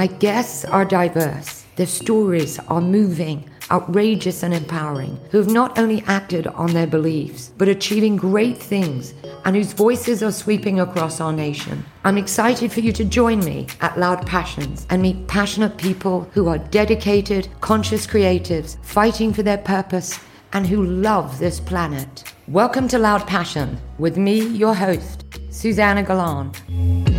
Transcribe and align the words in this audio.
My 0.00 0.06
guests 0.06 0.64
are 0.64 0.86
diverse. 0.86 1.66
Their 1.76 1.84
stories 1.84 2.58
are 2.68 2.80
moving, 2.80 3.44
outrageous, 3.70 4.42
and 4.42 4.54
empowering, 4.54 5.20
who 5.30 5.36
have 5.36 5.52
not 5.52 5.78
only 5.78 6.02
acted 6.06 6.46
on 6.46 6.72
their 6.72 6.86
beliefs, 6.86 7.52
but 7.58 7.68
achieving 7.68 8.16
great 8.16 8.56
things, 8.56 9.12
and 9.44 9.54
whose 9.54 9.74
voices 9.74 10.22
are 10.22 10.32
sweeping 10.32 10.80
across 10.80 11.20
our 11.20 11.34
nation. 11.34 11.84
I'm 12.02 12.16
excited 12.16 12.72
for 12.72 12.80
you 12.80 12.92
to 12.92 13.04
join 13.04 13.40
me 13.40 13.66
at 13.82 13.98
Loud 13.98 14.26
Passions 14.26 14.86
and 14.88 15.02
meet 15.02 15.26
passionate 15.28 15.76
people 15.76 16.22
who 16.32 16.48
are 16.48 16.56
dedicated, 16.56 17.50
conscious 17.60 18.06
creatives, 18.06 18.82
fighting 18.82 19.34
for 19.34 19.42
their 19.42 19.58
purpose, 19.58 20.18
and 20.54 20.66
who 20.66 20.82
love 20.82 21.38
this 21.38 21.60
planet. 21.60 22.24
Welcome 22.48 22.88
to 22.88 22.98
Loud 22.98 23.26
Passion 23.26 23.78
with 23.98 24.16
me, 24.16 24.40
your 24.46 24.72
host, 24.72 25.26
Suzannah 25.50 26.04
Galan. 26.04 27.09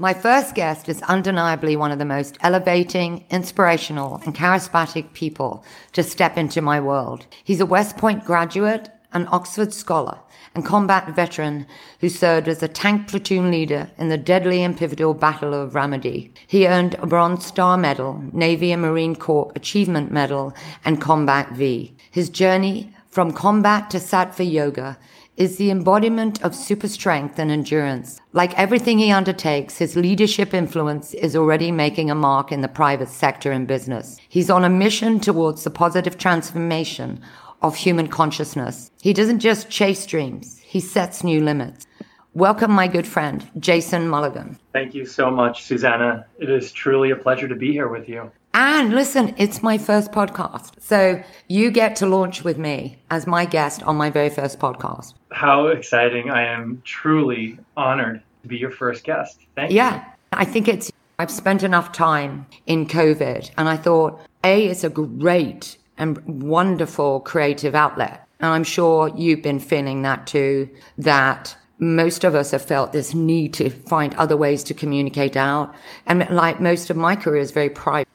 My 0.00 0.14
first 0.14 0.54
guest 0.54 0.88
is 0.88 1.02
undeniably 1.02 1.74
one 1.74 1.90
of 1.90 1.98
the 1.98 2.04
most 2.04 2.38
elevating, 2.40 3.24
inspirational, 3.30 4.22
and 4.24 4.32
charismatic 4.32 5.12
people 5.12 5.64
to 5.92 6.04
step 6.04 6.36
into 6.36 6.62
my 6.62 6.78
world. 6.78 7.26
He's 7.42 7.60
a 7.60 7.66
West 7.66 7.96
Point 7.96 8.24
graduate, 8.24 8.90
an 9.12 9.26
Oxford 9.32 9.74
scholar, 9.74 10.20
and 10.54 10.64
combat 10.64 11.16
veteran 11.16 11.66
who 12.00 12.08
served 12.08 12.46
as 12.46 12.62
a 12.62 12.68
tank 12.68 13.08
platoon 13.08 13.50
leader 13.50 13.90
in 13.98 14.08
the 14.08 14.16
deadly 14.16 14.62
and 14.62 14.78
pivotal 14.78 15.14
Battle 15.14 15.52
of 15.52 15.72
Ramadi. 15.72 16.30
He 16.46 16.68
earned 16.68 16.94
a 16.94 17.06
Bronze 17.08 17.44
Star 17.44 17.76
Medal, 17.76 18.22
Navy 18.32 18.70
and 18.70 18.82
Marine 18.82 19.16
Corps 19.16 19.50
Achievement 19.56 20.12
Medal, 20.12 20.54
and 20.84 21.00
Combat 21.00 21.50
V. 21.50 21.92
His 22.08 22.30
journey 22.30 22.94
from 23.10 23.32
combat 23.32 23.90
to 23.90 23.96
sattva 23.96 24.48
yoga 24.48 24.96
is 25.38 25.56
the 25.56 25.70
embodiment 25.70 26.42
of 26.42 26.52
super 26.52 26.88
strength 26.88 27.38
and 27.38 27.48
endurance. 27.48 28.20
Like 28.32 28.58
everything 28.58 28.98
he 28.98 29.12
undertakes, 29.12 29.78
his 29.78 29.94
leadership 29.94 30.52
influence 30.52 31.14
is 31.14 31.36
already 31.36 31.70
making 31.70 32.10
a 32.10 32.16
mark 32.16 32.50
in 32.50 32.60
the 32.60 32.66
private 32.66 33.08
sector 33.08 33.52
and 33.52 33.66
business. 33.66 34.18
He's 34.28 34.50
on 34.50 34.64
a 34.64 34.68
mission 34.68 35.20
towards 35.20 35.62
the 35.62 35.70
positive 35.70 36.18
transformation 36.18 37.22
of 37.62 37.76
human 37.76 38.08
consciousness. 38.08 38.90
He 39.00 39.12
doesn't 39.12 39.38
just 39.38 39.70
chase 39.70 40.06
dreams, 40.06 40.58
he 40.58 40.80
sets 40.80 41.22
new 41.22 41.40
limits. 41.40 41.86
Welcome, 42.34 42.72
my 42.72 42.88
good 42.88 43.06
friend, 43.06 43.48
Jason 43.60 44.08
Mulligan. 44.08 44.58
Thank 44.72 44.92
you 44.92 45.06
so 45.06 45.30
much, 45.30 45.62
Suzannah. 45.62 46.26
It 46.40 46.50
is 46.50 46.72
truly 46.72 47.12
a 47.12 47.16
pleasure 47.16 47.46
to 47.46 47.56
be 47.56 47.72
here 47.72 47.88
with 47.88 48.08
you. 48.08 48.32
And 48.54 48.94
listen, 48.94 49.34
it's 49.36 49.62
my 49.62 49.78
first 49.78 50.10
podcast. 50.10 50.80
So 50.80 51.22
you 51.48 51.70
get 51.70 51.96
to 51.96 52.06
launch 52.06 52.44
with 52.44 52.58
me 52.58 52.98
as 53.10 53.26
my 53.26 53.44
guest 53.44 53.82
on 53.82 53.96
my 53.96 54.10
very 54.10 54.30
first 54.30 54.58
podcast. 54.58 55.14
How 55.30 55.66
exciting. 55.66 56.30
I 56.30 56.44
am 56.44 56.82
truly 56.84 57.58
honored 57.76 58.22
to 58.42 58.48
be 58.48 58.56
your 58.56 58.70
first 58.70 59.04
guest. 59.04 59.40
Thank 59.54 59.72
yeah, 59.72 59.94
you. 59.94 59.96
Yeah, 60.00 60.12
I 60.32 60.44
think 60.44 60.68
it's, 60.68 60.90
I've 61.18 61.30
spent 61.30 61.62
enough 61.62 61.92
time 61.92 62.46
in 62.66 62.86
COVID 62.86 63.50
and 63.56 63.68
I 63.68 63.76
thought, 63.76 64.20
A, 64.44 64.66
it's 64.66 64.84
a 64.84 64.88
great 64.88 65.76
and 65.98 66.18
wonderful 66.42 67.20
creative 67.20 67.74
outlet. 67.74 68.26
And 68.40 68.50
I'm 68.50 68.64
sure 68.64 69.12
you've 69.16 69.42
been 69.42 69.60
feeling 69.60 70.02
that 70.02 70.26
too, 70.26 70.68
that 70.96 71.56
most 71.78 72.24
of 72.24 72.34
us 72.34 72.50
have 72.52 72.62
felt 72.62 72.92
this 72.92 73.14
need 73.14 73.52
to 73.54 73.70
find 73.70 74.14
other 74.14 74.36
ways 74.36 74.64
to 74.64 74.74
communicate 74.74 75.36
out. 75.36 75.74
And 76.06 76.28
like 76.30 76.60
most 76.60 76.90
of 76.90 76.96
my 76.96 77.14
career 77.14 77.40
is 77.40 77.50
very 77.50 77.70
private. 77.70 78.07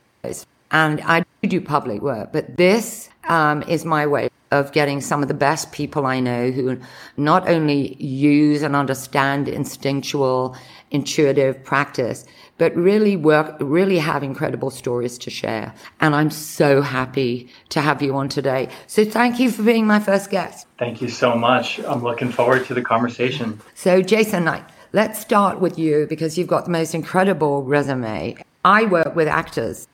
And 0.71 1.01
I 1.01 1.23
do 1.43 1.61
public 1.61 2.01
work, 2.01 2.33
but 2.33 2.57
this 2.57 3.09
um, 3.25 3.61
is 3.63 3.85
my 3.85 4.07
way 4.07 4.29
of 4.51 4.71
getting 4.71 5.01
some 5.01 5.21
of 5.21 5.27
the 5.27 5.33
best 5.33 5.71
people 5.71 6.05
I 6.05 6.19
know 6.19 6.51
who 6.51 6.79
not 7.17 7.47
only 7.49 7.95
use 8.01 8.61
and 8.61 8.75
understand 8.75 9.47
instinctual, 9.47 10.55
intuitive 10.91 11.63
practice, 11.63 12.25
but 12.57 12.75
really 12.75 13.15
work, 13.15 13.55
really 13.59 13.97
have 13.97 14.23
incredible 14.23 14.69
stories 14.69 15.17
to 15.19 15.29
share. 15.29 15.73
And 15.99 16.15
I'm 16.15 16.29
so 16.29 16.81
happy 16.81 17.49
to 17.69 17.81
have 17.81 18.01
you 18.01 18.15
on 18.15 18.29
today. 18.29 18.69
So 18.87 19.03
thank 19.05 19.39
you 19.39 19.51
for 19.51 19.63
being 19.63 19.87
my 19.87 19.99
first 19.99 20.29
guest. 20.29 20.67
Thank 20.77 21.01
you 21.01 21.09
so 21.09 21.35
much. 21.35 21.79
I'm 21.79 22.03
looking 22.03 22.31
forward 22.31 22.65
to 22.67 22.73
the 22.73 22.81
conversation. 22.81 23.59
So, 23.73 24.01
Jason 24.01 24.45
Knight, 24.45 24.65
let's 24.91 25.19
start 25.19 25.59
with 25.59 25.79
you 25.79 26.05
because 26.07 26.37
you've 26.37 26.47
got 26.47 26.65
the 26.65 26.71
most 26.71 26.93
incredible 26.93 27.63
resume. 27.63 28.37
I 28.65 28.85
work 28.85 29.15
with 29.15 29.27
actors 29.27 29.87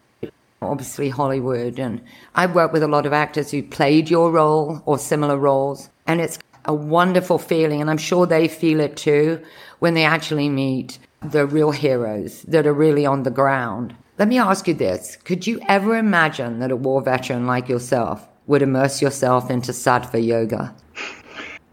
obviously 0.62 1.10
Hollywood. 1.10 1.80
And 1.80 2.02
I've 2.36 2.56
worked 2.56 2.74
with 2.74 2.84
a 2.84 2.88
lot 2.88 3.06
of 3.06 3.14
actors 3.14 3.52
who 3.52 3.64
played 3.64 4.10
your 4.10 4.32
role 4.32 4.82
or 4.86 4.98
similar 4.98 5.38
roles. 5.38 5.90
And 6.08 6.22
it's 6.22 6.40
a 6.66 6.74
wonderful 6.74 7.38
feeling. 7.38 7.82
And 7.82 7.90
I'm 7.90 7.98
sure 7.98 8.26
they 8.26 8.48
feel 8.48 8.80
it 8.80 8.98
too 8.98 9.42
when 9.80 9.94
they 9.94 10.06
actually 10.06 10.50
meet 10.50 11.00
the 11.22 11.46
real 11.46 11.72
heroes 11.72 12.44
that 12.44 12.66
are 12.66 12.74
really 12.74 13.06
on 13.06 13.24
the 13.24 13.32
ground. 13.32 13.96
Let 14.18 14.28
me 14.28 14.38
ask 14.38 14.68
you 14.68 14.74
this. 14.74 15.18
Could 15.24 15.48
you 15.48 15.62
ever 15.68 15.96
imagine 15.96 16.60
that 16.60 16.72
a 16.72 16.76
war 16.76 17.02
veteran 17.02 17.48
like 17.48 17.70
yourself 17.70 18.28
would 18.48 18.62
immerse 18.62 19.02
yourself 19.02 19.50
into 19.50 19.72
sattva 19.72 20.26
yoga? 20.26 20.76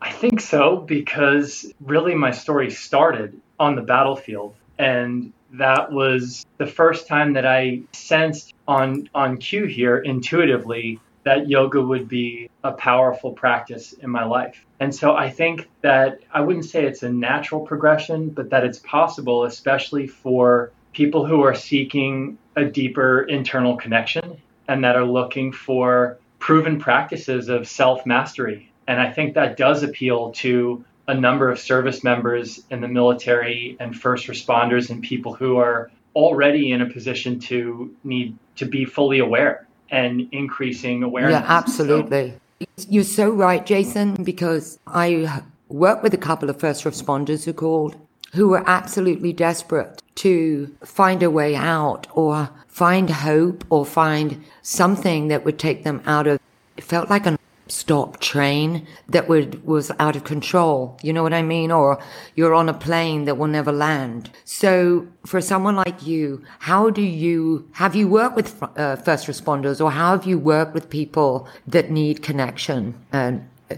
I 0.01 0.13
think 0.13 0.41
so 0.41 0.77
because 0.77 1.73
really 1.81 2.15
my 2.15 2.31
story 2.31 2.71
started 2.71 3.41
on 3.59 3.75
the 3.75 3.83
battlefield. 3.83 4.55
And 4.79 5.33
that 5.53 5.93
was 5.93 6.45
the 6.59 6.67
first 6.67 7.07
time 7.07 7.35
that 7.35 7.47
I 7.47 7.83
sensed 7.93 8.55
on 8.67 9.09
on 9.15 9.39
cue 9.39 9.65
here 9.65 9.99
intuitively 9.99 11.01
that 11.25 11.49
yoga 11.49 11.83
would 11.83 12.09
be 12.09 12.49
a 12.63 12.71
powerful 12.71 13.33
practice 13.33 13.93
in 13.93 14.09
my 14.09 14.25
life. 14.25 14.65
And 14.79 14.95
so 14.95 15.17
I 15.17 15.29
think 15.29 15.69
that 15.81 16.21
I 16.33 16.41
wouldn't 16.41 16.67
say 16.67 16.85
it's 16.85 17.03
a 17.03 17.11
natural 17.11 17.63
progression, 17.63 18.29
but 18.29 18.51
that 18.51 18.63
it's 18.63 18.79
possible, 18.79 19.43
especially 19.43 20.07
for 20.07 20.71
people 20.93 21.27
who 21.27 21.43
are 21.43 21.55
seeking 21.55 22.39
a 22.55 22.65
deeper 22.65 23.23
internal 23.23 23.77
connection 23.77 24.41
and 24.69 24.85
that 24.85 24.95
are 24.95 25.05
looking 25.05 25.53
for 25.53 26.19
proven 26.39 26.79
practices 26.79 27.49
of 27.49 27.67
self 27.67 28.07
mastery. 28.07 28.73
And 28.87 29.01
I 29.01 29.11
think 29.11 29.35
that 29.35 29.57
does 29.57 29.83
appeal 29.83 30.31
to 30.33 30.85
a 31.09 31.15
number 31.15 31.49
of 31.51 31.59
service 31.59 32.03
members 32.03 32.63
in 32.71 32.81
the 32.81 32.89
military 32.89 33.77
and 33.81 33.97
first 33.97 34.27
responders 34.27 34.91
and 34.91 35.03
people 35.03 35.35
who 35.35 35.57
are 35.57 35.91
already 36.15 36.73
in 36.73 36.81
a 36.81 36.87
position 36.87 37.39
to 37.39 37.95
need 38.03 38.37
to 38.57 38.67
be 38.67 38.85
fully 38.85 39.19
aware 39.19 39.67
and 39.91 40.29
increasing 40.33 41.03
awareness. 41.03 41.41
Yeah, 41.41 41.47
absolutely. 41.47 42.35
So, 42.79 42.87
You're 42.89 43.05
so 43.05 43.31
right, 43.31 43.65
Jason, 43.65 44.23
because 44.25 44.79
I 44.87 45.43
worked 45.69 46.03
with 46.03 46.15
a 46.15 46.19
couple 46.19 46.51
of 46.51 46.59
first 46.59 46.85
responders 46.85 47.45
who 47.45 47.53
called 47.53 47.97
who 48.35 48.49
were 48.49 48.63
absolutely 48.67 49.33
desperate 49.33 50.03
to 50.17 50.75
find 50.85 51.23
a 51.23 51.31
way 51.31 51.55
out 51.55 52.07
or 52.13 52.51
find 52.67 53.09
hope 53.09 53.65
or 53.71 53.87
find 53.87 54.45
something 54.63 55.29
that 55.29 55.45
would 55.45 55.59
take 55.59 55.85
them 55.85 56.03
out 56.07 56.27
of 56.27 56.39
it 56.77 56.85
felt 56.85 57.09
like 57.09 57.25
an 57.27 57.39
stop 57.69 58.21
train 58.21 58.87
that 59.09 59.29
would 59.29 59.65
was 59.65 59.91
out 59.99 60.17
of 60.17 60.25
control. 60.25 60.99
You 61.03 61.13
know 61.13 61.23
what 61.23 61.33
i 61.33 61.43
mean? 61.43 61.71
Or 61.71 61.99
you're 62.35 62.55
on 62.55 62.69
a 62.69 62.75
plane 62.75 63.25
that 63.25 63.37
will 63.39 63.49
never 63.49 63.73
land. 63.73 64.31
So 64.45 65.07
for 65.25 65.41
someone 65.41 65.77
like 65.77 66.07
you 66.07 66.43
how 66.61 66.91
do 66.91 67.03
you 67.03 67.69
have 67.73 67.97
you 67.97 68.09
worked 68.09 68.37
with 68.37 68.63
uh, 68.77 68.97
first 68.97 69.27
responders 69.27 69.85
or 69.85 69.91
how 69.91 70.13
have 70.13 70.27
you 70.27 70.39
worked 70.39 70.75
with 70.75 70.89
people 70.91 71.49
that 71.67 71.91
need 71.91 72.23
connection 72.23 72.95
uh, 73.13 73.33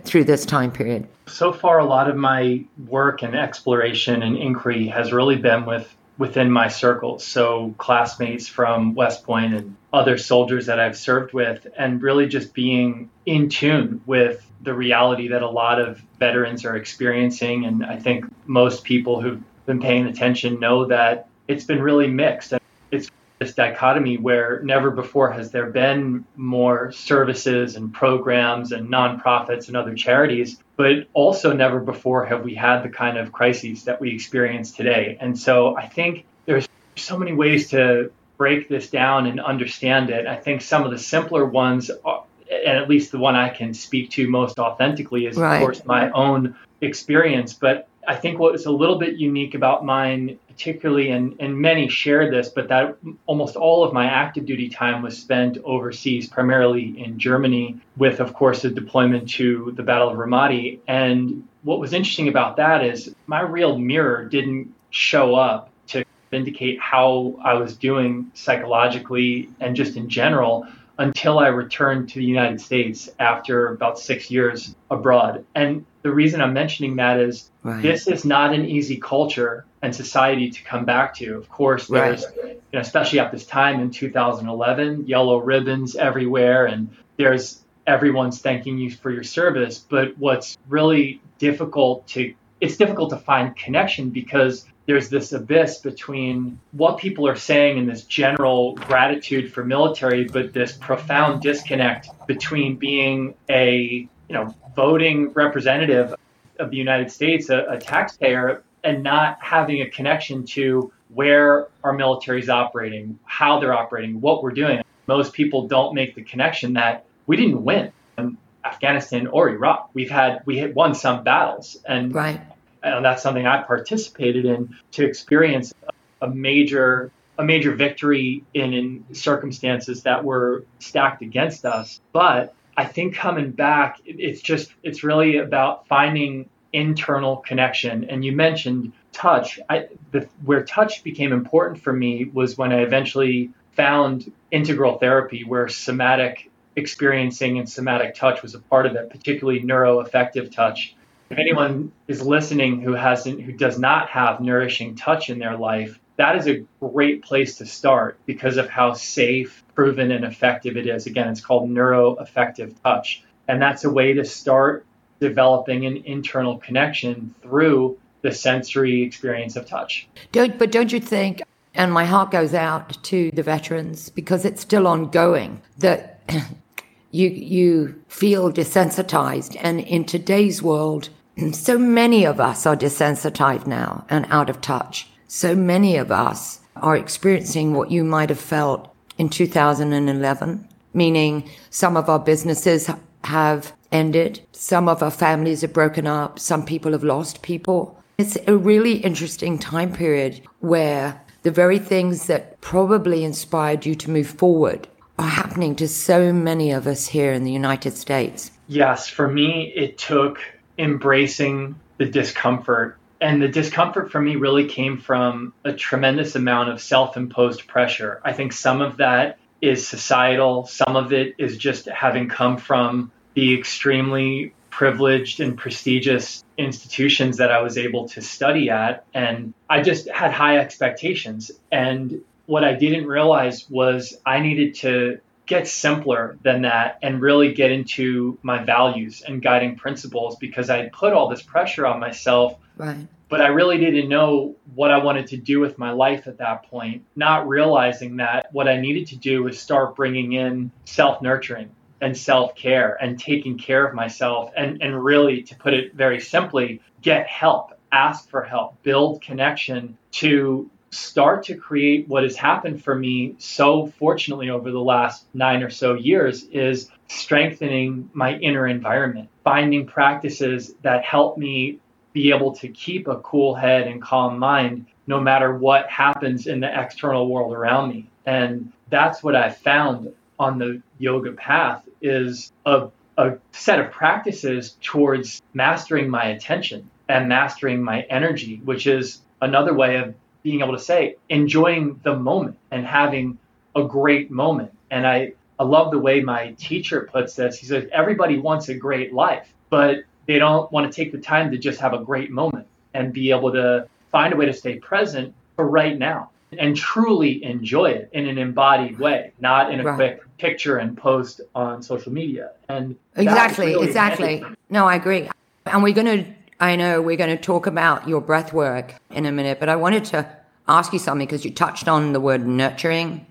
through 0.04 0.24
this 0.24 0.44
time 0.44 0.70
period? 0.70 1.08
So 1.26 1.52
far 1.52 1.78
a 1.78 1.84
lot 1.84 2.08
of 2.08 2.16
my 2.16 2.64
work 2.86 3.22
and 3.22 3.34
exploration 3.34 4.22
and 4.22 4.36
inquiry 4.36 4.86
has 4.88 5.12
really 5.12 5.36
been 5.36 5.66
with 5.66 5.94
within 6.18 6.50
my 6.50 6.68
circles. 6.68 7.24
So 7.24 7.74
classmates 7.78 8.48
from 8.48 8.94
West 8.94 9.24
Point 9.24 9.54
and 9.54 9.76
other 9.92 10.18
soldiers 10.18 10.66
that 10.66 10.78
I've 10.78 10.96
served 10.96 11.32
with, 11.32 11.66
and 11.78 12.02
really 12.02 12.26
just 12.26 12.52
being 12.52 13.08
in 13.24 13.48
tune 13.48 14.02
with 14.04 14.44
the 14.60 14.74
reality 14.74 15.28
that 15.28 15.42
a 15.42 15.48
lot 15.48 15.80
of 15.80 16.02
veterans 16.18 16.64
are 16.64 16.76
experiencing. 16.76 17.64
And 17.64 17.86
I 17.86 17.98
think 17.98 18.26
most 18.46 18.84
people 18.84 19.20
who've 19.20 19.42
been 19.64 19.80
paying 19.80 20.06
attention 20.06 20.58
know 20.58 20.86
that 20.86 21.28
it's 21.46 21.64
been 21.64 21.80
really 21.80 22.08
mixed. 22.08 22.52
It's 22.90 23.10
this 23.38 23.54
dichotomy 23.54 24.16
where 24.16 24.60
never 24.64 24.90
before 24.90 25.30
has 25.30 25.50
there 25.50 25.70
been 25.70 26.24
more 26.36 26.90
services 26.92 27.76
and 27.76 27.92
programs 27.92 28.72
and 28.72 28.88
nonprofits 28.88 29.68
and 29.68 29.76
other 29.76 29.94
charities, 29.94 30.58
but 30.76 31.06
also 31.14 31.52
never 31.52 31.80
before 31.80 32.24
have 32.24 32.44
we 32.44 32.54
had 32.54 32.82
the 32.82 32.88
kind 32.88 33.16
of 33.16 33.32
crises 33.32 33.84
that 33.84 34.00
we 34.00 34.12
experience 34.12 34.72
today. 34.72 35.16
And 35.20 35.38
so 35.38 35.76
I 35.76 35.86
think 35.86 36.24
there's 36.46 36.68
so 36.96 37.16
many 37.16 37.32
ways 37.32 37.70
to 37.70 38.10
break 38.38 38.68
this 38.68 38.90
down 38.90 39.26
and 39.26 39.40
understand 39.40 40.10
it. 40.10 40.26
I 40.26 40.36
think 40.36 40.62
some 40.62 40.84
of 40.84 40.90
the 40.90 40.98
simpler 40.98 41.44
ones, 41.44 41.90
are, 42.04 42.24
and 42.50 42.78
at 42.78 42.88
least 42.88 43.12
the 43.12 43.18
one 43.18 43.36
I 43.36 43.50
can 43.50 43.74
speak 43.74 44.10
to 44.12 44.28
most 44.28 44.58
authentically, 44.58 45.26
is 45.26 45.36
right. 45.36 45.56
of 45.56 45.60
course 45.60 45.84
my 45.84 46.10
own 46.10 46.56
experience. 46.80 47.52
But 47.52 47.88
I 48.06 48.16
think 48.16 48.38
what 48.38 48.52
was 48.52 48.66
a 48.66 48.70
little 48.70 48.98
bit 48.98 49.16
unique 49.16 49.54
about 49.54 49.84
mine 49.84 50.38
particularly, 50.58 51.10
and, 51.10 51.36
and 51.38 51.56
many 51.56 51.88
share 51.88 52.32
this, 52.32 52.48
but 52.48 52.66
that 52.68 52.96
almost 53.26 53.54
all 53.54 53.84
of 53.84 53.92
my 53.92 54.06
active 54.06 54.44
duty 54.44 54.68
time 54.68 55.02
was 55.02 55.16
spent 55.16 55.56
overseas, 55.62 56.28
primarily 56.28 57.00
in 57.00 57.16
Germany, 57.16 57.76
with, 57.96 58.18
of 58.18 58.34
course, 58.34 58.64
a 58.64 58.70
deployment 58.70 59.28
to 59.30 59.72
the 59.76 59.84
Battle 59.84 60.08
of 60.08 60.16
Ramadi. 60.16 60.80
And 60.88 61.46
what 61.62 61.78
was 61.78 61.92
interesting 61.92 62.26
about 62.26 62.56
that 62.56 62.84
is 62.84 63.14
my 63.28 63.40
real 63.40 63.78
mirror 63.78 64.24
didn't 64.24 64.74
show 64.90 65.36
up 65.36 65.70
to 65.88 66.04
indicate 66.32 66.80
how 66.80 67.38
I 67.44 67.54
was 67.54 67.76
doing 67.76 68.32
psychologically 68.34 69.50
and 69.60 69.76
just 69.76 69.96
in 69.96 70.08
general 70.08 70.66
until 70.98 71.38
I 71.38 71.46
returned 71.46 72.08
to 72.08 72.18
the 72.18 72.24
United 72.24 72.60
States 72.60 73.08
after 73.20 73.68
about 73.68 74.00
six 74.00 74.28
years 74.28 74.74
abroad. 74.90 75.44
And 75.54 75.86
the 76.02 76.10
reason 76.10 76.40
I'm 76.40 76.52
mentioning 76.52 76.96
that 76.96 77.20
is 77.20 77.48
right. 77.62 77.80
this 77.80 78.08
is 78.08 78.24
not 78.24 78.52
an 78.52 78.64
easy 78.64 78.96
culture 78.96 79.64
and 79.82 79.94
society 79.94 80.50
to 80.50 80.62
come 80.64 80.84
back 80.84 81.14
to. 81.14 81.36
Of 81.36 81.48
course, 81.48 81.86
there's, 81.86 82.24
right. 82.24 82.54
you 82.54 82.60
know, 82.72 82.80
especially 82.80 83.20
at 83.20 83.32
this 83.32 83.46
time 83.46 83.80
in 83.80 83.90
2011, 83.90 85.06
yellow 85.06 85.38
ribbons 85.38 85.96
everywhere, 85.96 86.66
and 86.66 86.88
there's 87.16 87.60
everyone's 87.86 88.40
thanking 88.40 88.78
you 88.78 88.90
for 88.90 89.10
your 89.10 89.22
service. 89.22 89.78
But 89.78 90.16
what's 90.18 90.58
really 90.68 91.20
difficult 91.38 92.06
to 92.08 92.34
it's 92.60 92.76
difficult 92.76 93.10
to 93.10 93.16
find 93.16 93.54
connection 93.56 94.10
because 94.10 94.66
there's 94.86 95.08
this 95.08 95.32
abyss 95.32 95.78
between 95.78 96.58
what 96.72 96.98
people 96.98 97.28
are 97.28 97.36
saying 97.36 97.78
and 97.78 97.88
this 97.88 98.02
general 98.04 98.74
gratitude 98.74 99.52
for 99.52 99.64
military, 99.64 100.24
but 100.24 100.52
this 100.52 100.72
profound 100.72 101.42
disconnect 101.42 102.08
between 102.26 102.76
being 102.76 103.34
a 103.48 104.08
you 104.28 104.34
know 104.34 104.54
voting 104.74 105.30
representative 105.32 106.14
of 106.58 106.70
the 106.70 106.76
United 106.76 107.10
States, 107.10 107.50
a, 107.50 107.66
a 107.68 107.78
taxpayer, 107.78 108.62
and 108.88 109.02
not 109.02 109.38
having 109.40 109.82
a 109.82 109.90
connection 109.90 110.44
to 110.44 110.92
where 111.08 111.68
our 111.84 111.92
military 111.92 112.40
is 112.40 112.48
operating, 112.48 113.18
how 113.24 113.60
they're 113.60 113.74
operating, 113.74 114.20
what 114.20 114.42
we're 114.42 114.50
doing. 114.50 114.82
Most 115.06 115.32
people 115.32 115.68
don't 115.68 115.94
make 115.94 116.14
the 116.14 116.22
connection 116.22 116.74
that 116.74 117.04
we 117.26 117.36
didn't 117.36 117.62
win 117.62 117.92
in 118.16 118.36
Afghanistan 118.64 119.26
or 119.26 119.50
Iraq. 119.50 119.90
We've 119.94 120.10
had 120.10 120.42
we 120.44 120.58
had 120.58 120.74
won 120.74 120.94
some 120.94 121.24
battles, 121.24 121.76
and 121.86 122.14
right 122.14 122.40
and 122.82 123.04
that's 123.04 123.22
something 123.22 123.46
I 123.46 123.62
participated 123.62 124.44
in 124.44 124.76
to 124.92 125.04
experience 125.04 125.74
a 126.20 126.28
major 126.28 127.10
a 127.38 127.44
major 127.44 127.72
victory 127.72 128.42
in, 128.52 128.72
in 128.72 129.04
circumstances 129.14 130.02
that 130.02 130.24
were 130.24 130.64
stacked 130.80 131.22
against 131.22 131.64
us. 131.64 132.00
But 132.12 132.52
I 132.76 132.84
think 132.84 133.14
coming 133.14 133.52
back, 133.52 133.98
it's 134.04 134.40
just 134.40 134.72
it's 134.82 135.04
really 135.04 135.36
about 135.36 135.86
finding 135.86 136.48
internal 136.72 137.38
connection. 137.38 138.04
And 138.04 138.24
you 138.24 138.32
mentioned 138.32 138.92
touch. 139.12 139.58
I, 139.68 139.88
the, 140.12 140.28
where 140.44 140.64
touch 140.64 141.02
became 141.02 141.32
important 141.32 141.82
for 141.82 141.92
me 141.92 142.30
was 142.32 142.56
when 142.58 142.72
I 142.72 142.82
eventually 142.82 143.50
found 143.72 144.32
integral 144.50 144.98
therapy, 144.98 145.44
where 145.44 145.68
somatic 145.68 146.50
experiencing 146.76 147.58
and 147.58 147.68
somatic 147.68 148.14
touch 148.14 148.42
was 148.42 148.54
a 148.54 148.58
part 148.58 148.86
of 148.86 148.94
it, 148.96 149.10
particularly 149.10 149.60
neuroaffective 149.60 150.52
touch. 150.52 150.94
If 151.30 151.38
anyone 151.38 151.92
is 152.06 152.22
listening 152.22 152.80
who 152.80 152.92
hasn't, 152.92 153.40
who 153.42 153.52
does 153.52 153.78
not 153.78 154.08
have 154.10 154.40
nourishing 154.40 154.96
touch 154.96 155.28
in 155.28 155.38
their 155.38 155.56
life, 155.56 155.98
that 156.16 156.36
is 156.36 156.48
a 156.48 156.64
great 156.80 157.22
place 157.22 157.58
to 157.58 157.66
start 157.66 158.18
because 158.26 158.56
of 158.56 158.68
how 158.68 158.94
safe, 158.94 159.62
proven, 159.74 160.10
and 160.10 160.24
effective 160.24 160.76
it 160.76 160.86
is. 160.86 161.06
Again, 161.06 161.28
it's 161.28 161.40
called 161.40 161.70
neuroaffective 161.70 162.74
touch. 162.82 163.22
And 163.46 163.62
that's 163.62 163.84
a 163.84 163.90
way 163.90 164.14
to 164.14 164.24
start 164.24 164.84
developing 165.20 165.86
an 165.86 165.96
internal 166.04 166.58
connection 166.58 167.34
through 167.42 167.98
the 168.22 168.32
sensory 168.32 169.02
experience 169.02 169.56
of 169.56 169.66
touch. 169.66 170.08
Don't, 170.32 170.58
but 170.58 170.72
don't 170.72 170.92
you 170.92 171.00
think, 171.00 171.42
and 171.74 171.92
my 171.92 172.04
heart 172.04 172.30
goes 172.30 172.54
out 172.54 173.02
to 173.04 173.30
the 173.32 173.42
veterans 173.42 174.10
because 174.10 174.44
it's 174.44 174.60
still 174.60 174.86
ongoing, 174.86 175.62
that 175.78 176.20
you, 177.10 177.28
you 177.28 178.02
feel 178.08 178.52
desensitized. 178.52 179.56
And 179.60 179.80
in 179.80 180.04
today's 180.04 180.62
world, 180.62 181.10
so 181.52 181.78
many 181.78 182.24
of 182.24 182.40
us 182.40 182.66
are 182.66 182.76
desensitized 182.76 183.66
now 183.66 184.04
and 184.08 184.26
out 184.30 184.50
of 184.50 184.60
touch. 184.60 185.08
So 185.28 185.54
many 185.54 185.96
of 185.96 186.10
us 186.10 186.60
are 186.76 186.96
experiencing 186.96 187.74
what 187.74 187.90
you 187.90 188.02
might 188.04 188.28
have 188.28 188.40
felt 188.40 188.94
in 189.18 189.28
2011, 189.28 190.68
meaning 190.94 191.48
some 191.70 191.96
of 191.96 192.08
our 192.08 192.18
businesses 192.18 192.90
have 193.24 193.72
ended. 193.92 194.40
Some 194.52 194.88
of 194.88 195.02
our 195.02 195.10
families 195.10 195.62
have 195.62 195.72
broken 195.72 196.06
up. 196.06 196.38
Some 196.38 196.64
people 196.64 196.92
have 196.92 197.04
lost 197.04 197.42
people. 197.42 197.98
It's 198.18 198.36
a 198.46 198.56
really 198.56 198.94
interesting 198.96 199.58
time 199.58 199.92
period 199.92 200.40
where 200.60 201.20
the 201.42 201.50
very 201.50 201.78
things 201.78 202.26
that 202.26 202.60
probably 202.60 203.24
inspired 203.24 203.86
you 203.86 203.94
to 203.94 204.10
move 204.10 204.26
forward 204.26 204.88
are 205.18 205.28
happening 205.28 205.74
to 205.76 205.88
so 205.88 206.32
many 206.32 206.70
of 206.70 206.86
us 206.86 207.06
here 207.08 207.32
in 207.32 207.44
the 207.44 207.52
United 207.52 207.96
States. 207.96 208.50
Yes, 208.68 209.08
for 209.08 209.28
me, 209.28 209.72
it 209.74 209.98
took 209.98 210.40
embracing 210.78 211.74
the 211.98 212.06
discomfort. 212.06 212.96
And 213.20 213.42
the 213.42 213.48
discomfort 213.48 214.12
for 214.12 214.20
me 214.20 214.36
really 214.36 214.66
came 214.66 214.98
from 214.98 215.52
a 215.64 215.72
tremendous 215.72 216.36
amount 216.36 216.70
of 216.70 216.80
self 216.80 217.16
imposed 217.16 217.66
pressure. 217.66 218.20
I 218.24 218.32
think 218.32 218.52
some 218.52 218.80
of 218.80 218.98
that 218.98 219.38
is 219.60 219.86
societal, 219.86 220.66
some 220.66 220.96
of 220.96 221.12
it 221.12 221.34
is 221.38 221.56
just 221.56 221.86
having 221.86 222.28
come 222.28 222.56
from 222.58 223.10
the 223.34 223.58
extremely 223.58 224.54
privileged 224.70 225.40
and 225.40 225.58
prestigious 225.58 226.44
institutions 226.56 227.38
that 227.38 227.50
I 227.50 227.62
was 227.62 227.76
able 227.76 228.08
to 228.10 228.22
study 228.22 228.70
at. 228.70 229.04
And 229.12 229.54
I 229.68 229.82
just 229.82 230.08
had 230.08 230.32
high 230.32 230.58
expectations. 230.58 231.50
And 231.72 232.22
what 232.46 232.64
I 232.64 232.74
didn't 232.74 233.06
realize 233.06 233.68
was 233.68 234.16
I 234.24 234.40
needed 234.40 234.76
to 234.76 235.18
get 235.46 235.66
simpler 235.66 236.38
than 236.42 236.62
that 236.62 236.98
and 237.02 237.20
really 237.20 237.54
get 237.54 237.72
into 237.72 238.38
my 238.42 238.62
values 238.62 239.22
and 239.26 239.42
guiding 239.42 239.76
principles 239.76 240.36
because 240.36 240.70
I 240.70 240.88
put 240.90 241.12
all 241.12 241.28
this 241.28 241.42
pressure 241.42 241.86
on 241.86 241.98
myself. 241.98 242.56
Right. 242.76 243.08
But 243.28 243.40
I 243.40 243.48
really 243.48 243.78
didn't 243.78 244.08
know 244.08 244.56
what 244.74 244.90
I 244.90 244.98
wanted 244.98 245.26
to 245.28 245.36
do 245.36 245.60
with 245.60 245.78
my 245.78 245.90
life 245.90 246.26
at 246.26 246.38
that 246.38 246.64
point, 246.70 247.04
not 247.14 247.46
realizing 247.46 248.16
that 248.16 248.48
what 248.52 248.68
I 248.68 248.80
needed 248.80 249.08
to 249.08 249.16
do 249.16 249.42
was 249.42 249.58
start 249.58 249.96
bringing 249.96 250.32
in 250.32 250.70
self 250.84 251.20
nurturing 251.20 251.70
and 252.00 252.16
self 252.16 252.54
care 252.54 252.96
and 253.00 253.18
taking 253.18 253.58
care 253.58 253.86
of 253.86 253.94
myself. 253.94 254.52
And, 254.56 254.82
and 254.82 255.04
really, 255.04 255.42
to 255.42 255.56
put 255.56 255.74
it 255.74 255.94
very 255.94 256.20
simply, 256.20 256.80
get 257.02 257.26
help, 257.26 257.78
ask 257.92 258.28
for 258.30 258.42
help, 258.42 258.82
build 258.82 259.20
connection 259.20 259.98
to 260.12 260.70
start 260.90 261.44
to 261.44 261.54
create 261.54 262.08
what 262.08 262.22
has 262.22 262.36
happened 262.36 262.82
for 262.82 262.94
me 262.94 263.34
so 263.38 263.86
fortunately 263.98 264.48
over 264.48 264.70
the 264.70 264.80
last 264.80 265.26
nine 265.34 265.62
or 265.62 265.70
so 265.70 265.94
years 265.94 266.44
is 266.44 266.90
strengthening 267.08 268.08
my 268.12 268.36
inner 268.38 268.66
environment, 268.66 269.28
finding 269.44 269.86
practices 269.86 270.74
that 270.82 271.04
help 271.04 271.36
me 271.36 271.78
be 272.18 272.30
able 272.30 272.52
to 272.52 272.66
keep 272.66 273.06
a 273.06 273.16
cool 273.18 273.54
head 273.54 273.86
and 273.86 274.02
calm 274.02 274.40
mind 274.40 274.86
no 275.06 275.20
matter 275.20 275.54
what 275.56 275.88
happens 275.88 276.48
in 276.48 276.58
the 276.58 276.80
external 276.82 277.28
world 277.28 277.54
around 277.54 277.90
me. 277.90 278.10
And 278.26 278.72
that's 278.90 279.22
what 279.22 279.36
I 279.36 279.50
found 279.50 280.12
on 280.36 280.58
the 280.58 280.82
yoga 280.98 281.32
path 281.32 281.88
is 282.02 282.52
a, 282.66 282.88
a 283.16 283.36
set 283.52 283.78
of 283.78 283.92
practices 283.92 284.76
towards 284.82 285.40
mastering 285.54 286.10
my 286.10 286.24
attention 286.24 286.90
and 287.08 287.28
mastering 287.28 287.84
my 287.84 288.00
energy, 288.10 288.60
which 288.64 288.88
is 288.88 289.20
another 289.40 289.72
way 289.72 289.96
of 289.96 290.12
being 290.42 290.60
able 290.60 290.72
to 290.72 290.82
say 290.82 291.14
enjoying 291.28 292.00
the 292.02 292.16
moment 292.16 292.58
and 292.72 292.84
having 292.84 293.38
a 293.76 293.84
great 293.84 294.28
moment. 294.28 294.72
And 294.90 295.06
I, 295.06 295.34
I 295.56 295.62
love 295.62 295.92
the 295.92 296.00
way 296.00 296.20
my 296.20 296.50
teacher 296.58 297.08
puts 297.12 297.36
this. 297.36 297.60
He 297.60 297.66
says, 297.66 297.88
everybody 297.92 298.40
wants 298.40 298.68
a 298.68 298.74
great 298.74 299.14
life, 299.14 299.54
but 299.70 299.98
they 300.28 300.38
don't 300.38 300.70
want 300.70 300.90
to 300.90 300.94
take 300.94 301.10
the 301.10 301.18
time 301.18 301.50
to 301.50 301.58
just 301.58 301.80
have 301.80 301.94
a 301.94 301.98
great 301.98 302.30
moment 302.30 302.66
and 302.94 303.12
be 303.12 303.30
able 303.30 303.50
to 303.50 303.88
find 304.12 304.32
a 304.32 304.36
way 304.36 304.46
to 304.46 304.52
stay 304.52 304.76
present 304.76 305.34
for 305.56 305.66
right 305.66 305.98
now 305.98 306.30
and 306.58 306.76
truly 306.76 307.42
enjoy 307.42 307.86
it 307.86 308.10
in 308.12 308.28
an 308.28 308.38
embodied 308.38 308.98
way, 308.98 309.32
not 309.40 309.72
in 309.72 309.80
a 309.80 309.84
right. 309.84 309.96
quick 309.96 310.38
picture 310.38 310.76
and 310.76 310.96
post 310.96 311.40
on 311.54 311.82
social 311.82 312.12
media. 312.12 312.52
And 312.68 312.96
exactly, 313.16 313.68
really 313.68 313.86
exactly. 313.86 314.44
No, 314.68 314.86
I 314.86 314.96
agree. 314.96 315.30
And 315.66 315.82
we're 315.82 315.94
going 315.94 316.24
to, 316.24 316.30
I 316.60 316.76
know 316.76 317.00
we're 317.00 317.16
going 317.16 317.34
to 317.34 317.42
talk 317.42 317.66
about 317.66 318.06
your 318.06 318.20
breath 318.20 318.52
work 318.52 318.94
in 319.10 319.24
a 319.24 319.32
minute, 319.32 319.58
but 319.58 319.70
I 319.70 319.76
wanted 319.76 320.04
to 320.06 320.28
ask 320.68 320.92
you 320.92 320.98
something 320.98 321.26
because 321.26 321.44
you 321.44 321.50
touched 321.50 321.88
on 321.88 322.12
the 322.12 322.20
word 322.20 322.46
nurturing, 322.46 323.26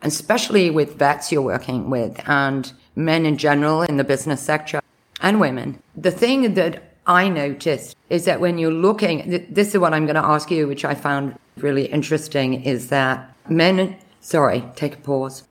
and 0.00 0.10
especially 0.10 0.70
with 0.70 0.96
vets 0.96 1.30
you're 1.30 1.42
working 1.42 1.90
with 1.90 2.26
and 2.26 2.72
men 2.96 3.26
in 3.26 3.36
general 3.36 3.82
in 3.82 3.98
the 3.98 4.04
business 4.04 4.40
sector 4.40 4.80
and 5.20 5.40
women. 5.40 5.82
The 5.96 6.10
thing 6.10 6.54
that 6.54 6.82
I 7.06 7.28
noticed 7.28 7.96
is 8.10 8.24
that 8.26 8.40
when 8.40 8.58
you're 8.58 8.70
looking, 8.70 9.46
this 9.50 9.74
is 9.74 9.78
what 9.78 9.94
I'm 9.94 10.06
going 10.06 10.16
to 10.16 10.24
ask 10.24 10.50
you, 10.50 10.68
which 10.68 10.84
I 10.84 10.94
found 10.94 11.38
really 11.56 11.86
interesting, 11.86 12.62
is 12.62 12.88
that 12.88 13.34
men, 13.48 13.96
sorry, 14.20 14.62
take 14.76 14.94
a 14.94 14.98
pause. 14.98 15.44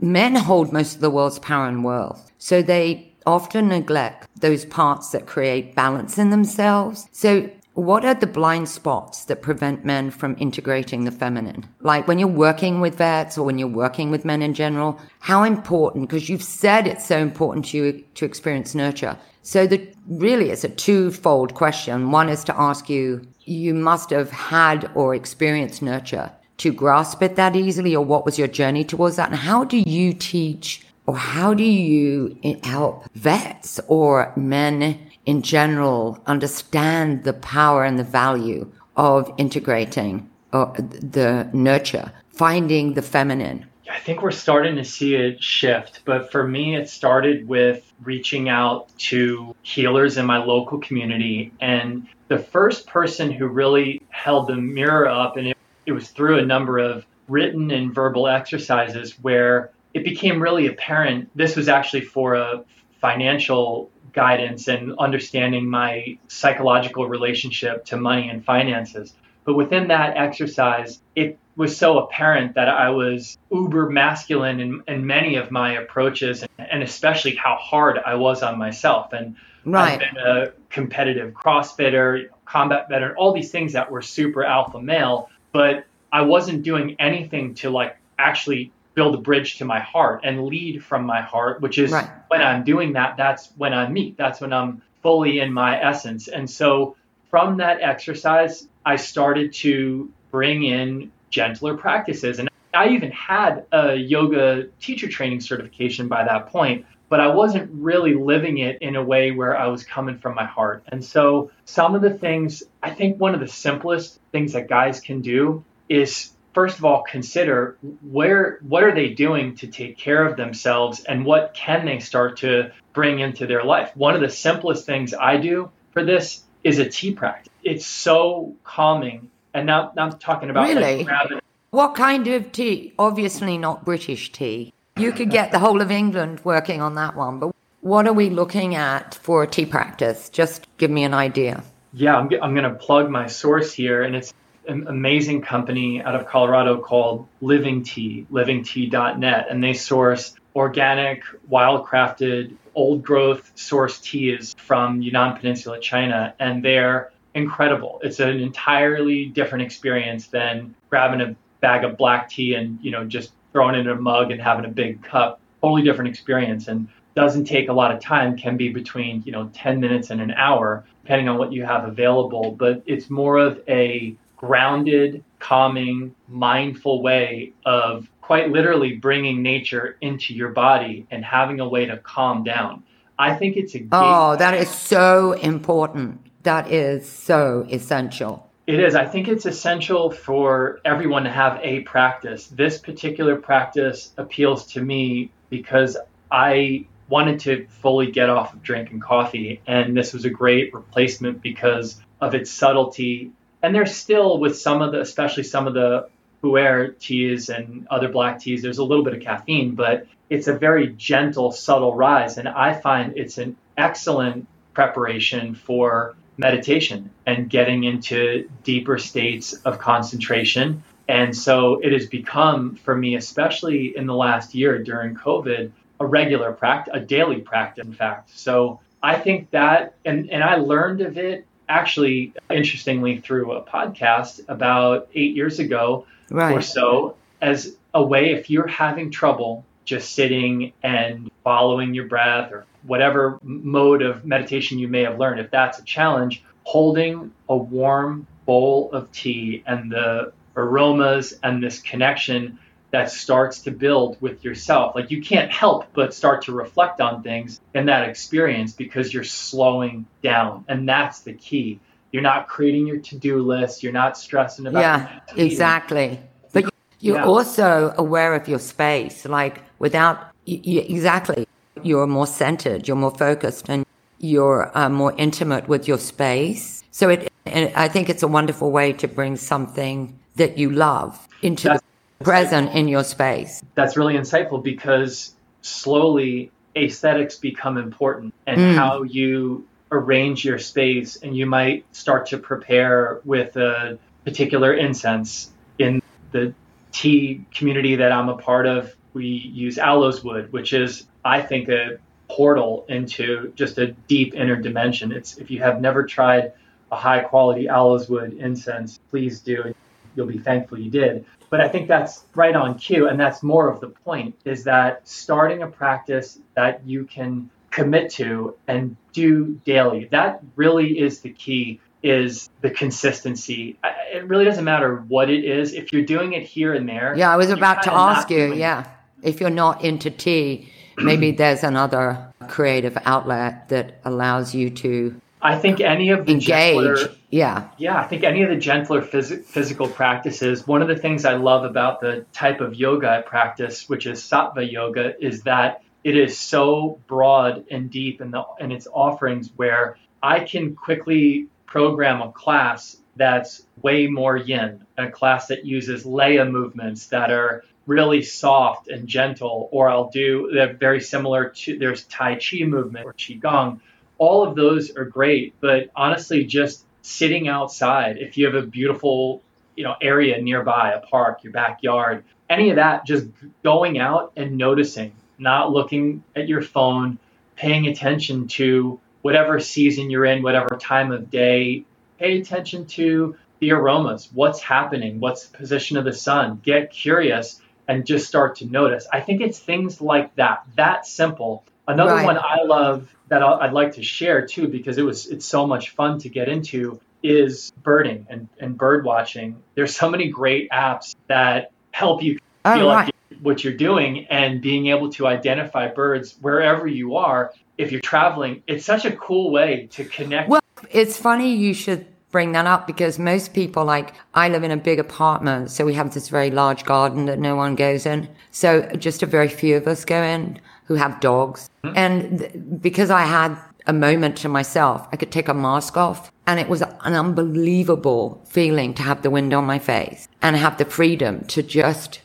Men 0.00 0.36
hold 0.36 0.72
most 0.72 0.94
of 0.96 1.00
the 1.00 1.10
world's 1.10 1.38
power 1.38 1.66
and 1.66 1.82
wealth. 1.82 2.30
So 2.38 2.62
they 2.62 3.12
often 3.26 3.68
neglect 3.68 4.28
those 4.40 4.64
parts 4.64 5.10
that 5.10 5.26
create 5.26 5.74
balance 5.74 6.16
in 6.18 6.30
themselves. 6.30 7.08
So 7.12 7.50
what 7.78 8.04
are 8.04 8.14
the 8.14 8.26
blind 8.26 8.68
spots 8.68 9.24
that 9.26 9.42
prevent 9.42 9.84
men 9.84 10.10
from 10.10 10.36
integrating 10.38 11.04
the 11.04 11.10
feminine? 11.10 11.64
Like 11.80 12.08
when 12.08 12.18
you're 12.18 12.28
working 12.28 12.80
with 12.80 12.98
vets 12.98 13.38
or 13.38 13.44
when 13.44 13.58
you're 13.58 13.68
working 13.68 14.10
with 14.10 14.24
men 14.24 14.42
in 14.42 14.54
general, 14.54 14.98
how 15.20 15.44
important, 15.44 16.08
because 16.08 16.28
you've 16.28 16.42
said 16.42 16.86
it's 16.86 17.06
so 17.06 17.18
important 17.18 17.66
to 17.66 17.76
you 17.76 18.04
to 18.14 18.24
experience 18.24 18.74
nurture. 18.74 19.16
So 19.42 19.66
the 19.66 19.86
really 20.06 20.50
it's 20.50 20.64
a 20.64 20.68
twofold 20.68 21.54
question. 21.54 22.10
One 22.10 22.28
is 22.28 22.44
to 22.44 22.60
ask 22.60 22.88
you, 22.88 23.26
you 23.44 23.74
must 23.74 24.10
have 24.10 24.30
had 24.30 24.90
or 24.94 25.14
experienced 25.14 25.80
nurture. 25.80 26.32
to 26.58 26.72
grasp 26.72 27.22
it 27.22 27.36
that 27.36 27.56
easily, 27.56 27.94
or 27.96 28.04
what 28.04 28.24
was 28.24 28.38
your 28.38 28.48
journey 28.48 28.84
towards 28.84 29.16
that? 29.16 29.30
And 29.30 29.38
how 29.38 29.64
do 29.64 29.78
you 29.78 30.12
teach, 30.12 30.84
or 31.06 31.16
how 31.16 31.54
do 31.54 31.64
you 31.64 32.36
eh, 32.44 32.56
help 32.64 33.04
vets 33.14 33.80
or 33.88 34.32
men 34.36 34.98
in 35.28 35.42
general 35.42 36.18
understand 36.26 37.22
the 37.24 37.34
power 37.34 37.84
and 37.84 37.98
the 37.98 38.10
value 38.22 38.72
of 38.96 39.30
integrating 39.36 40.26
uh, 40.54 40.72
the 40.74 41.46
nurture, 41.52 42.10
finding 42.30 42.94
the 42.94 43.02
feminine? 43.02 43.66
I 43.90 43.98
think 43.98 44.22
we're 44.22 44.30
starting 44.30 44.76
to 44.76 44.84
see 44.84 45.16
it 45.16 45.42
shift, 45.42 46.00
but 46.06 46.32
for 46.32 46.48
me, 46.48 46.76
it 46.76 46.88
started 46.88 47.46
with 47.46 47.92
reaching 48.02 48.48
out 48.48 48.88
to 49.10 49.54
healers 49.60 50.16
in 50.16 50.24
my 50.24 50.38
local 50.38 50.78
community. 50.78 51.52
And 51.60 52.06
the 52.28 52.38
first 52.38 52.86
person 52.86 53.30
who 53.30 53.48
really 53.48 54.00
held 54.08 54.48
the 54.48 54.56
mirror 54.56 55.06
up, 55.06 55.36
and 55.36 55.48
it, 55.48 55.58
it 55.84 55.92
was 55.92 56.08
through 56.08 56.38
a 56.38 56.46
number 56.46 56.78
of 56.78 57.04
written 57.28 57.70
and 57.70 57.94
verbal 57.94 58.28
exercises 58.28 59.12
where 59.20 59.72
it 59.92 60.04
became 60.04 60.40
really 60.40 60.68
apparent 60.68 61.28
this 61.34 61.54
was 61.54 61.68
actually 61.68 62.00
for 62.00 62.34
a 62.34 62.64
financial 63.00 63.90
guidance 64.18 64.66
and 64.66 64.98
understanding 64.98 65.70
my 65.70 66.18
psychological 66.26 67.06
relationship 67.06 67.84
to 67.84 67.96
money 67.96 68.28
and 68.28 68.44
finances. 68.44 69.14
But 69.44 69.54
within 69.54 69.86
that 69.88 70.16
exercise, 70.16 71.00
it 71.14 71.38
was 71.54 71.76
so 71.76 72.00
apparent 72.00 72.56
that 72.56 72.68
I 72.68 72.90
was 72.90 73.38
uber 73.52 73.88
masculine 73.88 74.58
in, 74.58 74.82
in 74.88 75.06
many 75.06 75.36
of 75.36 75.52
my 75.52 75.74
approaches, 75.74 76.44
and, 76.58 76.82
especially 76.82 77.36
how 77.36 77.54
hard 77.60 78.00
I 78.04 78.16
was 78.16 78.42
on 78.42 78.58
myself. 78.58 79.12
And 79.12 79.36
right. 79.64 79.92
I've 79.92 80.00
been 80.00 80.16
a 80.16 80.46
competitive 80.68 81.32
CrossFitter, 81.32 82.28
combat 82.44 82.88
veteran, 82.88 83.14
all 83.16 83.32
these 83.32 83.52
things 83.52 83.72
that 83.74 83.88
were 83.88 84.02
super 84.02 84.42
alpha 84.42 84.80
male, 84.82 85.30
but 85.52 85.84
I 86.10 86.22
wasn't 86.22 86.64
doing 86.64 86.96
anything 86.98 87.54
to 87.60 87.70
like 87.70 87.96
actually 88.18 88.72
build 88.98 89.14
a 89.14 89.18
bridge 89.18 89.58
to 89.58 89.64
my 89.64 89.78
heart 89.78 90.22
and 90.24 90.46
lead 90.46 90.84
from 90.84 91.06
my 91.06 91.20
heart, 91.20 91.60
which 91.60 91.78
is 91.78 91.92
right. 91.92 92.10
when 92.26 92.42
I'm 92.42 92.64
doing 92.64 92.94
that, 92.94 93.16
that's 93.16 93.48
when 93.56 93.72
I'm 93.72 93.92
me. 93.92 94.16
That's 94.18 94.40
when 94.40 94.52
I'm 94.52 94.82
fully 95.02 95.38
in 95.38 95.52
my 95.52 95.80
essence. 95.80 96.26
And 96.26 96.50
so 96.50 96.96
from 97.30 97.58
that 97.58 97.80
exercise, 97.80 98.66
I 98.84 98.96
started 98.96 99.52
to 99.62 100.10
bring 100.32 100.64
in 100.64 101.12
gentler 101.30 101.76
practices. 101.76 102.40
And 102.40 102.48
I 102.74 102.88
even 102.88 103.12
had 103.12 103.66
a 103.70 103.94
yoga 103.94 104.64
teacher 104.80 105.06
training 105.06 105.42
certification 105.42 106.08
by 106.08 106.24
that 106.24 106.48
point, 106.48 106.84
but 107.08 107.20
I 107.20 107.28
wasn't 107.28 107.70
really 107.72 108.14
living 108.14 108.58
it 108.58 108.78
in 108.82 108.96
a 108.96 109.04
way 109.04 109.30
where 109.30 109.56
I 109.56 109.68
was 109.68 109.84
coming 109.84 110.18
from 110.18 110.34
my 110.34 110.44
heart. 110.44 110.82
And 110.88 111.04
so 111.04 111.52
some 111.66 111.94
of 111.94 112.02
the 112.02 112.10
things, 112.10 112.64
I 112.82 112.90
think 112.90 113.20
one 113.20 113.34
of 113.34 113.38
the 113.38 113.46
simplest 113.46 114.18
things 114.32 114.54
that 114.54 114.68
guys 114.68 114.98
can 114.98 115.20
do 115.20 115.62
is 115.88 116.32
first 116.54 116.78
of 116.78 116.84
all 116.84 117.02
consider 117.02 117.76
where 118.02 118.58
what 118.62 118.82
are 118.82 118.94
they 118.94 119.10
doing 119.10 119.56
to 119.56 119.66
take 119.66 119.98
care 119.98 120.24
of 120.24 120.36
themselves 120.36 121.04
and 121.04 121.24
what 121.24 121.54
can 121.54 121.86
they 121.86 122.00
start 122.00 122.38
to 122.38 122.70
bring 122.92 123.20
into 123.20 123.46
their 123.46 123.64
life. 123.64 123.90
One 123.96 124.14
of 124.14 124.20
the 124.20 124.30
simplest 124.30 124.86
things 124.86 125.14
I 125.14 125.36
do 125.36 125.70
for 125.92 126.04
this 126.04 126.42
is 126.64 126.78
a 126.78 126.88
tea 126.88 127.12
practice. 127.12 127.52
It's 127.62 127.86
so 127.86 128.54
calming 128.64 129.30
and 129.54 129.66
now, 129.66 129.92
now 129.96 130.06
I'm 130.06 130.18
talking 130.18 130.50
about 130.50 130.68
really. 130.68 131.04
Like 131.04 131.42
what 131.70 131.94
kind 131.94 132.26
of 132.28 132.52
tea? 132.52 132.94
Obviously 132.98 133.58
not 133.58 133.84
British 133.84 134.32
tea. 134.32 134.72
You 134.96 135.12
could 135.12 135.30
get 135.30 135.52
the 135.52 135.58
whole 135.58 135.80
of 135.80 135.90
England 135.90 136.40
working 136.44 136.80
on 136.80 136.94
that 136.96 137.14
one, 137.14 137.38
but 137.38 137.54
what 137.80 138.06
are 138.08 138.12
we 138.12 138.30
looking 138.30 138.74
at 138.74 139.14
for 139.14 139.44
a 139.44 139.46
tea 139.46 139.66
practice? 139.66 140.28
Just 140.28 140.66
give 140.78 140.90
me 140.90 141.04
an 141.04 141.14
idea. 141.14 141.62
Yeah, 141.92 142.16
I'm, 142.16 142.28
I'm 142.42 142.54
going 142.54 142.70
to 142.70 142.74
plug 142.74 143.08
my 143.08 143.28
source 143.28 143.72
here, 143.72 144.02
and 144.02 144.16
it's 144.16 144.34
an 144.68 144.86
amazing 144.86 145.40
company 145.40 146.02
out 146.02 146.14
of 146.14 146.26
Colorado 146.26 146.78
called 146.78 147.26
Living 147.40 147.82
Tea, 147.82 148.26
livingtea.net, 148.30 149.46
and 149.50 149.64
they 149.64 149.72
source 149.72 150.34
organic, 150.54 151.22
wild-crafted, 151.48 152.54
old-growth 152.74 153.50
source 153.54 153.98
teas 153.98 154.54
from 154.58 155.00
Yunnan 155.00 155.36
Peninsula, 155.36 155.80
China, 155.80 156.34
and 156.38 156.62
they're 156.62 157.12
incredible. 157.34 157.98
It's 158.02 158.20
an 158.20 158.40
entirely 158.40 159.26
different 159.26 159.64
experience 159.64 160.26
than 160.26 160.74
grabbing 160.90 161.22
a 161.22 161.34
bag 161.60 161.84
of 161.84 161.96
black 161.96 162.28
tea 162.28 162.54
and, 162.54 162.78
you 162.82 162.90
know, 162.90 163.04
just 163.04 163.32
throwing 163.52 163.74
it 163.74 163.80
in 163.80 163.88
a 163.88 163.94
mug 163.96 164.30
and 164.30 164.40
having 164.40 164.64
a 164.64 164.68
big 164.68 165.02
cup. 165.02 165.40
Totally 165.62 165.82
different 165.82 166.10
experience 166.10 166.68
and 166.68 166.88
doesn't 167.14 167.44
take 167.46 167.68
a 167.68 167.72
lot 167.72 167.90
of 167.90 168.00
time, 168.00 168.36
can 168.36 168.56
be 168.56 168.68
between, 168.68 169.22
you 169.24 169.32
know, 169.32 169.50
10 169.54 169.80
minutes 169.80 170.10
and 170.10 170.20
an 170.20 170.30
hour, 170.32 170.84
depending 171.02 171.28
on 171.28 171.38
what 171.38 171.52
you 171.52 171.64
have 171.64 171.84
available. 171.84 172.52
But 172.52 172.82
it's 172.86 173.10
more 173.10 173.38
of 173.38 173.60
a 173.66 174.16
grounded, 174.38 175.22
calming, 175.38 176.14
mindful 176.26 177.02
way 177.02 177.52
of 177.66 178.08
quite 178.22 178.50
literally 178.50 178.94
bringing 178.94 179.42
nature 179.42 179.96
into 180.00 180.34
your 180.34 180.50
body 180.50 181.06
and 181.10 181.24
having 181.24 181.60
a 181.60 181.68
way 181.68 181.86
to 181.86 181.98
calm 181.98 182.42
down. 182.42 182.82
I 183.18 183.34
think 183.34 183.56
it's 183.56 183.74
a. 183.74 183.86
Oh, 183.92 184.36
that 184.36 184.54
is 184.54 184.70
so 184.70 185.32
important 185.32 186.28
that 186.48 186.72
is 186.72 187.06
so 187.06 187.66
essential. 187.70 188.50
It 188.66 188.80
is. 188.80 188.94
I 188.94 189.06
think 189.06 189.28
it's 189.28 189.46
essential 189.46 190.10
for 190.10 190.80
everyone 190.84 191.24
to 191.24 191.30
have 191.30 191.60
a 191.62 191.80
practice. 191.80 192.46
This 192.46 192.78
particular 192.78 193.36
practice 193.36 194.12
appeals 194.16 194.66
to 194.72 194.82
me 194.82 195.30
because 195.50 195.96
I 196.30 196.86
wanted 197.08 197.40
to 197.40 197.66
fully 197.68 198.10
get 198.10 198.30
off 198.30 198.52
of 198.54 198.62
drinking 198.62 199.00
coffee, 199.00 199.60
and 199.66 199.96
this 199.96 200.12
was 200.12 200.24
a 200.24 200.30
great 200.30 200.74
replacement 200.74 201.42
because 201.42 202.00
of 202.20 202.34
its 202.34 202.50
subtlety. 202.50 203.32
And 203.62 203.74
there's 203.74 203.94
still, 203.94 204.38
with 204.38 204.58
some 204.58 204.82
of 204.82 204.92
the, 204.92 205.00
especially 205.00 205.42
some 205.42 205.66
of 205.66 205.74
the 205.74 206.08
pu'er 206.42 206.98
teas 206.98 207.48
and 207.48 207.86
other 207.90 208.08
black 208.08 208.40
teas, 208.40 208.62
there's 208.62 208.78
a 208.78 208.84
little 208.84 209.04
bit 209.04 209.14
of 209.14 209.20
caffeine, 209.20 209.74
but 209.74 210.06
it's 210.30 210.46
a 210.46 210.52
very 210.52 210.88
gentle, 210.88 211.50
subtle 211.50 211.94
rise. 211.94 212.38
And 212.38 212.48
I 212.48 212.74
find 212.74 213.16
it's 213.16 213.38
an 213.38 213.56
excellent 213.76 214.46
preparation 214.74 215.54
for 215.54 216.14
meditation 216.36 217.10
and 217.26 217.50
getting 217.50 217.82
into 217.84 218.48
deeper 218.62 218.98
states 218.98 219.54
of 219.64 219.78
concentration. 219.80 220.84
And 221.08 221.36
so 221.36 221.80
it 221.82 221.92
has 221.92 222.06
become, 222.06 222.76
for 222.76 222.94
me, 222.94 223.16
especially 223.16 223.96
in 223.96 224.06
the 224.06 224.14
last 224.14 224.54
year 224.54 224.80
during 224.82 225.16
COVID, 225.16 225.72
a 225.98 226.06
regular 226.06 226.52
practice, 226.52 226.94
a 226.94 227.00
daily 227.00 227.40
practice, 227.40 227.84
in 227.84 227.92
fact. 227.92 228.30
So 228.38 228.78
I 229.02 229.18
think 229.18 229.50
that, 229.50 229.94
and, 230.04 230.30
and 230.30 230.44
I 230.44 230.56
learned 230.56 231.00
of 231.00 231.18
it 231.18 231.46
actually, 231.68 232.32
interestingly, 232.50 233.20
through 233.20 233.52
a 233.52 233.62
podcast 233.62 234.40
about 234.48 235.08
eight 235.14 235.34
years 235.34 235.58
ago 235.58 236.06
right. 236.30 236.56
or 236.56 236.62
so, 236.62 237.16
as 237.40 237.76
a 237.94 238.02
way, 238.02 238.32
if 238.32 238.50
you're 238.50 238.66
having 238.66 239.10
trouble 239.10 239.64
just 239.84 240.14
sitting 240.14 240.72
and 240.82 241.30
following 241.44 241.94
your 241.94 242.06
breath 242.06 242.52
or 242.52 242.66
whatever 242.82 243.38
mode 243.42 244.02
of 244.02 244.24
meditation 244.24 244.78
you 244.78 244.88
may 244.88 245.02
have 245.02 245.18
learned, 245.18 245.40
if 245.40 245.50
that's 245.50 245.78
a 245.78 245.84
challenge, 245.84 246.42
holding 246.64 247.32
a 247.48 247.56
warm 247.56 248.26
bowl 248.44 248.90
of 248.92 249.10
tea 249.12 249.62
and 249.66 249.90
the 249.90 250.32
aromas 250.56 251.38
and 251.42 251.62
this 251.62 251.80
connection 251.80 252.58
that 252.90 253.10
starts 253.10 253.60
to 253.60 253.70
build 253.70 254.16
with 254.20 254.44
yourself. 254.44 254.94
Like 254.94 255.10
you 255.10 255.22
can't 255.22 255.50
help 255.50 255.86
but 255.92 256.14
start 256.14 256.42
to 256.42 256.52
reflect 256.52 257.00
on 257.00 257.22
things 257.22 257.60
in 257.74 257.86
that 257.86 258.08
experience 258.08 258.72
because 258.72 259.12
you're 259.12 259.24
slowing 259.24 260.06
down. 260.22 260.64
And 260.68 260.88
that's 260.88 261.20
the 261.20 261.34
key. 261.34 261.80
You're 262.12 262.22
not 262.22 262.48
creating 262.48 262.86
your 262.86 262.98
to 262.98 263.16
do 263.16 263.42
list, 263.42 263.82
you're 263.82 263.92
not 263.92 264.16
stressing 264.16 264.66
about 264.66 264.80
Yeah, 264.80 265.20
exactly. 265.36 266.18
But 266.52 266.72
you're 267.00 267.16
yeah. 267.16 267.26
also 267.26 267.94
aware 267.98 268.34
of 268.34 268.48
your 268.48 268.58
space, 268.58 269.26
like 269.26 269.62
without, 269.78 270.30
you, 270.46 270.60
you, 270.62 270.80
exactly, 270.80 271.46
you're 271.82 272.06
more 272.06 272.26
centered, 272.26 272.88
you're 272.88 272.96
more 272.96 273.14
focused, 273.14 273.68
and 273.68 273.84
you're 274.18 274.70
uh, 274.76 274.88
more 274.88 275.14
intimate 275.18 275.68
with 275.68 275.86
your 275.86 275.98
space. 275.98 276.82
So 276.90 277.10
it, 277.10 277.30
I 277.46 277.88
think 277.88 278.08
it's 278.08 278.22
a 278.22 278.28
wonderful 278.28 278.70
way 278.72 278.94
to 278.94 279.06
bring 279.06 279.36
something 279.36 280.18
that 280.36 280.56
you 280.56 280.70
love 280.70 281.28
into 281.42 281.68
that's, 281.68 281.77
present 282.20 282.74
in 282.74 282.88
your 282.88 283.04
space. 283.04 283.62
That's 283.74 283.96
really 283.96 284.14
insightful 284.14 284.62
because 284.62 285.34
slowly 285.62 286.50
aesthetics 286.76 287.36
become 287.36 287.78
important 287.78 288.34
and 288.46 288.60
mm. 288.60 288.74
how 288.74 289.02
you 289.02 289.66
arrange 289.90 290.44
your 290.44 290.58
space 290.58 291.16
and 291.16 291.36
you 291.36 291.46
might 291.46 291.84
start 291.94 292.26
to 292.26 292.38
prepare 292.38 293.20
with 293.24 293.56
a 293.56 293.98
particular 294.24 294.74
incense 294.74 295.50
in 295.78 296.02
the 296.32 296.52
tea 296.92 297.44
community 297.54 297.96
that 297.96 298.12
I'm 298.12 298.28
a 298.28 298.36
part 298.36 298.66
of, 298.66 298.94
we 299.14 299.26
use 299.26 299.78
aloes 299.78 300.22
wood, 300.22 300.52
which 300.52 300.72
is, 300.72 301.06
I 301.24 301.40
think, 301.40 301.68
a 301.68 301.98
portal 302.28 302.84
into 302.88 303.52
just 303.54 303.78
a 303.78 303.88
deep 304.06 304.34
inner 304.34 304.56
dimension. 304.56 305.12
It's 305.12 305.38
if 305.38 305.50
you 305.50 305.60
have 305.60 305.80
never 305.80 306.04
tried 306.04 306.52
a 306.92 306.96
high 306.96 307.20
quality 307.20 307.68
aloes 307.68 308.08
wood 308.08 308.34
incense, 308.34 308.98
please 309.10 309.40
do. 309.40 309.74
You'll 310.14 310.26
be 310.26 310.38
thankful 310.38 310.78
you 310.78 310.90
did. 310.90 311.24
But 311.50 311.60
I 311.60 311.68
think 311.68 311.88
that's 311.88 312.24
right 312.34 312.54
on 312.54 312.78
cue, 312.78 313.08
and 313.08 313.18
that's 313.18 313.42
more 313.42 313.70
of 313.70 313.80
the 313.80 313.88
point: 313.88 314.36
is 314.44 314.64
that 314.64 315.06
starting 315.08 315.62
a 315.62 315.66
practice 315.66 316.38
that 316.54 316.86
you 316.86 317.04
can 317.04 317.50
commit 317.70 318.10
to 318.10 318.56
and 318.66 318.96
do 319.12 319.60
daily. 319.64 320.06
That 320.10 320.42
really 320.56 320.98
is 320.98 321.20
the 321.20 321.30
key 321.30 321.80
is 322.02 322.48
the 322.60 322.70
consistency. 322.70 323.76
It 324.12 324.26
really 324.26 324.44
doesn't 324.44 324.64
matter 324.64 325.04
what 325.08 325.30
it 325.30 325.44
is. 325.44 325.74
If 325.74 325.92
you're 325.92 326.04
doing 326.04 326.32
it 326.32 326.44
here 326.44 326.74
and 326.74 326.88
there. 326.88 327.14
Yeah, 327.16 327.32
I 327.32 327.36
was 327.36 327.50
about 327.50 327.82
to 327.84 327.92
ask 327.92 328.30
you. 328.30 328.54
Yeah. 328.54 328.88
If 329.22 329.40
you're 329.40 329.50
not 329.50 329.84
into 329.84 330.10
tea, 330.10 330.72
maybe 330.96 331.30
there's 331.40 331.64
another 331.64 332.32
creative 332.48 332.96
outlet 333.04 333.68
that 333.68 334.00
allows 334.04 334.54
you 334.54 334.70
to 334.70 335.20
I 335.40 335.58
think 335.58 335.80
any 335.80 336.10
of 336.10 336.26
the 336.26 336.32
engage. 336.32 336.46
Gentler, 336.46 337.14
yeah. 337.30 337.68
Yeah, 337.78 337.98
I 337.98 338.04
think 338.04 338.24
any 338.24 338.42
of 338.42 338.50
the 338.50 338.56
gentler 338.56 339.02
phys- 339.02 339.44
physical 339.44 339.88
practices. 339.88 340.66
One 340.66 340.82
of 340.82 340.88
the 340.88 340.96
things 340.96 341.24
I 341.24 341.34
love 341.34 341.64
about 341.64 342.00
the 342.00 342.24
type 342.32 342.60
of 342.60 342.74
yoga 342.74 343.10
I 343.10 343.22
practice, 343.22 343.88
which 343.88 344.06
is 344.06 344.20
sattva 344.20 344.70
yoga, 344.70 345.14
is 345.24 345.42
that 345.42 345.82
it 346.04 346.16
is 346.16 346.38
so 346.38 347.00
broad 347.06 347.66
and 347.70 347.90
deep 347.90 348.20
in 348.20 348.30
the 348.30 348.44
in 348.60 348.72
its 348.72 348.86
offerings 348.92 349.50
where 349.56 349.96
I 350.22 350.40
can 350.40 350.74
quickly 350.74 351.48
program 351.66 352.22
a 352.22 352.32
class 352.32 352.96
that's 353.16 353.62
way 353.82 354.06
more 354.06 354.36
yin, 354.36 354.86
a 354.96 355.10
class 355.10 355.48
that 355.48 355.64
uses 355.64 356.04
leia 356.04 356.50
movements 356.50 357.08
that 357.08 357.30
are 357.30 357.64
really 357.86 358.22
soft 358.22 358.88
and 358.88 359.08
gentle, 359.08 359.68
or 359.72 359.88
I'll 359.88 360.10
do 360.10 360.50
they're 360.52 360.74
very 360.74 361.00
similar 361.00 361.50
to 361.50 361.78
there's 361.78 362.04
Tai 362.04 362.36
Chi 362.36 362.64
movement 362.64 363.06
or 363.06 363.12
Qigong. 363.14 363.80
All 364.18 364.46
of 364.46 364.56
those 364.56 364.94
are 364.96 365.04
great, 365.04 365.54
but 365.60 365.90
honestly, 365.94 366.44
just 366.44 366.84
sitting 367.02 367.48
outside, 367.48 368.18
if 368.18 368.36
you 368.36 368.46
have 368.46 368.54
a 368.54 368.66
beautiful 368.66 369.42
you 369.76 369.84
know 369.84 369.94
area 370.02 370.40
nearby, 370.42 370.92
a 370.92 371.00
park, 371.00 371.44
your 371.44 371.52
backyard, 371.52 372.24
any 372.50 372.70
of 372.70 372.76
that, 372.76 373.06
just 373.06 373.26
going 373.62 373.98
out 373.98 374.32
and 374.36 374.56
noticing, 374.56 375.12
not 375.38 375.72
looking 375.72 376.24
at 376.34 376.48
your 376.48 376.62
phone, 376.62 377.18
paying 377.56 377.86
attention 377.86 378.48
to 378.48 379.00
whatever 379.22 379.60
season 379.60 380.10
you're 380.10 380.24
in, 380.24 380.42
whatever 380.42 380.76
time 380.80 381.12
of 381.12 381.30
day, 381.30 381.84
pay 382.18 382.40
attention 382.40 382.86
to 382.86 383.36
the 383.60 383.72
aromas, 383.72 384.28
what's 384.32 384.60
happening, 384.60 385.20
what's 385.20 385.46
the 385.46 385.56
position 385.56 385.96
of 385.96 386.04
the 386.04 386.12
sun. 386.12 386.60
Get 386.62 386.90
curious 386.90 387.60
and 387.86 388.06
just 388.06 388.26
start 388.26 388.56
to 388.56 388.66
notice. 388.66 389.06
I 389.12 389.20
think 389.20 389.40
it's 389.40 389.58
things 389.58 390.00
like 390.00 390.34
that, 390.36 390.64
that 390.76 391.06
simple. 391.06 391.64
Another 391.88 392.12
right. 392.12 392.24
one 392.24 392.38
I 392.38 392.62
love 392.64 393.08
that 393.28 393.42
I'd 393.42 393.72
like 393.72 393.92
to 393.94 394.02
share 394.02 394.46
too, 394.46 394.68
because 394.68 394.98
it 394.98 395.02
was 395.02 395.26
it's 395.26 395.46
so 395.46 395.66
much 395.66 395.90
fun 395.90 396.18
to 396.20 396.28
get 396.28 396.48
into, 396.48 397.00
is 397.22 397.72
birding 397.82 398.26
and, 398.28 398.48
and 398.60 398.76
bird 398.76 399.04
watching. 399.04 399.62
There's 399.74 399.96
so 399.96 400.10
many 400.10 400.28
great 400.28 400.70
apps 400.70 401.16
that 401.26 401.72
help 401.90 402.22
you 402.22 402.38
oh, 402.64 402.74
feel 402.74 402.88
right. 402.88 403.06
like 403.06 403.14
what 403.42 403.64
you're 403.64 403.72
doing 403.72 404.26
and 404.26 404.60
being 404.60 404.88
able 404.88 405.10
to 405.12 405.26
identify 405.26 405.88
birds 405.88 406.36
wherever 406.40 406.86
you 406.86 407.16
are 407.16 407.52
if 407.78 407.92
you're 407.92 408.00
traveling, 408.00 408.62
it's 408.66 408.84
such 408.84 409.04
a 409.04 409.16
cool 409.16 409.50
way 409.50 409.88
to 409.92 410.04
connect. 410.04 410.50
Well, 410.50 410.60
it's 410.90 411.16
funny 411.16 411.54
you 411.54 411.72
should 411.72 412.06
bring 412.30 412.52
that 412.52 412.66
up 412.66 412.86
because 412.86 413.18
most 413.18 413.54
people, 413.54 413.84
like, 413.84 414.12
I 414.34 414.48
live 414.48 414.64
in 414.64 414.70
a 414.70 414.76
big 414.76 414.98
apartment, 414.98 415.70
so 415.70 415.86
we 415.86 415.94
have 415.94 416.12
this 416.12 416.28
very 416.28 416.50
large 416.50 416.84
garden 416.84 417.26
that 417.26 417.38
no 417.38 417.56
one 417.56 417.74
goes 417.74 418.04
in. 418.04 418.28
So 418.50 418.82
just 418.96 419.22
a 419.22 419.26
very 419.26 419.48
few 419.48 419.76
of 419.76 419.86
us 419.86 420.04
go 420.04 420.22
in 420.22 420.60
who 420.88 420.94
have 420.94 421.20
dogs. 421.20 421.70
Mm-hmm. 421.84 421.96
And 421.96 422.38
th- 422.40 422.52
because 422.80 423.10
I 423.10 423.22
had 423.22 423.56
a 423.86 423.92
moment 423.92 424.36
to 424.38 424.48
myself, 424.48 425.06
I 425.12 425.16
could 425.16 425.30
take 425.30 425.48
a 425.48 425.54
mask 425.54 425.96
off 425.96 426.32
and 426.46 426.58
it 426.58 426.68
was 426.68 426.82
an 426.82 427.14
unbelievable 427.14 428.42
feeling 428.48 428.94
to 428.94 429.02
have 429.02 429.22
the 429.22 429.30
wind 429.30 429.54
on 429.54 429.64
my 429.64 429.78
face 429.78 430.28
and 430.42 430.56
have 430.56 430.78
the 430.78 430.84
freedom 430.84 431.44
to 431.46 431.62
just 431.62 432.20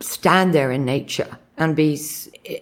stand 0.00 0.54
there 0.54 0.70
in 0.72 0.84
nature 0.84 1.38
and 1.56 1.76
be 1.76 1.98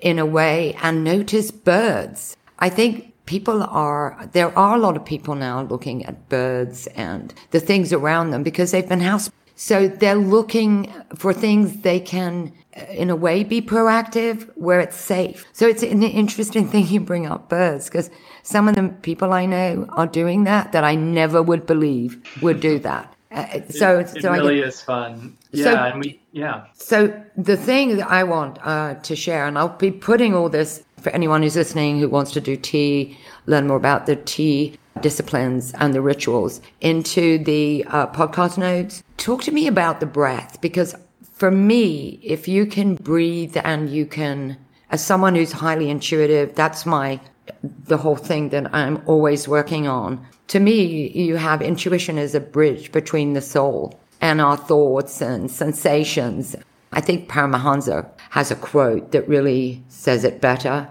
in 0.02 0.18
a 0.18 0.26
way 0.26 0.76
and 0.82 1.04
notice 1.04 1.50
birds. 1.50 2.36
I 2.58 2.68
think 2.68 3.12
people 3.26 3.62
are, 3.62 4.28
there 4.32 4.56
are 4.58 4.76
a 4.76 4.78
lot 4.78 4.96
of 4.96 5.04
people 5.04 5.34
now 5.34 5.62
looking 5.62 6.04
at 6.06 6.28
birds 6.28 6.86
and 6.88 7.34
the 7.50 7.60
things 7.60 7.92
around 7.92 8.30
them 8.30 8.42
because 8.42 8.70
they've 8.70 8.88
been 8.88 9.00
house. 9.00 9.30
So 9.56 9.88
they're 9.88 10.16
looking 10.16 10.92
for 11.16 11.32
things 11.32 11.82
they 11.82 12.00
can, 12.00 12.52
in 12.90 13.10
a 13.10 13.16
way, 13.16 13.44
be 13.44 13.62
proactive 13.62 14.50
where 14.56 14.80
it's 14.80 14.96
safe. 14.96 15.46
So 15.52 15.66
it's 15.66 15.82
an 15.82 16.02
interesting 16.02 16.68
thing 16.68 16.88
you 16.88 17.00
bring 17.00 17.26
up 17.26 17.48
birds 17.48 17.86
because 17.86 18.10
some 18.42 18.68
of 18.68 18.74
the 18.74 18.88
people 19.02 19.32
I 19.32 19.46
know 19.46 19.86
are 19.90 20.06
doing 20.06 20.44
that 20.44 20.72
that 20.72 20.84
I 20.84 20.94
never 20.94 21.42
would 21.42 21.66
believe 21.66 22.22
would 22.42 22.60
do 22.60 22.78
that. 22.80 23.14
Uh, 23.30 23.60
so 23.68 23.98
it, 23.98 24.16
it 24.16 24.22
so 24.22 24.30
really 24.30 24.60
is 24.60 24.80
fun. 24.80 25.36
Yeah, 25.50 25.64
so, 25.64 25.76
and 25.76 26.00
we 26.00 26.20
yeah. 26.32 26.66
So 26.74 27.22
the 27.36 27.56
thing 27.56 27.96
that 27.96 28.08
I 28.08 28.22
want 28.22 28.58
uh, 28.62 28.94
to 28.94 29.16
share, 29.16 29.46
and 29.46 29.58
I'll 29.58 29.68
be 29.68 29.90
putting 29.90 30.34
all 30.34 30.48
this 30.48 30.84
for 31.00 31.10
anyone 31.10 31.42
who's 31.42 31.56
listening 31.56 31.98
who 31.98 32.08
wants 32.08 32.32
to 32.32 32.40
do 32.40 32.56
tea, 32.56 33.18
learn 33.46 33.66
more 33.66 33.76
about 33.76 34.06
the 34.06 34.16
tea 34.16 34.78
disciplines 35.00 35.72
and 35.74 35.92
the 35.92 36.00
rituals 36.00 36.60
into 36.80 37.42
the 37.42 37.84
uh, 37.88 38.06
podcast 38.08 38.56
notes. 38.56 39.02
Talk 39.16 39.42
to 39.42 39.52
me 39.52 39.66
about 39.66 40.00
the 40.00 40.06
breath 40.06 40.60
because 40.60 40.94
for 41.34 41.50
me, 41.50 42.20
if 42.22 42.46
you 42.46 42.64
can 42.64 42.94
breathe 42.94 43.56
and 43.64 43.90
you 43.90 44.06
can, 44.06 44.56
as 44.90 45.04
someone 45.04 45.34
who's 45.34 45.52
highly 45.52 45.90
intuitive, 45.90 46.54
that's 46.54 46.86
my 46.86 47.20
the 47.62 47.98
whole 47.98 48.16
thing 48.16 48.48
that 48.50 48.74
I'm 48.74 49.02
always 49.04 49.46
working 49.46 49.86
on. 49.86 50.24
To 50.48 50.60
me, 50.60 51.10
you 51.10 51.36
have 51.36 51.60
intuition 51.60 52.16
as 52.18 52.34
a 52.34 52.40
bridge 52.40 52.92
between 52.92 53.34
the 53.34 53.42
soul 53.42 54.00
and 54.20 54.40
our 54.40 54.56
thoughts 54.56 55.20
and 55.20 55.50
sensations. 55.50 56.56
I 56.92 57.00
think 57.00 57.28
Paramahansa 57.28 58.08
has 58.30 58.50
a 58.50 58.56
quote 58.56 59.12
that 59.12 59.28
really 59.28 59.82
says 59.88 60.24
it 60.24 60.40
better, 60.40 60.88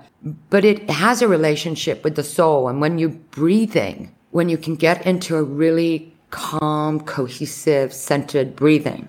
but 0.50 0.66
it 0.66 0.90
has 0.90 1.22
a 1.22 1.28
relationship 1.28 2.04
with 2.04 2.16
the 2.16 2.24
soul. 2.24 2.68
And 2.68 2.82
when 2.82 3.00
you're 3.00 3.10
breathing, 3.10 4.14
when 4.32 4.50
you 4.50 4.58
can 4.58 4.76
get 4.76 5.06
into 5.08 5.38
a 5.38 5.44
really 5.44 6.14
calm, 6.30 7.00
cohesive, 7.00 7.94
centered 7.94 8.56
breathing, 8.56 9.08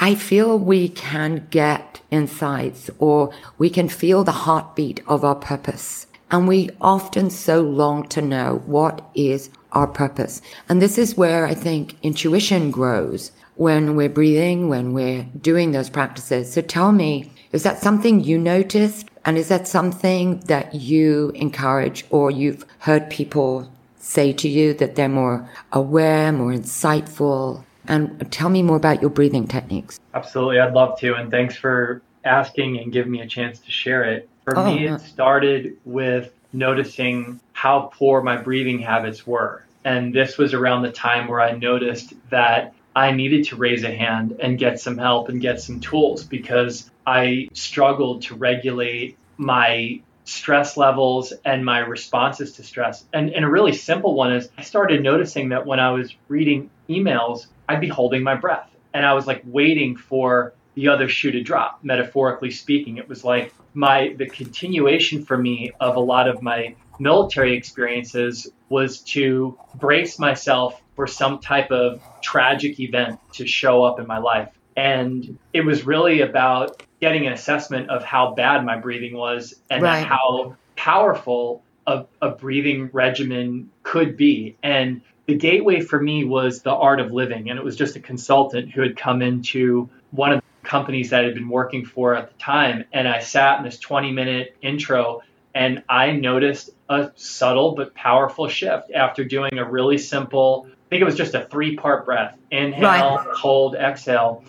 I 0.00 0.14
feel 0.14 0.56
we 0.56 0.88
can 0.90 1.48
get 1.50 2.00
insights 2.12 2.88
or 3.00 3.32
we 3.58 3.68
can 3.68 3.88
feel 3.88 4.22
the 4.22 4.30
heartbeat 4.30 5.00
of 5.08 5.24
our 5.24 5.34
purpose. 5.34 6.06
And 6.30 6.46
we 6.46 6.70
often 6.80 7.30
so 7.30 7.60
long 7.62 8.06
to 8.10 8.22
know 8.22 8.62
what 8.66 9.04
is 9.16 9.50
our 9.72 9.88
purpose. 9.88 10.40
And 10.68 10.80
this 10.80 10.98
is 10.98 11.16
where 11.16 11.46
I 11.46 11.54
think 11.54 11.96
intuition 12.00 12.70
grows 12.70 13.32
when 13.56 13.96
we're 13.96 14.08
breathing, 14.08 14.68
when 14.68 14.92
we're 14.92 15.26
doing 15.40 15.72
those 15.72 15.90
practices. 15.90 16.52
So 16.52 16.60
tell 16.60 16.92
me, 16.92 17.32
is 17.50 17.64
that 17.64 17.82
something 17.82 18.22
you 18.22 18.38
noticed? 18.38 19.08
And 19.24 19.36
is 19.36 19.48
that 19.48 19.66
something 19.66 20.38
that 20.46 20.76
you 20.76 21.32
encourage 21.34 22.04
or 22.10 22.30
you've 22.30 22.64
heard 22.78 23.10
people 23.10 23.68
say 23.96 24.32
to 24.34 24.48
you 24.48 24.74
that 24.74 24.94
they're 24.94 25.08
more 25.08 25.50
aware, 25.72 26.30
more 26.30 26.52
insightful? 26.52 27.64
And 27.88 28.30
tell 28.30 28.48
me 28.48 28.62
more 28.62 28.76
about 28.76 29.00
your 29.00 29.10
breathing 29.10 29.46
techniques. 29.46 29.98
Absolutely. 30.14 30.60
I'd 30.60 30.74
love 30.74 30.98
to. 31.00 31.14
And 31.14 31.30
thanks 31.30 31.56
for 31.56 32.02
asking 32.24 32.78
and 32.78 32.92
giving 32.92 33.10
me 33.10 33.20
a 33.20 33.26
chance 33.26 33.58
to 33.60 33.70
share 33.70 34.04
it. 34.04 34.28
For 34.44 34.58
oh, 34.58 34.66
me, 34.66 34.86
it 34.86 35.00
started 35.00 35.76
with 35.84 36.32
noticing 36.52 37.40
how 37.52 37.90
poor 37.94 38.22
my 38.22 38.36
breathing 38.36 38.78
habits 38.78 39.26
were. 39.26 39.64
And 39.84 40.14
this 40.14 40.38
was 40.38 40.54
around 40.54 40.82
the 40.82 40.92
time 40.92 41.28
where 41.28 41.40
I 41.40 41.52
noticed 41.52 42.12
that 42.30 42.74
I 42.94 43.12
needed 43.12 43.46
to 43.46 43.56
raise 43.56 43.84
a 43.84 43.90
hand 43.90 44.36
and 44.40 44.58
get 44.58 44.80
some 44.80 44.98
help 44.98 45.28
and 45.28 45.40
get 45.40 45.60
some 45.60 45.80
tools 45.80 46.24
because 46.24 46.90
I 47.06 47.48
struggled 47.52 48.22
to 48.22 48.34
regulate 48.34 49.16
my 49.36 50.00
stress 50.28 50.76
levels 50.76 51.32
and 51.44 51.64
my 51.64 51.78
responses 51.78 52.52
to 52.52 52.62
stress. 52.62 53.04
And, 53.14 53.30
and 53.30 53.44
a 53.44 53.48
really 53.48 53.72
simple 53.72 54.14
one 54.14 54.32
is 54.32 54.50
I 54.58 54.62
started 54.62 55.02
noticing 55.02 55.48
that 55.48 55.64
when 55.64 55.80
I 55.80 55.90
was 55.90 56.14
reading 56.28 56.70
emails, 56.88 57.46
I'd 57.68 57.80
be 57.80 57.88
holding 57.88 58.22
my 58.22 58.34
breath 58.34 58.70
and 58.92 59.06
I 59.06 59.14
was 59.14 59.26
like 59.26 59.42
waiting 59.46 59.96
for 59.96 60.52
the 60.74 60.88
other 60.88 61.08
shoe 61.08 61.32
to 61.32 61.42
drop, 61.42 61.80
metaphorically 61.82 62.50
speaking. 62.50 62.98
It 62.98 63.08
was 63.08 63.24
like 63.24 63.52
my 63.74 64.14
the 64.18 64.26
continuation 64.26 65.24
for 65.24 65.36
me 65.36 65.72
of 65.80 65.96
a 65.96 66.00
lot 66.00 66.28
of 66.28 66.42
my 66.42 66.74
military 67.00 67.56
experiences 67.56 68.48
was 68.68 69.00
to 69.00 69.58
brace 69.76 70.18
myself 70.18 70.82
for 70.94 71.06
some 71.06 71.38
type 71.38 71.70
of 71.70 72.02
tragic 72.20 72.78
event 72.80 73.18
to 73.32 73.46
show 73.46 73.82
up 73.82 73.98
in 73.98 74.06
my 74.06 74.18
life. 74.18 74.57
And 74.78 75.38
it 75.52 75.62
was 75.62 75.84
really 75.84 76.20
about 76.20 76.84
getting 77.00 77.26
an 77.26 77.32
assessment 77.32 77.90
of 77.90 78.04
how 78.04 78.34
bad 78.34 78.64
my 78.64 78.78
breathing 78.78 79.16
was 79.16 79.54
and 79.68 79.82
right. 79.82 80.06
how 80.06 80.56
powerful 80.76 81.64
a, 81.88 82.04
a 82.22 82.30
breathing 82.30 82.88
regimen 82.92 83.70
could 83.82 84.16
be. 84.16 84.56
And 84.62 85.00
the 85.26 85.34
gateway 85.34 85.80
for 85.80 86.00
me 86.00 86.22
was 86.22 86.62
the 86.62 86.70
art 86.70 87.00
of 87.00 87.12
living. 87.12 87.50
And 87.50 87.58
it 87.58 87.64
was 87.64 87.74
just 87.74 87.96
a 87.96 88.00
consultant 88.00 88.70
who 88.70 88.80
had 88.82 88.96
come 88.96 89.20
into 89.20 89.90
one 90.12 90.30
of 90.30 90.40
the 90.40 90.68
companies 90.68 91.10
that 91.10 91.22
I 91.22 91.24
had 91.24 91.34
been 91.34 91.48
working 91.48 91.84
for 91.84 92.14
at 92.14 92.28
the 92.30 92.38
time. 92.38 92.84
And 92.92 93.08
I 93.08 93.18
sat 93.18 93.58
in 93.58 93.64
this 93.64 93.80
20 93.80 94.12
minute 94.12 94.56
intro 94.62 95.22
and 95.56 95.82
I 95.88 96.12
noticed 96.12 96.70
a 96.88 97.10
subtle 97.16 97.74
but 97.74 97.94
powerful 97.94 98.48
shift 98.48 98.92
after 98.92 99.24
doing 99.24 99.58
a 99.58 99.68
really 99.68 99.98
simple, 99.98 100.68
I 100.68 100.88
think 100.88 101.02
it 101.02 101.04
was 101.04 101.16
just 101.16 101.34
a 101.34 101.46
three 101.46 101.76
part 101.76 102.04
breath 102.04 102.38
inhale, 102.50 103.16
right. 103.16 103.26
hold, 103.34 103.74
exhale. 103.74 104.44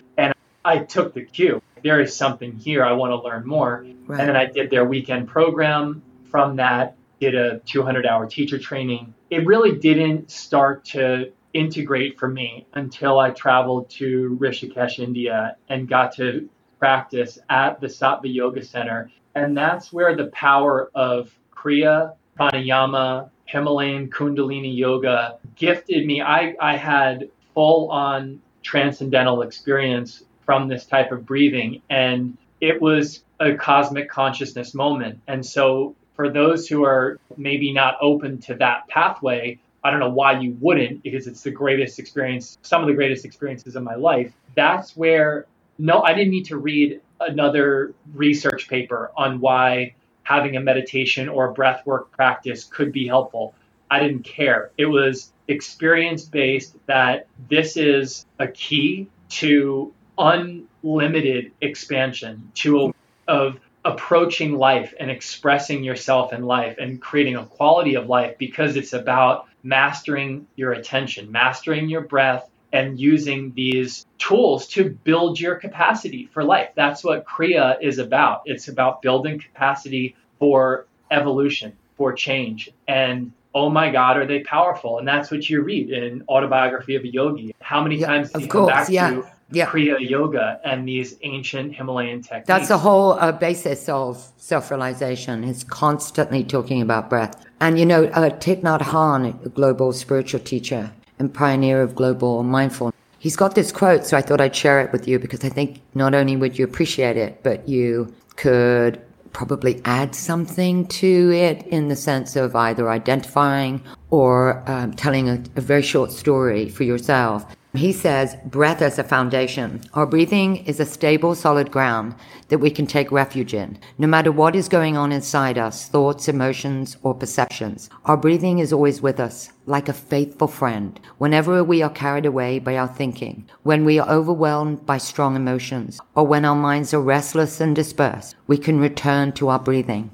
I 0.70 0.78
took 0.78 1.16
the 1.16 1.24
cue. 1.24 1.64
There 1.84 2.00
is 2.00 2.16
something 2.16 2.56
here. 2.56 2.84
I 2.86 2.92
want 2.92 3.12
to 3.12 3.28
learn 3.28 3.48
more. 3.48 3.84
Right. 4.06 4.20
And 4.20 4.30
then 4.30 4.36
I 4.36 4.46
did 4.46 4.70
their 4.70 4.86
weekend 4.86 5.28
program. 5.28 6.04
From 6.30 6.58
that, 6.58 6.96
did 7.20 7.34
a 7.34 7.58
200 7.60 8.06
hour 8.06 8.28
teacher 8.28 8.60
training. 8.60 9.16
It 9.32 9.48
really 9.48 9.80
didn't 9.80 10.30
start 10.30 10.86
to 10.86 11.32
integrate 11.54 12.20
for 12.20 12.28
me 12.28 12.68
until 12.74 13.18
I 13.18 13.32
traveled 13.32 13.90
to 14.02 14.38
Rishikesh, 14.40 15.00
India, 15.00 15.56
and 15.70 15.90
got 15.90 16.16
to 16.18 16.48
practice 16.78 17.40
at 17.50 17.82
the 17.82 17.88
Sattva 17.88 18.32
Yoga 18.32 18.64
Center. 18.64 19.10
And 19.34 19.58
that's 19.58 19.92
where 19.92 20.16
the 20.16 20.28
power 20.28 20.92
of 20.94 21.34
Kriya, 21.52 22.14
pranayama, 22.40 23.32
Himalayan 23.46 24.12
Kundalini 24.12 24.78
yoga 24.78 25.40
gifted 25.56 26.06
me. 26.06 26.22
I, 26.22 26.56
I 26.62 26.78
had 26.78 27.30
full 27.56 27.90
on 27.90 28.40
transcendental 28.62 29.42
experience 29.42 30.24
from 30.50 30.68
this 30.68 30.84
type 30.88 31.12
of 31.12 31.28
breathing, 31.28 31.80
and 31.92 32.36
it 32.60 32.82
was 32.82 33.24
a 33.40 33.54
cosmic 33.54 34.10
consciousness 34.10 34.74
moment. 34.74 35.22
And 35.28 35.46
so, 35.46 35.96
for 36.16 36.28
those 36.32 36.68
who 36.68 36.84
are 36.86 37.20
maybe 37.38 37.72
not 37.72 37.98
open 38.02 38.40
to 38.40 38.56
that 38.56 38.88
pathway, 38.88 39.60
I 39.84 39.92
don't 39.92 40.00
know 40.00 40.10
why 40.10 40.40
you 40.40 40.58
wouldn't, 40.60 41.04
because 41.04 41.28
it's 41.28 41.44
the 41.44 41.52
greatest 41.52 42.00
experience, 42.00 42.58
some 42.64 42.82
of 42.82 42.88
the 42.88 42.96
greatest 42.96 43.26
experiences 43.26 43.76
of 43.76 43.84
my 43.84 43.94
life. 43.94 44.34
That's 44.56 44.98
where, 44.98 45.46
no, 45.78 46.02
I 46.02 46.16
didn't 46.16 46.32
need 46.32 46.46
to 46.46 46.58
read 46.58 47.00
another 47.20 47.94
research 48.16 48.68
paper 48.68 49.12
on 49.16 49.40
why 49.42 49.94
having 50.24 50.56
a 50.56 50.62
meditation 50.62 51.30
or 51.30 51.52
a 51.52 51.54
breath 51.54 51.86
work 51.86 52.10
practice 52.10 52.64
could 52.64 52.92
be 52.92 53.06
helpful. 53.06 53.54
I 53.92 54.00
didn't 54.00 54.24
care. 54.24 54.72
It 54.80 54.88
was 54.88 55.32
experience 55.48 56.26
based 56.26 56.76
that 56.88 57.28
this 57.50 57.78
is 57.78 58.26
a 58.40 58.48
key 58.48 59.10
to 59.30 59.94
unlimited 60.20 61.52
expansion, 61.62 62.52
to 62.56 62.88
a, 62.88 62.94
of 63.32 63.60
approaching 63.86 64.58
life 64.58 64.94
and 65.00 65.10
expressing 65.10 65.84
yourself 65.84 66.34
in 66.34 66.44
life 66.44 66.78
and 66.80 67.02
creating 67.02 67.38
a 67.38 67.46
quality 67.46 67.96
of 67.96 68.08
life 68.08 68.38
because 68.38 68.76
it's 68.76 68.94
about 68.94 69.48
mastering 69.64 70.46
your 70.56 70.74
attention, 70.74 71.32
mastering 71.32 71.90
your 71.90 72.02
breath, 72.02 72.50
and 72.72 73.00
using 73.00 73.52
these 73.56 74.06
tools 74.20 74.68
to 74.68 74.90
build 75.04 75.40
your 75.40 75.56
capacity 75.56 76.30
for 76.32 76.44
life. 76.44 76.70
That's 76.76 77.04
what 77.04 77.26
Kriya 77.26 77.78
is 77.82 77.98
about. 77.98 78.44
It's 78.46 78.68
about 78.68 79.02
building 79.02 79.40
capacity 79.40 80.16
for 80.38 80.86
evolution, 81.10 81.74
for 81.98 82.14
change. 82.14 82.70
And 82.88 83.32
oh 83.56 83.70
my 83.70 83.90
God, 83.92 84.18
are 84.18 84.28
they 84.28 84.42
powerful? 84.42 85.00
And 85.00 85.08
that's 85.08 85.32
what 85.32 85.50
you 85.50 85.62
read 85.62 85.90
in 85.90 86.24
Autobiography 86.30 86.96
of 86.96 87.04
a 87.04 87.08
Yogi. 87.08 87.56
How 87.62 87.82
many 87.82 87.98
Yeah, 87.98 88.08
times 88.08 88.32
do 88.32 88.38
of 88.38 88.42
you 88.44 88.48
come 88.50 88.62
course, 88.62 88.72
back 88.72 88.90
yeah, 88.90 89.10
to 89.10 89.28
yeah. 89.52 89.66
Kriya 89.66 89.98
Yoga 90.00 90.60
and 90.64 90.88
these 90.88 91.16
ancient 91.24 91.76
Himalayan 91.76 92.22
techniques? 92.22 92.48
That's 92.48 92.68
the 92.68 92.78
whole 92.78 93.14
uh, 93.14 93.32
basis 93.32 93.90
of 93.90 94.32
self 94.38 94.72
realization, 94.72 95.44
is 95.44 95.64
constantly 95.64 96.44
talking 96.44 96.82
about 96.82 97.10
breath. 97.10 97.46
And 97.60 97.80
you 97.80 97.86
know, 97.86 98.06
uh, 98.06 98.30
Thich 98.30 98.62
Nhat 98.62 98.82
Hanh, 98.82 99.46
a 99.46 99.50
global 99.50 99.94
spiritual 99.94 100.40
teacher 100.42 100.92
and 101.18 101.34
pioneer 101.34 101.82
of 101.82 101.96
global 101.96 102.44
mindfulness, 102.44 102.96
he's 103.20 103.36
got 103.36 103.56
this 103.56 103.72
quote, 103.72 104.06
so 104.06 104.18
I 104.18 104.22
thought 104.22 104.42
I'd 104.42 104.56
share 104.56 104.82
it 104.82 104.92
with 104.92 105.08
you 105.08 105.20
because 105.20 105.44
I 105.44 105.50
think 105.50 105.82
not 105.94 106.14
only 106.14 106.36
would 106.36 106.58
you 106.58 106.66
appreciate 106.66 107.18
it, 107.18 107.44
but 107.44 107.68
you 107.68 108.14
could 108.36 109.02
probably 109.34 109.82
add 109.86 110.16
something 110.16 110.88
to 110.88 111.32
it 111.32 111.66
in 111.68 111.88
the 111.88 111.96
sense 111.96 112.36
of 112.36 112.56
either 112.56 112.90
identifying 112.90 113.82
or 114.10 114.64
um, 114.70 114.94
telling 114.94 115.30
a, 115.30 115.44
a 115.56 115.62
very 115.62 115.84
short 115.84 116.12
story 116.12 116.68
for 116.70 116.84
yourself. 116.84 117.46
He 117.76 117.94
says, 117.94 118.36
breath 118.46 118.82
as 118.82 118.98
a 118.98 119.04
foundation. 119.04 119.82
Our 119.94 120.08
breathing 120.08 120.66
is 120.66 120.80
a 120.80 120.86
stable, 120.88 121.36
solid 121.36 121.70
ground 121.70 122.16
that 122.48 122.58
we 122.58 122.72
can 122.72 122.88
take 122.88 123.12
refuge 123.12 123.54
in. 123.54 123.78
No 124.00 124.08
matter 124.08 124.32
what 124.32 124.56
is 124.56 124.68
going 124.68 124.98
on 124.98 125.12
inside 125.12 125.60
us, 125.60 125.88
thoughts, 125.88 126.28
emotions, 126.28 126.98
or 127.04 127.14
perceptions, 127.14 127.88
our 128.06 128.18
breathing 128.18 128.58
is 128.58 128.74
always 128.74 129.04
with 129.04 129.20
us, 129.20 129.52
like 129.68 129.88
a 129.88 129.94
faithful 129.94 130.48
friend. 130.48 131.00
Whenever 131.20 131.64
we 131.64 131.84
are 131.84 131.92
carried 131.92 132.26
away 132.26 132.58
by 132.58 132.76
our 132.76 132.88
thinking, 132.88 133.48
when 133.62 133.86
we 133.86 134.00
are 134.00 134.10
overwhelmed 134.10 134.84
by 134.88 134.98
strong 134.98 135.36
emotions, 135.36 136.00
or 136.16 136.26
when 136.26 136.46
our 136.46 136.56
minds 136.56 136.92
are 136.92 137.02
restless 137.02 137.62
and 137.62 137.76
dispersed, 137.76 138.36
we 138.48 138.58
can 138.58 138.80
return 138.80 139.32
to 139.34 139.50
our 139.50 139.60
breathing. 139.60 140.10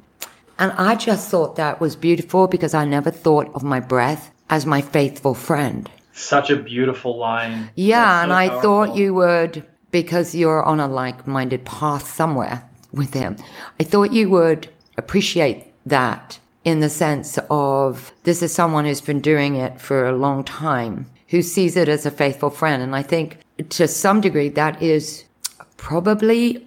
And 0.60 0.74
I 0.74 0.96
just 0.96 1.30
thought 1.30 1.56
that 1.56 1.80
was 1.80 1.96
beautiful 1.96 2.48
because 2.48 2.74
I 2.74 2.84
never 2.84 3.12
thought 3.12 3.50
of 3.56 3.64
my 3.64 3.80
breath 3.80 4.32
as 4.50 4.66
my 4.66 4.82
faithful 4.82 5.34
friend. 5.34 5.90
Such 6.16 6.50
a 6.50 6.56
beautiful 6.56 7.18
line. 7.18 7.70
Yeah, 7.76 8.00
That's 8.06 8.24
and 8.24 8.34
I 8.34 8.48
powerful. 8.48 8.62
thought 8.62 8.96
you 8.96 9.14
would, 9.14 9.64
because 9.92 10.34
you're 10.34 10.64
on 10.64 10.80
a 10.80 10.88
like 10.88 11.28
minded 11.28 11.66
path 11.66 12.08
somewhere 12.08 12.68
with 12.94 13.14
him, 13.14 13.36
I 13.80 13.84
thought 13.84 14.14
you 14.14 14.30
would 14.30 14.70
appreciate 14.98 15.74
that 15.86 16.40
in 16.64 16.80
the 16.80 16.90
sense 16.90 17.38
of 17.50 18.14
this 18.24 18.42
is 18.42 18.54
someone 18.54 18.86
who's 18.86 19.02
been 19.02 19.20
doing 19.20 19.56
it 19.56 19.80
for 19.80 20.08
a 20.08 20.16
long 20.16 20.44
time, 20.44 21.06
who 21.28 21.42
sees 21.42 21.76
it 21.76 21.90
as 21.90 22.06
a 22.06 22.12
faithful 22.12 22.50
friend. 22.50 22.82
And 22.82 22.96
I 22.96 23.04
think 23.04 23.38
to 23.70 23.88
some 23.88 24.22
degree 24.22 24.50
that 24.50 24.82
is 24.82 25.26
probably 25.78 26.66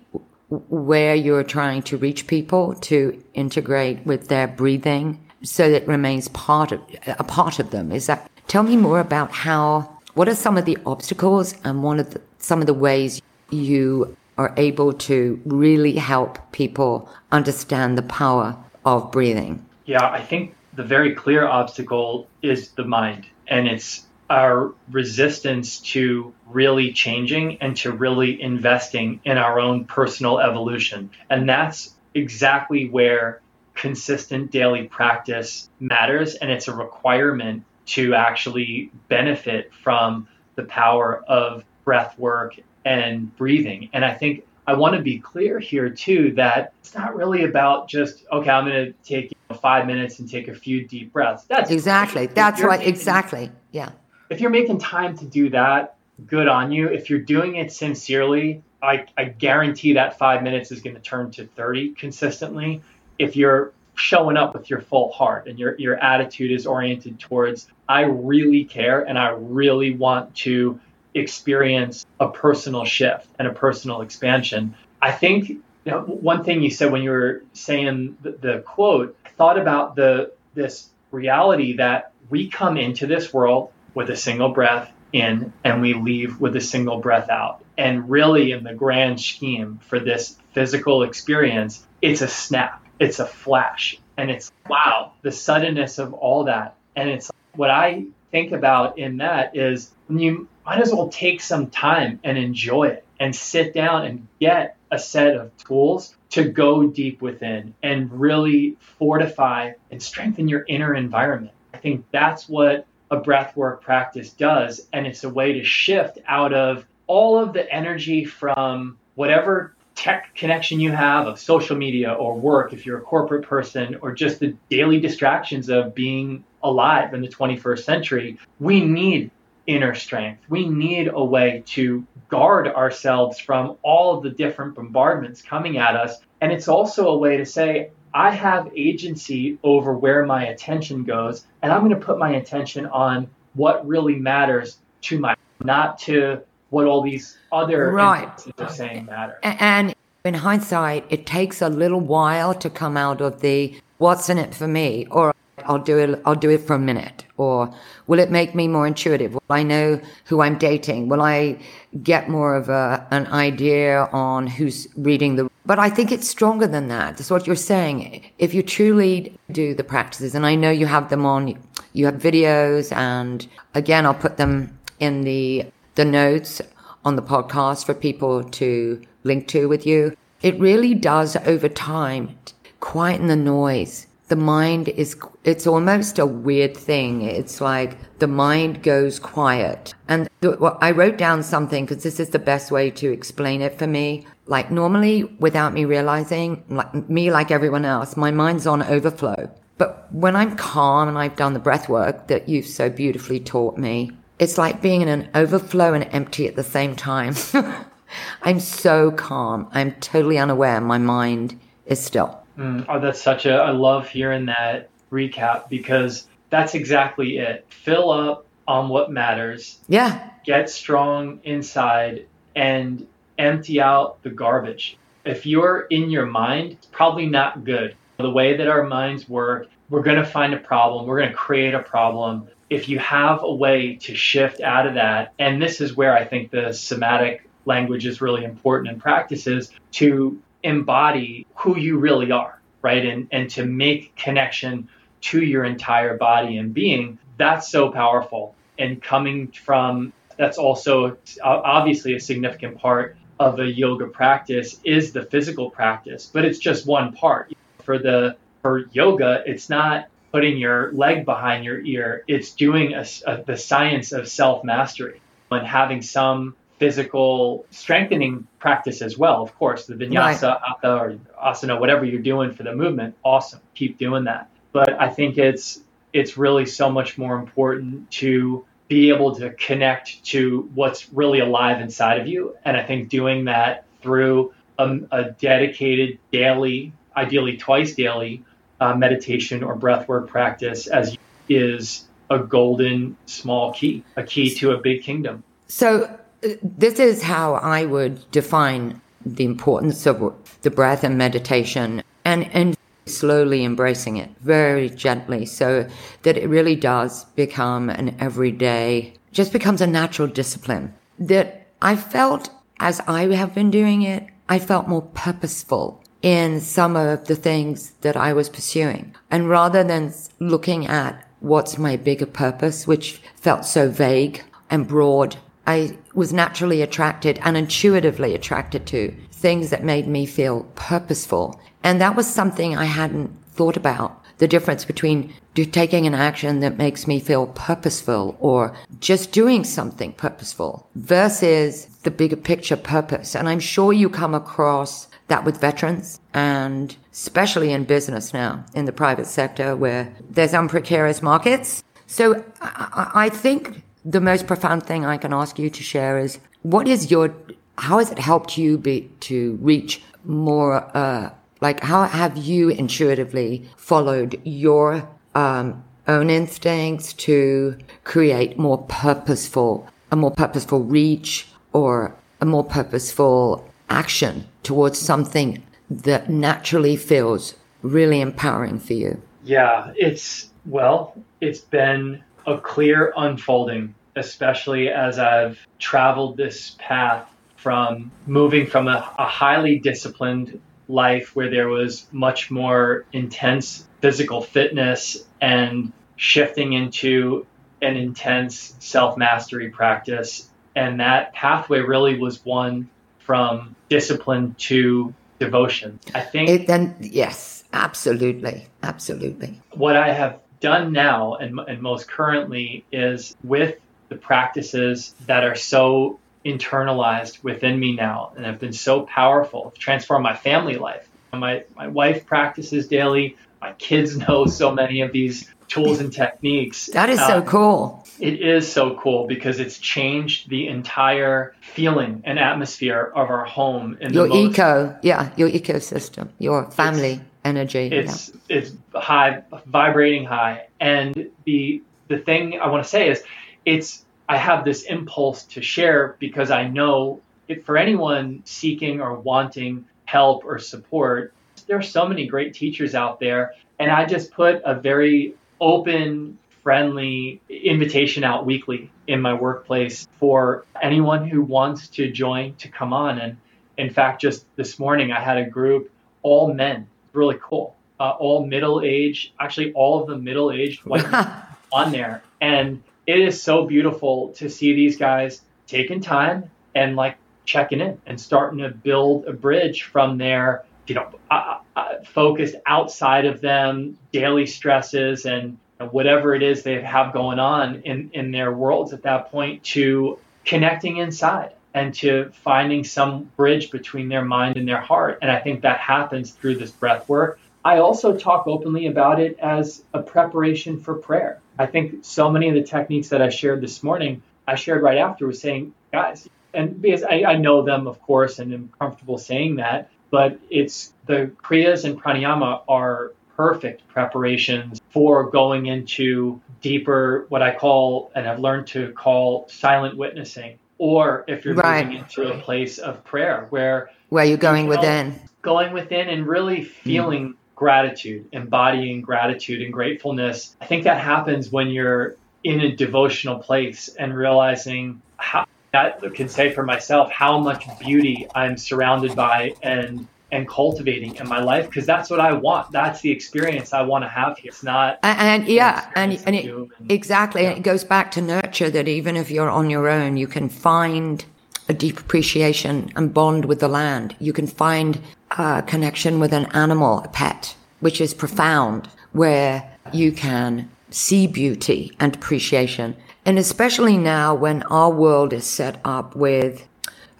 where 0.51 1.15
you're 1.15 1.43
trying 1.43 1.83
to 1.83 1.97
reach 1.97 2.27
people 2.27 2.75
to 2.75 3.23
integrate 3.35 4.05
with 4.07 4.29
their 4.29 4.47
breathing 4.47 5.19
so 5.43 5.71
that 5.71 5.83
it 5.83 5.89
remains 5.89 6.29
part 6.29 6.73
of 6.73 6.81
a 7.07 7.25
part 7.25 7.59
of 7.59 7.71
them 7.71 7.93
is 7.93 8.07
that 8.07 8.31
tell 8.49 8.63
me 8.63 8.77
more 8.77 8.99
about 8.99 9.31
how 9.31 9.99
what 10.15 10.29
are 10.29 10.35
some 10.35 10.59
of 10.59 10.65
the 10.65 10.77
obstacles 10.85 11.55
and 11.63 11.83
one 11.83 12.01
of 12.01 12.11
the, 12.11 12.21
some 12.39 12.61
of 12.61 12.67
the 12.67 12.75
ways 12.75 13.23
you 13.51 14.17
are 14.37 14.53
able 14.57 14.93
to 14.93 15.41
really 15.45 15.95
help 15.95 16.39
people 16.51 17.09
understand 17.31 17.97
the 17.97 18.03
power 18.03 18.57
of 18.85 19.13
breathing 19.13 19.65
Yeah, 19.85 20.09
I 20.09 20.23
think 20.23 20.55
the 20.75 20.83
very 20.83 21.15
clear 21.15 21.47
obstacle 21.47 22.29
is 22.43 22.71
the 22.71 22.85
mind, 22.85 23.27
and 23.47 23.67
it's 23.67 24.07
our 24.31 24.73
resistance 24.91 25.81
to 25.81 26.33
really 26.47 26.93
changing 26.93 27.57
and 27.61 27.77
to 27.79 27.91
really 27.91 28.41
investing 28.41 29.21
in 29.25 29.39
our 29.39 29.59
own 29.59 29.87
personal 29.87 30.39
evolution. 30.39 31.11
And 31.31 31.49
that's 31.49 31.95
exactly 32.15 32.89
where 32.89 33.41
consistent 33.75 34.51
daily 34.51 34.85
practice 34.85 35.71
matters, 35.81 36.35
and 36.35 36.51
it's 36.51 36.69
a 36.69 36.75
requirement 36.75 37.65
to 37.89 38.15
actually 38.15 38.91
benefit 39.09 39.73
from 39.83 40.29
the 40.57 40.65
power 40.65 41.25
of 41.27 41.65
breath 41.85 42.19
work 42.19 42.57
and 42.85 43.35
breathing. 43.37 43.89
And 43.93 44.05
I 44.05 44.15
think 44.15 44.45
I 44.67 44.75
want 44.75 44.95
to 44.97 45.03
be 45.03 45.19
clear 45.19 45.59
here 45.59 45.89
too 45.89 46.33
that 46.33 46.75
it's 46.81 46.95
not 46.95 47.17
really 47.17 47.45
about 47.45 47.89
just 47.89 48.25
okay, 48.31 48.51
I'm 48.51 48.67
going 48.67 48.87
to 48.87 48.93
take 49.03 49.31
you 49.31 49.37
know, 49.49 49.57
five 49.57 49.87
minutes 49.87 50.19
and 50.19 50.31
take 50.31 50.49
a 50.49 50.55
few 50.55 50.87
deep 50.87 51.13
breaths. 51.13 51.45
That's 51.45 51.71
exactly 51.71 52.27
that's 52.27 52.61
right 52.61 52.79
making- 52.79 52.95
exactly 52.95 53.51
yeah 53.73 53.93
If 54.29 54.41
you're 54.41 54.51
making 54.51 54.79
time 54.79 55.17
to 55.19 55.25
do 55.25 55.49
that, 55.51 55.97
good 56.27 56.49
on 56.49 56.71
you. 56.71 56.89
If 56.89 57.09
you're 57.09 57.21
doing 57.21 57.57
it 57.57 57.73
sincerely, 57.73 58.63
I, 58.83 59.07
I 59.17 59.25
guarantee 59.25 59.95
that 59.95 60.19
five 60.19 60.43
minutes 60.43 60.71
is 60.71 60.81
going 60.81 60.97
to 60.97 61.03
turn 61.03 61.31
to 61.33 61.47
30 61.47 61.95
consistently. 61.95 62.83
If 63.19 63.37
you're 63.37 63.73
showing 63.99 64.37
up 64.37 64.55
with 64.55 64.71
your 64.71 64.81
full 64.81 65.13
heart 65.13 65.49
and 65.49 65.59
your, 65.59 65.77
your 65.79 65.97
attitude 65.97 66.53
is 66.53 66.67
oriented 66.67 67.19
towards, 67.19 67.69
I 67.89 68.03
really 68.03 68.65
care 68.65 69.03
and 69.03 69.19
I 69.19 69.31
really 69.31 69.95
want 69.95 70.35
to 70.37 70.81
experience 71.15 72.07
a 72.21 72.29
personal 72.29 72.85
shift 72.85 73.27
and 73.39 73.49
a 73.49 73.53
personal 73.53 74.03
expansion. 74.03 74.75
I 75.01 75.13
think 75.13 75.49
you 75.49 75.93
know, 75.95 76.01
one 76.03 76.45
thing 76.45 76.63
you 76.63 76.71
said 76.71 76.93
when 76.93 77.03
you 77.03 77.11
were 77.11 77.43
saying 77.55 78.19
the, 78.23 78.33
the 78.33 78.59
quote, 78.59 79.17
I 79.25 79.31
thought 79.31 79.59
about 79.59 79.97
the 79.97 80.33
this 80.55 80.91
reality 81.11 81.77
that 81.77 82.13
we 82.29 82.49
come 82.49 82.77
into 82.77 83.07
this 83.07 83.33
world 83.33 83.73
with 83.95 84.11
a 84.11 84.17
single 84.17 84.51
breath 84.51 84.93
in 85.13 85.53
and 85.65 85.81
we 85.81 85.95
leave 85.95 86.41
with 86.41 86.55
a 86.57 86.61
single 86.61 86.99
breath 86.99 87.31
out. 87.31 87.65
And 87.77 88.11
really, 88.11 88.53
in 88.53 88.65
the 88.65 88.75
grand 88.75 89.21
scheme 89.21 89.81
for 89.83 89.99
this 89.99 90.37
physical 90.53 91.05
experience, 91.05 91.87
it's 92.03 92.21
a 92.21 92.29
snap, 92.29 92.85
it's 92.99 93.19
a 93.19 93.27
flash, 93.27 93.99
and 94.17 94.31
it's 94.31 94.53
wow, 94.69 95.13
the 95.23 95.33
suddenness 95.33 95.99
of 95.99 96.15
all 96.15 96.45
that. 96.45 96.77
And 96.97 97.09
it's 97.09 97.31
what 97.55 97.71
I 97.71 98.07
think 98.31 98.53
about 98.53 98.99
in 98.99 99.19
that 99.19 99.57
is 99.57 99.91
you 100.09 100.49
might 100.65 100.81
as 100.81 100.93
well 100.93 101.09
take 101.09 101.41
some 101.41 101.71
time 101.71 102.21
and 102.25 102.37
enjoy 102.37 102.89
it 102.89 103.05
and 103.19 103.35
sit 103.35 103.75
down 103.75 104.05
and 104.05 104.29
get 104.41 104.77
a 104.91 104.99
set 104.99 105.37
of 105.37 105.57
tools 105.59 106.15
to 106.31 106.45
go 106.45 106.87
deep 106.87 107.23
within 107.23 107.75
and 107.83 108.21
really 108.21 108.77
fortify 108.99 109.73
and 109.91 110.03
strengthen 110.03 110.49
your 110.49 110.65
inner 110.69 110.95
environment. 110.95 111.55
I 111.73 111.79
think 111.79 112.07
that's 112.11 112.49
what 112.49 112.87
a 113.11 113.21
breathwork 113.21 113.81
practice 113.81 114.31
does. 114.31 114.87
And 114.93 115.07
it's 115.07 115.25
a 115.25 115.31
way 115.31 115.55
to 115.55 115.65
shift 115.65 116.19
out 116.27 116.53
of 116.53 116.87
all 117.07 117.39
of 117.39 117.53
the 117.53 117.71
energy 117.73 118.25
from 118.25 118.99
whatever 119.15 119.75
tech 119.99 120.33
connection 120.37 120.79
you 120.79 120.93
have 120.93 121.27
of 121.27 121.41
social 121.41 121.77
media 121.77 122.13
or 122.13 122.39
work, 122.39 122.73
if 122.73 122.87
you're 122.87 122.99
a 122.99 123.03
corporate 123.03 123.45
person, 123.45 123.97
or 124.01 124.13
just 124.13 124.39
the 124.39 124.55
daily 124.71 125.01
distractions 125.01 125.69
of 125.69 125.93
being 125.93 126.45
alive 126.63 127.15
in 127.15 127.21
the 127.21 127.27
21st 127.27 127.81
century. 127.81 128.39
We 128.61 128.81
need 128.81 129.33
inner 129.67 129.97
strength. 129.97 130.45
We 130.49 130.69
need 130.69 131.11
a 131.13 131.25
way 131.25 131.65
to 131.67 132.07
guard 132.29 132.69
ourselves 132.69 133.41
from 133.41 133.77
all 133.83 134.17
of 134.17 134.23
the 134.23 134.31
different 134.31 134.77
bombardments 134.77 135.43
coming 135.43 135.79
at 135.79 135.97
us. 135.97 136.19
And 136.41 136.53
it's 136.53 136.69
also 136.69 137.09
a 137.09 137.19
way 137.19 137.37
to 137.37 137.45
say, 137.45 137.91
I 138.15 138.31
have 138.31 138.71
agency 138.77 139.59
over 139.65 139.93
where 139.95 140.25
my 140.25 140.47
attention 140.47 141.03
goes, 141.03 141.45
and 141.61 141.73
I'm 141.73 141.81
going 141.81 141.99
to 141.99 142.07
put 142.07 142.19
my 142.19 142.37
attention 142.37 142.87
on 142.87 143.29
what 143.55 143.85
really 143.87 144.15
matters 144.15 144.79
to 145.03 145.19
my, 145.19 145.35
not 145.61 145.99
to 146.01 146.43
what 146.71 146.87
all 146.87 147.03
these 147.03 147.37
other 147.53 147.91
right. 147.93 148.29
are 148.59 148.69
saying 148.69 149.07
matter. 149.07 149.39
And 149.43 149.95
in 150.25 150.35
hindsight, 150.35 151.07
it 151.09 151.27
takes 151.27 151.63
a 151.63 151.69
little 151.69 152.01
while 152.01 152.55
to 152.55 152.69
come 152.69 152.97
out 152.97 153.21
of 153.21 153.41
the 153.41 153.81
what's 153.99 154.29
in 154.29 154.39
it 154.39 154.55
for 154.55 154.69
me, 154.69 155.07
or 155.11 155.35
I'll 155.65 155.79
do 155.79 155.99
it. 155.99 156.23
I'll 156.25 156.35
do 156.35 156.51
it 156.51 156.61
for 156.61 156.75
a 156.75 156.79
minute. 156.79 157.25
Or 157.37 157.73
will 158.07 158.19
it 158.19 158.31
make 158.31 158.55
me 158.55 158.69
more 158.69 158.87
intuitive? 158.87 159.35
Will 159.35 159.43
I 159.51 159.63
know 159.63 160.01
who 160.27 160.41
I'm 160.41 160.59
dating? 160.59 161.09
Will 161.09 161.23
I 161.23 161.59
get 162.03 162.29
more 162.29 162.57
of 162.57 162.69
a, 162.69 163.07
an 163.11 163.27
idea 163.29 164.09
on 164.13 164.47
who's 164.47 164.89
reading 164.97 165.37
the? 165.37 165.51
But 165.65 165.79
I 165.79 165.91
think 165.91 166.13
it's 166.13 166.29
stronger 166.29 166.67
than 166.67 166.89
that. 166.89 167.17
That's 167.17 167.31
what 167.31 167.47
you're 167.47 167.57
saying. 167.57 168.31
If 168.39 168.55
you 168.55 168.63
truly 168.63 169.39
do 169.51 169.75
the 169.75 169.85
practices, 169.85 170.35
and 170.35 170.47
I 170.47 170.55
know 170.55 170.71
you 170.71 170.87
have 170.87 171.11
them 171.11 171.27
on, 171.27 171.59
you 171.93 172.07
have 172.07 172.17
videos, 172.17 172.95
and 172.97 173.47
again, 173.75 174.07
I'll 174.07 174.15
put 174.15 174.37
them 174.37 174.79
in 175.01 175.23
the 175.23 175.67
the 175.99 176.05
notes 176.05 176.63
on 177.05 177.17
the 177.17 177.23
podcast 177.23 177.85
for 177.85 177.93
people 177.93 178.45
to 178.45 179.03
link 179.25 179.49
to 179.49 179.69
with 179.69 179.85
you. 179.85 180.17
It 180.43 180.59
really 180.61 180.95
does 180.95 181.35
over 181.45 181.69
time 181.69 182.39
quieten 182.79 183.27
the 183.27 183.35
noise. 183.35 184.07
The 184.29 184.37
mind 184.37 184.91
is 184.91 185.17
it's 185.43 185.67
almost 185.67 186.21
a 186.21 186.25
weird 186.25 186.77
thing. 186.77 187.23
It's 187.23 187.61
like 187.61 187.97
the 188.21 188.29
mind 188.29 188.85
goes 188.85 189.19
quiet. 189.19 189.93
And 190.07 190.29
well, 190.41 190.79
i 190.81 190.93
wrote 190.93 191.19
down 191.19 191.43
something 191.43 191.85
because 191.85 192.05
this 192.05 192.21
is 192.21 192.31
the 192.31 192.39
best 192.39 192.71
way 192.71 192.93
to 192.93 193.11
explain 193.11 193.61
it 193.61 193.77
for 193.77 193.89
me. 193.89 194.25
Like 194.47 194.71
normally 194.71 195.25
without 195.25 195.73
me 195.73 195.85
realizing 195.85 196.63
like 196.69 196.95
me 197.09 197.33
like 197.33 197.51
everyone 197.51 197.85
else 197.85 198.17
my 198.17 198.31
mind's 198.31 198.69
on 198.69 198.85
overflow. 198.85 199.51
But 199.79 200.07
when 200.13 200.37
i'm 200.37 200.55
calm 200.55 201.09
and 201.09 201.19
i've 201.19 201.37
done 201.37 201.55
the 201.55 201.67
breath 201.69 201.89
work 201.89 202.29
that 202.29 202.49
you've 202.49 202.67
so 202.67 202.89
beautifully 202.89 203.41
taught 203.41 203.79
me 203.79 204.13
it's 204.39 204.59
like 204.59 204.81
being 204.81 205.03
in 205.03 205.09
an 205.09 205.29
overflow 205.35 205.95
and 205.95 206.05
empty 206.13 206.47
at 206.47 206.57
the 206.57 206.65
same 206.65 206.95
time 206.97 207.35
i'm 208.43 208.61
so 208.61 209.11
calm 209.11 209.69
i'm 209.73 209.93
totally 210.01 210.39
unaware 210.39 210.81
my 210.81 210.99
mind 210.99 211.59
is 211.87 212.01
still 212.01 212.39
Mm, 212.59 212.85
oh, 212.89 212.99
that's 212.99 213.23
such 213.23 213.47
a, 213.47 213.55
I 213.55 213.71
love 213.71 214.09
hearing 214.09 214.47
that 214.47 214.91
recap 215.13 215.69
because 215.69 216.27
that's 216.51 216.75
exactly 216.75 217.39
it. 217.39 217.65
Fill 217.69 218.11
up 218.11 218.47
on 218.67 218.89
what 218.89 219.11
matters. 219.11 219.79
Yeah. 219.89 220.31
Get 220.45 220.69
strong 220.69 221.41
inside 221.45 222.27
and 222.57 223.07
empty 223.39 223.81
out 223.81 224.23
the 224.23 224.31
garbage. 224.31 224.99
If 225.25 225.47
you're 225.47 225.83
in 225.91 226.11
your 226.11 226.27
mind, 226.27 226.73
it's 226.73 226.87
probably 226.87 227.27
not 227.27 227.65
good. 227.65 227.95
The 228.17 228.31
way 228.31 228.57
that 228.57 228.67
our 228.67 228.83
minds 228.83 229.29
work, 229.29 229.69
we're 229.89 230.03
going 230.03 230.17
to 230.17 230.25
find 230.25 230.53
a 230.53 230.59
problem. 230.59 231.07
We're 231.07 231.19
going 231.19 231.31
to 231.31 231.37
create 231.37 231.75
a 231.75 231.83
problem. 231.83 232.49
If 232.71 232.89
you 232.89 232.99
have 232.99 233.43
a 233.43 233.53
way 233.53 233.97
to 234.03 234.15
shift 234.15 234.61
out 234.61 234.87
of 234.87 234.95
that, 234.95 235.33
and 235.39 235.61
this 235.61 235.81
is 235.81 235.97
where 235.97 236.17
I 236.17 236.25
think 236.25 236.51
the 236.51 236.73
somatic 236.73 237.49
language 237.65 238.07
is 238.07 238.21
really 238.21 238.45
important 238.45 238.93
in 238.93 239.01
practices 239.01 239.71
to 239.93 240.41
embody 240.63 241.47
who 241.55 241.79
you 241.79 241.99
really 241.99 242.31
are, 242.31 242.61
right? 242.83 243.05
And, 243.05 243.29
and 243.31 243.49
to 243.51 243.65
make 243.65 244.15
connection 244.17 244.89
to 245.21 245.43
your 245.43 245.65
entire 245.65 246.17
body 246.17 246.59
and 246.59 246.75
being, 246.75 247.19
that's 247.37 247.69
so 247.69 247.91
powerful. 247.91 248.55
And 248.79 249.03
coming 249.03 249.49
from, 249.49 250.13
that's 250.37 250.59
also 250.59 251.17
obviously 251.43 252.15
a 252.15 252.21
significant 252.21 252.79
part 252.79 253.17
of 253.41 253.61
a 253.61 253.67
yoga 253.67 254.07
practice 254.07 254.81
is 254.85 255.13
the 255.13 255.23
physical 255.23 255.71
practice, 255.71 256.31
but 256.33 256.45
it's 256.45 256.59
just 256.59 256.87
one 256.87 257.13
part. 257.13 257.53
For 257.85 257.99
the 257.99 258.37
for 258.63 258.87
yoga, 258.93 259.43
it's 259.47 259.71
not 259.71 260.09
putting 260.33 260.59
your 260.59 260.93
leg 260.93 261.25
behind 261.25 261.65
your 261.65 261.81
ear. 261.81 262.25
It's 262.29 262.53
doing 262.53 262.95
a, 262.95 263.05
a, 263.27 263.43
the 263.45 263.57
science 263.57 264.13
of 264.13 264.29
self 264.29 264.65
mastery 264.65 265.21
and 265.51 265.67
having 265.67 266.03
some 266.03 266.55
physical 266.79 267.67
strengthening 267.71 268.47
practice 268.59 269.03
as 269.03 269.19
well. 269.19 269.43
Of 269.43 269.57
course, 269.59 269.87
the 269.87 269.95
vinyasa, 269.95 270.61
right. 270.61 270.85
or 270.85 271.19
asana, 271.43 271.79
whatever 271.79 272.05
you're 272.05 272.23
doing 272.23 272.53
for 272.53 272.63
the 272.63 272.75
movement, 272.75 273.17
awesome. 273.25 273.61
Keep 273.75 273.99
doing 273.99 274.25
that. 274.25 274.49
But 274.73 275.01
I 275.01 275.09
think 275.09 275.39
it's 275.39 275.81
it's 276.13 276.37
really 276.39 276.67
so 276.67 276.91
much 276.91 277.19
more 277.19 277.37
important 277.37 278.11
to 278.11 278.65
be 278.89 279.11
able 279.11 279.35
to 279.37 279.51
connect 279.51 280.25
to 280.25 280.71
what's 280.75 281.13
really 281.13 281.41
alive 281.41 281.81
inside 281.81 282.21
of 282.21 282.27
you. 282.27 282.57
And 282.65 282.77
I 282.77 282.83
think 282.83 283.11
doing 283.11 283.45
that 283.45 283.85
through 284.01 284.55
a, 284.79 284.99
a 285.11 285.25
dedicated 285.33 286.19
daily, 286.33 286.93
ideally 287.15 287.59
twice 287.59 287.95
daily, 287.95 288.45
uh, 288.81 288.95
meditation 288.95 289.63
or 289.63 289.77
breathwork 289.77 290.29
practice 290.29 290.87
as 290.87 291.17
is 291.49 292.05
a 292.31 292.39
golden 292.39 293.17
small 293.27 293.73
key, 293.73 294.05
a 294.17 294.23
key 294.23 294.55
to 294.55 294.73
a 294.73 294.79
big 294.79 295.03
kingdom. 295.03 295.43
So 295.69 296.19
this 296.63 296.99
is 296.99 297.23
how 297.23 297.55
I 297.55 297.85
would 297.87 298.31
define 298.31 299.01
the 299.25 299.45
importance 299.45 300.07
of 300.07 300.35
the 300.63 300.71
breath 300.71 301.05
and 301.05 301.19
meditation 301.19 302.03
and, 302.25 302.55
and 302.55 302.77
slowly 303.07 303.65
embracing 303.65 304.19
it 304.19 304.31
very 304.41 304.91
gently 304.91 305.47
so 305.47 305.89
that 306.23 306.37
it 306.37 306.49
really 306.49 306.77
does 306.77 307.25
become 307.25 307.91
an 307.91 308.15
everyday, 308.21 309.15
just 309.33 309.53
becomes 309.53 309.81
a 309.81 309.87
natural 309.87 310.29
discipline 310.29 310.95
that 311.19 311.67
I 311.81 311.97
felt 311.97 312.51
as 312.81 313.01
I 313.01 313.27
have 313.35 313.55
been 313.55 313.71
doing 313.71 314.03
it, 314.03 314.27
I 314.49 314.59
felt 314.59 314.89
more 314.89 315.03
purposeful 315.03 316.03
in 316.23 316.61
some 316.61 316.97
of 316.97 317.27
the 317.27 317.37
things 317.37 317.93
that 318.01 318.17
I 318.17 318.33
was 318.33 318.49
pursuing. 318.49 319.15
And 319.31 319.49
rather 319.49 319.85
than 319.85 320.13
looking 320.41 320.87
at 320.87 321.25
what's 321.41 321.79
my 321.79 321.97
bigger 321.97 322.27
purpose, 322.27 322.87
which 322.87 323.21
felt 323.37 323.65
so 323.65 323.89
vague 323.89 324.43
and 324.71 324.89
broad 324.89 325.37
I 325.69 325.99
was 326.15 326.33
naturally 326.33 326.81
attracted 326.81 327.39
and 327.45 327.55
intuitively 327.55 328.35
attracted 328.35 328.87
to 328.87 329.15
things 329.31 329.69
that 329.69 329.85
made 329.85 330.09
me 330.09 330.25
feel 330.25 330.63
purposeful. 330.75 331.61
And 331.83 332.01
that 332.01 332.17
was 332.17 332.27
something 332.27 332.75
I 332.75 332.87
hadn't 332.87 333.37
thought 333.53 333.77
about. 333.77 334.25
The 334.39 334.49
difference 334.49 334.87
between 334.87 335.35
taking 335.55 336.07
an 336.07 336.15
action 336.15 336.61
that 336.61 336.79
makes 336.79 337.07
me 337.07 337.21
feel 337.21 337.49
purposeful 337.49 338.37
or 338.41 338.75
just 339.01 339.31
doing 339.31 339.63
something 339.63 340.15
purposeful 340.15 340.89
versus 340.95 341.87
the 342.03 342.11
bigger 342.11 342.37
picture 342.37 342.77
purpose. 342.77 343.37
And 343.37 343.47
I'm 343.47 343.61
sure 343.61 343.93
you 343.93 344.09
come 344.09 344.35
across 344.35 345.07
that 345.29 345.45
with 345.45 345.61
veterans 345.61 346.21
and 346.35 346.97
especially 347.13 347.73
in 347.73 347.85
business 347.85 348.35
now 348.35 348.65
in 348.75 348.87
the 348.87 348.93
private 348.93 349.27
sector 349.27 349.77
where 349.77 350.13
there's 350.29 350.55
unprecarious 350.55 351.23
markets. 351.23 351.85
So 352.07 352.45
I, 352.61 353.11
I 353.15 353.29
think 353.29 353.83
the 354.05 354.21
most 354.21 354.47
profound 354.47 354.83
thing 354.85 355.05
I 355.05 355.19
can 355.19 355.33
ask 355.33 355.59
you 355.59 355.71
to 355.71 355.83
share 355.83 356.19
is 356.19 356.39
what 356.63 356.89
is 356.89 357.11
your, 357.11 357.35
how 357.77 357.99
has 357.99 358.11
it 358.11 358.19
helped 358.19 358.57
you 358.59 358.79
be, 358.79 359.11
to 359.21 359.59
reach 359.61 360.03
more, 360.25 360.85
uh, 360.97 361.31
like 361.61 361.81
how 361.81 362.05
have 362.05 362.37
you 362.37 362.71
intuitively 362.71 363.69
followed 363.77 364.41
your, 364.45 365.09
um, 365.35 365.85
own 366.07 366.31
instincts 366.31 367.13
to 367.13 367.77
create 368.05 368.59
more 368.59 368.79
purposeful, 368.79 369.87
a 370.11 370.17
more 370.17 370.31
purposeful 370.31 370.83
reach 370.83 371.47
or 371.75 372.17
a 372.41 372.47
more 372.47 372.65
purposeful 372.65 373.69
action 373.91 374.47
towards 374.69 374.99
something 374.99 375.63
that 375.91 376.31
naturally 376.31 376.97
feels 376.97 377.55
really 377.83 378.21
empowering 378.21 378.79
for 378.79 378.93
you? 378.93 379.21
Yeah, 379.45 379.93
it's, 379.97 380.51
well, 380.67 381.17
it's 381.41 381.61
been 381.61 382.23
a 382.47 382.59
clear 382.59 383.13
unfolding 383.17 383.95
especially 384.19 384.89
as 384.89 385.19
I've 385.19 385.59
traveled 385.79 386.37
this 386.37 386.77
path 386.79 387.29
from 387.57 388.11
moving 388.27 388.67
from 388.67 388.89
a, 388.89 389.15
a 389.19 389.27
highly 389.27 389.79
disciplined 389.79 390.61
life 390.89 391.35
where 391.35 391.51
there 391.51 391.69
was 391.69 392.07
much 392.13 392.51
more 392.51 393.05
intense 393.13 393.89
physical 394.01 394.41
fitness 394.41 395.25
and 395.41 395.93
shifting 396.17 396.73
into 396.73 397.47
an 397.83 397.97
intense 397.97 398.75
self 398.79 399.17
mastery 399.17 399.71
practice. 399.71 400.49
And 400.75 401.01
that 401.01 401.33
pathway 401.33 401.81
really 401.81 402.19
was 402.19 402.45
one 402.45 402.89
from 403.29 403.77
discipline 403.91 404.55
to 404.57 405.13
devotion. 405.39 406.01
I 406.15 406.23
think. 406.23 406.49
It, 406.49 406.67
then, 406.67 406.97
yes, 406.99 407.63
absolutely. 407.75 408.67
Absolutely. 408.83 409.61
What 409.73 409.97
I 409.97 410.15
have 410.15 410.41
done 410.61 410.93
now 410.93 411.35
and, 411.35 411.61
and 411.61 411.83
most 411.83 412.09
currently 412.09 412.87
is 412.91 413.37
with 413.45 413.77
the 414.09 414.17
practices 414.17 415.15
that 415.27 415.45
are 415.45 415.55
so 415.55 416.19
internalized 416.43 417.45
within 417.45 417.79
me 417.79 417.93
now 417.93 418.33
and 418.35 418.47
have 418.47 418.59
been 418.59 418.73
so 418.73 419.03
powerful, 419.03 419.75
transformed 419.79 420.23
my 420.23 420.35
family 420.35 420.77
life. 420.77 421.07
My, 421.35 421.65
my 421.77 421.89
wife 421.89 422.25
practices 422.25 422.89
daily. 422.89 423.37
My 423.61 423.73
kids 423.75 424.17
know 424.27 424.47
so 424.47 424.73
many 424.73 425.03
of 425.03 425.13
these 425.13 425.53
tools 425.69 426.01
and 426.01 426.13
techniques. 426.13 426.87
That 426.87 427.11
is 427.11 427.19
so 427.19 427.39
uh, 427.39 427.43
cool. 427.43 428.05
It 428.19 428.41
is 428.41 428.71
so 428.71 428.97
cool 428.97 429.27
because 429.27 429.61
it's 429.61 429.79
changed 429.79 430.49
the 430.49 430.69
entire 430.69 431.55
feeling 431.61 432.23
and 432.25 432.39
atmosphere 432.39 433.13
of 433.15 433.31
our 433.31 433.45
home. 433.45 433.97
In 434.01 434.13
your 434.13 434.27
most, 434.27 434.59
eco, 434.59 434.99
yeah, 435.03 435.31
your 435.37 435.49
ecosystem, 435.49 436.31
your 436.39 436.71
family. 436.71 437.21
energy. 437.45 437.87
It's 437.87 438.31
yeah. 438.49 438.57
it's 438.59 438.73
high, 438.95 439.43
vibrating 439.67 440.25
high. 440.25 440.67
And 440.81 441.31
the 441.45 441.83
the 442.09 442.19
thing 442.19 442.61
I 442.61 442.69
want 442.69 442.85
to 442.85 442.89
say 442.89 443.11
is, 443.11 443.23
it's 443.65 444.05
I 444.29 444.37
have 444.37 444.65
this 444.65 444.83
impulse 444.83 445.45
to 445.55 445.63
share 445.63 446.17
because 446.19 446.51
I 446.51 446.69
know 446.69 447.21
if 447.49 447.65
for 447.65 447.77
anyone 447.77 448.43
seeking 448.45 449.01
or 449.01 449.15
wanting 449.15 449.87
help 450.05 450.45
or 450.45 450.59
support, 450.59 451.33
there 451.67 451.79
are 451.79 451.83
so 451.83 452.07
many 452.07 452.27
great 452.27 452.55
teachers 452.55 452.95
out 452.95 453.21
there, 453.21 453.55
and 453.79 453.91
I 453.91 454.05
just 454.05 454.31
put 454.31 454.61
a 454.65 454.75
very 454.75 455.35
open, 455.61 456.39
friendly 456.63 457.41
invitation 457.49 458.25
out 458.25 458.45
weekly 458.45 458.91
in 459.07 459.21
my 459.21 459.33
workplace 459.33 460.07
for 460.19 460.65
anyone 460.81 461.27
who 461.27 461.43
wants 461.43 461.89
to 461.89 462.11
join 462.11 462.55
to 462.57 462.69
come 462.69 462.93
on. 462.93 463.19
And 463.19 463.37
in 463.77 463.91
fact, 463.91 464.21
just 464.21 464.45
this 464.57 464.79
morning, 464.79 465.13
I 465.13 465.21
had 465.21 465.39
a 465.39 465.49
group, 465.49 465.91
all 466.23 466.53
men, 466.53 466.89
really 467.13 467.39
cool, 467.43 467.77
uh, 467.99 468.11
all 468.11 468.47
middle 468.47 468.83
age, 468.85 469.33
actually, 469.41 469.73
all 469.73 470.03
of 470.03 470.09
the 470.09 470.19
middle 470.19 470.53
aged 470.53 470.85
white 470.85 471.07
on 471.73 471.93
there. 471.93 472.23
And 472.41 472.83
it 473.07 473.19
is 473.19 473.43
so 473.43 473.67
beautiful 473.67 474.29
to 474.35 474.51
see 474.51 474.75
these 474.75 474.97
guys 474.97 475.41
taking 475.67 476.01
time 476.01 476.51
and 476.75 476.97
like 476.97 477.17
checking 477.45 477.81
in 477.81 478.01
and 478.07 478.21
starting 478.21 478.59
to 478.59 478.69
build 478.69 479.27
a 479.27 479.33
bridge 479.33 479.85
from 479.85 480.19
their, 480.19 480.65
you 480.89 480.95
know, 480.95 481.11
uh, 481.31 481.59
uh, 481.77 481.95
focused 482.05 482.57
outside 482.67 483.27
of 483.27 483.41
them, 483.41 483.99
daily 484.13 484.47
stresses 484.47 485.27
and 485.27 485.59
whatever 485.91 486.35
it 486.35 486.43
is 486.43 486.63
they 486.63 486.81
have 486.81 487.13
going 487.13 487.39
on 487.39 487.83
in, 487.83 488.11
in 488.13 488.31
their 488.31 488.53
worlds 488.53 488.93
at 488.93 489.03
that 489.03 489.31
point 489.31 489.63
to 489.63 490.19
connecting 490.45 490.97
inside 490.97 491.53
and 491.75 491.95
to 491.95 492.31
finding 492.33 492.83
some 492.83 493.31
bridge 493.37 493.71
between 493.71 494.09
their 494.09 494.25
mind 494.25 494.57
and 494.57 494.67
their 494.67 494.81
heart. 494.81 495.19
And 495.23 495.31
I 495.31 495.39
think 495.39 495.63
that 495.63 495.79
happens 495.79 496.33
through 496.33 496.57
this 496.57 496.71
breath 496.71 497.09
work. 497.09 497.39
I 497.65 497.79
also 497.79 498.17
talk 498.17 498.47
openly 498.47 498.87
about 498.87 499.21
it 499.21 499.39
as 499.39 499.85
a 499.93 500.03
preparation 500.03 500.81
for 500.81 500.95
prayer. 500.95 501.41
I 501.59 501.67
think 501.67 502.05
so 502.05 502.31
many 502.31 502.49
of 502.49 502.55
the 502.55 502.63
techniques 502.63 503.09
that 503.09 503.21
I 503.21 503.29
shared 503.29 503.61
this 503.61 503.83
morning, 503.83 504.23
I 504.47 504.55
shared 504.55 504.83
right 504.83 504.99
after 504.99 505.27
was 505.27 505.41
saying, 505.41 505.75
guys, 505.93 506.29
and 506.55 506.81
because 506.81 507.03
I, 507.03 507.25
I 507.27 507.37
know 507.37 507.63
them, 507.63 507.87
of 507.87 508.01
course, 508.01 508.39
and 508.39 508.55
am 508.55 508.73
comfortable 508.79 509.19
saying 509.19 509.57
that, 509.57 509.91
but 510.11 510.39
it's 510.51 510.93
the 511.07 511.31
Kriyas 511.43 511.85
and 511.85 512.01
Pranayama 512.01 512.63
are 512.69 513.13
perfect 513.37 513.87
preparations 513.89 514.81
for 514.91 515.31
going 515.31 515.67
into 515.67 516.41
deeper, 516.61 517.27
what 517.29 517.41
I 517.41 517.55
call, 517.55 518.11
and 518.15 518.29
I've 518.29 518.41
learned 518.41 518.67
to 518.69 518.93
call 518.93 519.49
silent 519.49 519.97
witnessing. 519.97 520.59
Or 520.79 521.25
if 521.29 521.45
you're 521.45 521.55
right. 521.55 521.85
moving 521.85 522.01
into 522.01 522.33
a 522.33 522.39
place 522.39 522.79
of 522.79 523.05
prayer 523.05 523.47
where 523.51 523.91
where 524.11 524.25
you're 524.25 524.39
going 524.39 524.67
you 524.67 524.73
know, 524.73 524.77
within, 524.77 525.21
going 525.43 525.73
within 525.73 526.09
and 526.09 526.27
really 526.27 526.65
feeling 526.65 527.31
mm. 527.31 527.37
gratitude, 527.55 528.29
embodying 528.33 529.03
gratitude 529.03 529.63
and 529.63 529.73
gratefulness. 529.73 530.57
I 530.61 530.67
think 530.67 530.85
that 530.85 531.01
happens 531.01 531.51
when 531.51 531.69
you're 531.69 532.17
in 532.45 532.61
a 532.61 532.75
devotional 532.75 533.39
place 533.39 533.89
and 533.89 534.17
realizing 534.17 535.03
how 535.17 535.47
that 535.73 536.01
can 536.15 536.29
say 536.29 536.53
for 536.53 536.65
myself 536.65 537.11
how 537.11 537.39
much 537.39 537.67
beauty 537.79 538.27
I'm 538.35 538.57
surrounded 538.57 539.15
by 539.15 539.55
and 539.63 540.07
and 540.31 540.47
cultivating 540.47 541.17
in 541.17 541.27
my 541.27 541.41
life 541.41 541.67
because 541.67 541.87
that's 541.87 542.11
what 542.11 542.21
I 542.21 542.35
want. 542.35 542.71
That's 542.71 543.01
the 543.01 543.11
experience 543.11 543.73
I 543.73 543.83
want 543.83 544.05
to 544.05 544.09
have 544.09 544.39
here. 544.39 544.51
It's 544.51 544.63
not 544.63 544.99
and, 545.03 545.43
and 545.43 545.49
yeah, 545.49 545.91
and, 545.97 546.13
and, 546.27 546.37
it, 546.37 546.45
and, 546.47 546.71
exactly, 546.91 547.43
yeah. 547.43 547.51
and 547.51 547.59
it 547.59 547.63
goes 547.63 547.83
back 547.85 548.11
to 548.13 548.21
nurture 548.21 548.71
that 548.71 548.89
even 548.89 549.17
if 549.17 549.31
you're 549.31 549.49
on 549.51 549.71
your 549.71 549.89
own, 549.89 550.17
you 550.17 550.27
can 550.27 550.49
find 550.49 551.25
a 551.69 551.75
deep 551.75 551.99
appreciation 551.99 552.91
and 552.97 553.13
bond 553.13 553.45
with 553.45 553.61
the 553.61 553.69
land. 553.69 554.17
You 554.19 554.33
can 554.33 554.47
find 554.47 555.01
a 555.33 555.63
connection 555.67 556.19
with 556.19 556.33
an 556.33 556.47
animal, 556.47 557.01
a 557.01 557.09
pet, 557.09 557.55
which 557.81 558.01
is 558.01 558.15
profound, 558.15 558.89
where 559.13 559.71
you 559.93 560.13
can 560.13 560.71
see 560.91 561.27
beauty 561.27 561.93
and 562.01 562.15
appreciation. 562.15 562.97
And 563.29 563.39
especially 563.39 563.99
now 563.99 564.35
when 564.35 564.63
our 564.71 564.91
world 564.91 565.35
is 565.35 565.45
set 565.45 565.83
up 565.85 566.17
with 566.17 566.67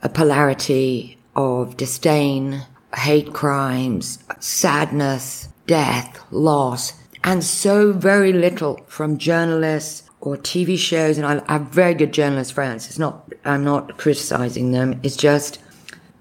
a 0.03 0.09
polarity 0.09 1.19
of 1.37 1.77
disdain, 1.77 2.63
hate 2.97 3.35
crimes, 3.35 4.19
sadness, 4.41 5.51
death, 5.67 6.19
loss, 6.31 6.95
and 7.23 7.45
so 7.45 7.93
very 7.93 8.33
little 8.33 8.81
from 8.87 9.19
journalists 9.19 10.09
or 10.23 10.39
TV 10.39 10.79
shows. 10.79 11.19
And 11.19 11.27
I, 11.27 11.53
have 11.53 11.69
very 11.69 11.93
good 11.93 12.15
journalist 12.15 12.55
friends. 12.55 12.87
It's 12.87 12.99
not, 12.99 13.31
I'm 13.45 13.63
not 13.63 13.99
criticizing 13.99 14.73
them. 14.73 14.99
It's 15.03 15.15
just, 15.15 15.59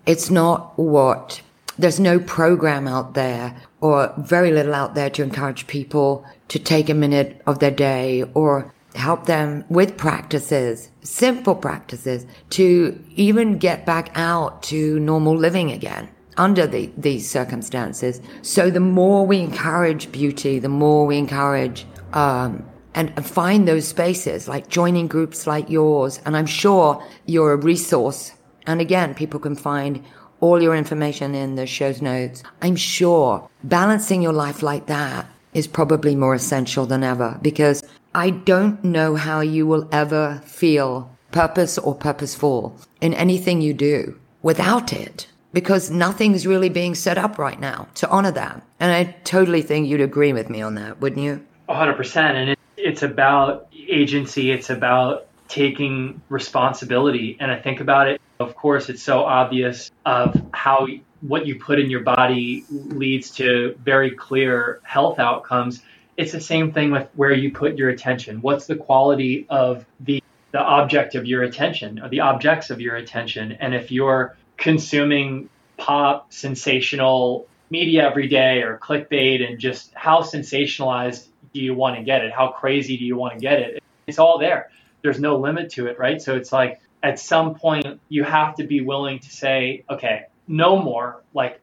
it's 0.05 0.29
not 0.29 0.77
what, 0.77 1.41
there's 1.79 1.97
no 1.97 2.19
program 2.19 2.89
out 2.89 3.13
there 3.13 3.55
or 3.79 4.13
very 4.17 4.51
little 4.51 4.75
out 4.75 4.95
there 4.95 5.09
to 5.11 5.23
encourage 5.23 5.65
people 5.65 6.25
to 6.49 6.59
take 6.59 6.89
a 6.89 6.93
minute 6.93 7.41
of 7.47 7.59
their 7.59 7.71
day 7.71 8.25
or 8.33 8.73
help 8.97 9.25
them 9.25 9.63
with 9.69 9.97
practices, 9.97 10.89
simple 11.01 11.55
practices 11.55 12.25
to 12.51 13.03
even 13.15 13.57
get 13.57 13.85
back 13.85 14.11
out 14.15 14.63
to 14.63 14.99
normal 14.99 15.35
living 15.35 15.71
again 15.71 16.09
under 16.37 16.67
the, 16.67 16.91
these 16.97 17.29
circumstances. 17.29 18.21
So 18.41 18.69
the 18.69 18.79
more 18.79 19.25
we 19.25 19.39
encourage 19.39 20.11
beauty, 20.11 20.59
the 20.59 20.69
more 20.69 21.05
we 21.05 21.17
encourage, 21.17 21.85
um, 22.13 22.65
and, 22.93 23.11
and 23.15 23.25
find 23.25 23.67
those 23.67 23.87
spaces 23.87 24.47
like 24.47 24.69
joining 24.69 25.07
groups 25.07 25.45
like 25.45 25.69
yours. 25.69 26.19
And 26.25 26.35
I'm 26.35 26.45
sure 26.45 27.03
you're 27.25 27.53
a 27.53 27.57
resource. 27.57 28.33
And 28.65 28.81
again, 28.81 29.13
people 29.13 29.39
can 29.39 29.55
find 29.55 30.03
all 30.39 30.61
your 30.61 30.75
information 30.75 31.33
in 31.33 31.55
the 31.55 31.65
show's 31.65 32.01
notes. 32.01 32.43
I'm 32.61 32.75
sure 32.75 33.49
balancing 33.63 34.21
your 34.21 34.33
life 34.33 34.61
like 34.61 34.87
that 34.87 35.27
is 35.53 35.67
probably 35.67 36.15
more 36.15 36.35
essential 36.35 36.85
than 36.85 37.03
ever 37.03 37.39
because 37.41 37.83
I 38.17 38.31
don't 38.31 38.83
know 38.83 39.15
how 39.15 39.41
you 39.41 39.67
will 39.67 39.87
ever 39.91 40.41
feel 40.43 41.15
purpose 41.31 41.77
or 41.77 41.93
purposeful 41.93 42.75
in 42.99 43.13
anything 43.13 43.61
you 43.61 43.75
do 43.75 44.19
without 44.41 44.91
it 44.91 45.27
because 45.53 45.91
nothing's 45.91 46.47
really 46.47 46.69
being 46.69 46.95
set 46.95 47.19
up 47.19 47.37
right 47.37 47.59
now 47.59 47.87
to 47.93 48.09
honor 48.09 48.31
that. 48.31 48.63
And 48.79 48.91
I 48.91 49.15
totally 49.23 49.61
think 49.61 49.87
you'd 49.87 50.01
agree 50.01 50.33
with 50.33 50.49
me 50.49 50.63
on 50.63 50.73
that, 50.73 50.99
wouldn't 50.99 51.21
you? 51.21 51.45
100%. 51.69 52.17
And 52.17 52.49
it, 52.49 52.59
it's 52.75 53.03
about 53.03 53.67
agency, 53.87 54.49
it's 54.49 54.71
about 54.71 55.27
taking 55.47 56.19
responsibility. 56.29 57.37
And 57.39 57.51
I 57.51 57.59
think 57.59 57.81
about 57.81 58.07
it, 58.07 58.19
of 58.39 58.55
course, 58.55 58.89
it's 58.89 59.03
so 59.03 59.25
obvious 59.25 59.91
of 60.07 60.41
how 60.55 60.87
what 61.21 61.45
you 61.45 61.59
put 61.59 61.79
in 61.79 61.91
your 61.91 62.01
body 62.01 62.65
leads 62.69 63.29
to 63.31 63.77
very 63.83 64.09
clear 64.09 64.79
health 64.81 65.19
outcomes. 65.19 65.83
It's 66.17 66.31
the 66.31 66.41
same 66.41 66.73
thing 66.73 66.91
with 66.91 67.07
where 67.15 67.33
you 67.33 67.51
put 67.51 67.77
your 67.77 67.89
attention. 67.89 68.41
What's 68.41 68.65
the 68.65 68.75
quality 68.75 69.45
of 69.49 69.85
the 69.99 70.23
the 70.51 70.59
object 70.59 71.15
of 71.15 71.25
your 71.25 71.43
attention 71.43 71.99
or 71.99 72.09
the 72.09 72.21
objects 72.21 72.69
of 72.69 72.81
your 72.81 72.95
attention? 72.95 73.51
And 73.53 73.75
if 73.75 73.91
you're 73.91 74.35
consuming 74.57 75.49
pop 75.77 76.33
sensational 76.33 77.47
media 77.69 78.07
every 78.09 78.27
day 78.27 78.63
or 78.63 78.77
clickbait 78.77 79.47
and 79.47 79.59
just 79.59 79.93
how 79.93 80.21
sensationalized 80.21 81.27
do 81.53 81.61
you 81.61 81.73
want 81.73 81.97
to 81.97 82.03
get 82.03 82.23
it? 82.23 82.31
How 82.31 82.49
crazy 82.49 82.97
do 82.97 83.05
you 83.05 83.15
want 83.15 83.33
to 83.33 83.39
get 83.39 83.59
it? 83.59 83.83
It's 84.07 84.19
all 84.19 84.39
there. 84.39 84.71
There's 85.03 85.19
no 85.19 85.37
limit 85.37 85.71
to 85.73 85.87
it, 85.87 85.99
right? 85.99 86.21
So 86.21 86.35
it's 86.35 86.51
like 86.51 86.81
at 87.03 87.19
some 87.19 87.55
point 87.55 87.99
you 88.09 88.23
have 88.23 88.55
to 88.55 88.63
be 88.63 88.81
willing 88.81 89.19
to 89.19 89.29
say, 89.29 89.83
okay, 89.89 90.23
no 90.47 90.81
more. 90.81 91.21
Like 91.33 91.61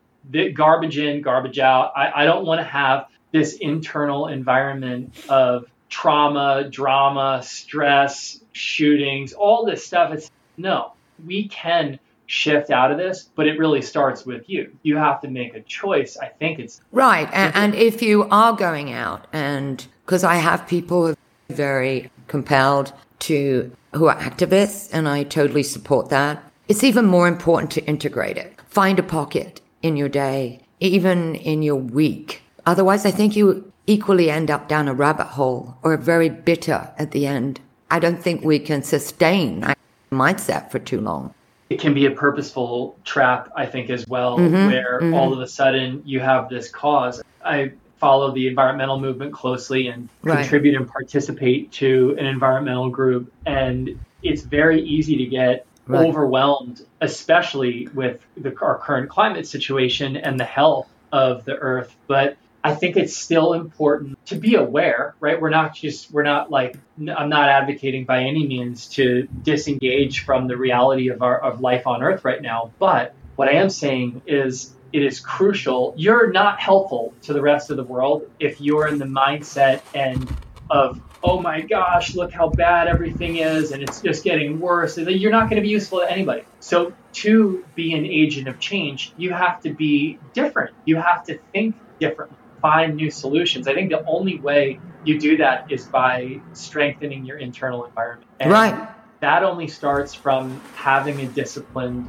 garbage 0.55 0.99
in, 0.99 1.23
garbage 1.23 1.59
out. 1.59 1.93
I, 1.97 2.23
I 2.23 2.25
don't 2.25 2.47
want 2.47 2.61
to 2.61 2.64
have 2.64 3.07
this 3.35 3.55
internal 3.55 4.29
environment 4.29 5.12
of 5.29 5.66
trauma, 5.88 6.68
drama, 6.70 7.42
stress, 7.42 8.38
shootings, 8.53 9.33
all 9.33 9.66
this 9.66 9.85
stuff. 9.85 10.14
It's 10.14 10.31
no, 10.57 10.92
we 11.27 11.49
can 11.49 11.99
shift 12.27 12.70
out 12.70 12.92
of 12.92 12.97
this, 12.97 13.29
but 13.35 13.49
it 13.49 13.59
really 13.59 13.83
starts 13.83 14.25
with 14.25 14.49
you. 14.49 14.70
You 14.85 14.97
have 14.99 15.20
to 15.23 15.29
make 15.29 15.57
a 15.57 15.62
choice. 15.62 16.16
I 16.16 16.29
think 16.29 16.61
it's 16.61 16.81
right. 16.92 17.29
And, 17.33 17.53
and 17.57 17.75
if 17.75 18.03
you 18.03 18.28
are 18.30 18.53
going 18.55 18.93
out, 18.93 19.26
and 19.32 19.85
because 20.07 20.22
I 20.22 20.37
have 20.37 20.64
people 20.68 21.07
who 21.07 21.12
are 21.12 21.16
very 21.51 22.12
compelled 22.28 22.93
to 23.20 23.72
who 23.95 24.07
are 24.07 24.16
activists, 24.16 24.91
and 24.93 25.09
I 25.09 25.24
totally 25.24 25.64
support 25.64 26.09
that. 26.11 26.41
It's 26.68 26.85
even 26.85 27.05
more 27.05 27.26
important 27.26 27.72
to 27.72 27.85
integrate 27.85 28.37
it. 28.37 28.61
Find 28.68 29.01
a 29.01 29.03
pocket 29.03 29.61
in 29.82 29.97
your 29.97 30.09
day, 30.09 30.61
even 30.78 31.35
in 31.35 31.62
your 31.62 31.76
week. 31.76 32.43
Otherwise, 32.67 33.05
I 33.07 33.11
think 33.11 33.37
you 33.37 33.73
equally 33.87 34.31
end 34.31 34.51
up 34.51 34.69
down 34.69 34.89
a 34.89 34.95
rabbit 34.95 35.27
hole 35.27 35.77
or 35.83 35.97
very 35.97 36.29
bitter 36.29 36.91
at 36.99 37.11
the 37.11 37.27
end. 37.27 37.61
I 37.91 37.99
don't 37.99 38.23
think 38.23 38.43
we 38.43 38.59
can 38.59 38.83
sustain 38.83 39.61
that 39.61 39.79
mindset 40.11 40.71
for 40.71 40.79
too 40.79 41.01
long 41.01 41.35
it 41.71 41.81
can 41.81 41.95
be 41.95 42.07
a 42.07 42.11
purposeful 42.11 42.97
trap, 43.05 43.51
I 43.57 43.67
think, 43.67 43.91
as 43.91 44.07
well, 44.07 44.39
mm-hmm, 44.39 44.69
where 44.69 45.01
mm-hmm. 45.01 45.15
all 45.15 45.33
of 45.33 45.41
a 45.41 45.47
sudden 45.47 46.03
you 46.05 46.21
have 46.21 46.49
this 46.49 46.69
cause. 46.69 47.23
I 47.45 47.73
follow 47.97 48.33
the 48.33 48.47
environmental 48.47 49.01
movement 49.01 49.33
closely 49.33 49.89
and 49.89 50.09
right. 50.23 50.41
contribute 50.41 50.77
and 50.77 50.89
participate 50.89 51.73
to 51.73 52.17
an 52.19 52.27
environmental 52.27 52.91
group. 52.91 53.33
And 53.47 53.99
it's 54.23 54.43
very 54.43 54.83
easy 54.83 55.17
to 55.17 55.27
get 55.27 55.67
right. 55.87 56.07
overwhelmed, 56.07 56.85
especially 57.01 57.89
with 57.95 58.21
the, 58.37 58.55
our 58.61 58.79
current 58.79 59.09
climate 59.09 59.47
situation 59.47 60.17
and 60.17 60.39
the 60.39 60.45
health 60.45 60.89
of 61.12 61.45
the 61.45 61.57
earth. 61.57 61.97
But 62.07 62.37
I 62.67 62.75
think 62.75 62.97
it's 62.97 63.15
still 63.15 63.53
important 63.53 64.25
to 64.27 64.37
be 64.37 64.55
aware, 64.55 65.15
right? 65.21 65.39
We're 65.39 65.51
not 65.51 65.75
just, 65.75 66.11
we're 66.11 66.23
not 66.23 66.51
like, 66.51 66.79
I'm 66.99 67.29
not 67.29 67.51
advocating 67.51 68.07
by 68.07 68.23
any 68.23 68.47
means 68.47 68.89
to 68.91 69.29
disengage 69.43 70.25
from 70.25 70.49
the 70.49 70.57
reality 70.57 71.09
of 71.09 71.21
our, 71.21 71.39
of 71.39 71.61
life 71.61 71.87
on 71.87 72.03
earth 72.03 72.25
right 72.25 72.41
now. 72.41 72.73
But 72.79 73.15
what 73.37 73.49
I 73.49 73.53
am 73.53 73.69
saying 73.69 74.23
is 74.27 74.75
it 74.95 75.03
is 75.03 75.21
crucial. 75.21 75.93
You're 75.99 76.33
not 76.33 76.59
helpful 76.59 77.12
to 77.23 77.35
the 77.35 77.43
rest 77.43 77.69
of 77.69 77.77
the 77.77 77.85
world 77.85 78.31
if 78.41 78.62
you're 78.62 78.89
in 78.89 78.99
the 78.99 79.05
mindset 79.05 79.83
and 79.95 80.35
of, 80.71 80.99
oh 81.23 81.43
my 81.43 81.61
gosh, 81.61 82.15
look 82.15 82.33
how 82.33 82.49
bad 82.49 82.89
everything 82.89 83.37
is 83.37 83.73
and 83.73 83.83
it's 83.83 84.01
just 84.01 84.25
getting 84.25 84.59
worse. 84.59 84.97
You're 84.97 85.31
not 85.31 85.51
going 85.51 85.57
to 85.57 85.62
be 85.62 85.69
useful 85.69 85.99
to 85.99 86.11
anybody. 86.11 86.45
So 86.61 86.95
to 87.12 87.62
be 87.75 87.93
an 87.93 88.07
agent 88.07 88.49
of 88.49 88.59
change, 88.59 89.12
you 89.19 89.35
have 89.35 89.61
to 89.65 89.75
be 89.75 90.19
different. 90.33 90.75
You 90.87 90.97
have 90.97 91.25
to 91.25 91.39
think 91.53 91.75
differently 92.01 92.39
find 92.65 92.97
new 92.97 93.11
solutions. 93.11 93.69
I 93.69 93.75
think 93.75 93.91
the 93.91 94.03
only 94.07 94.39
way 94.39 94.81
you 95.05 95.21
do 95.21 95.37
that 95.37 95.71
is 95.71 95.85
by 95.85 96.41
strengthening 96.55 97.27
your 97.27 97.37
internal 97.37 97.85
environment. 97.85 98.31
And 98.41 98.51
right. 98.51 98.89
That 99.21 99.43
only 99.43 99.69
starts 99.69 100.15
from 100.15 100.62
having 100.75 101.21
a 101.21 101.27
disciplined 101.27 102.09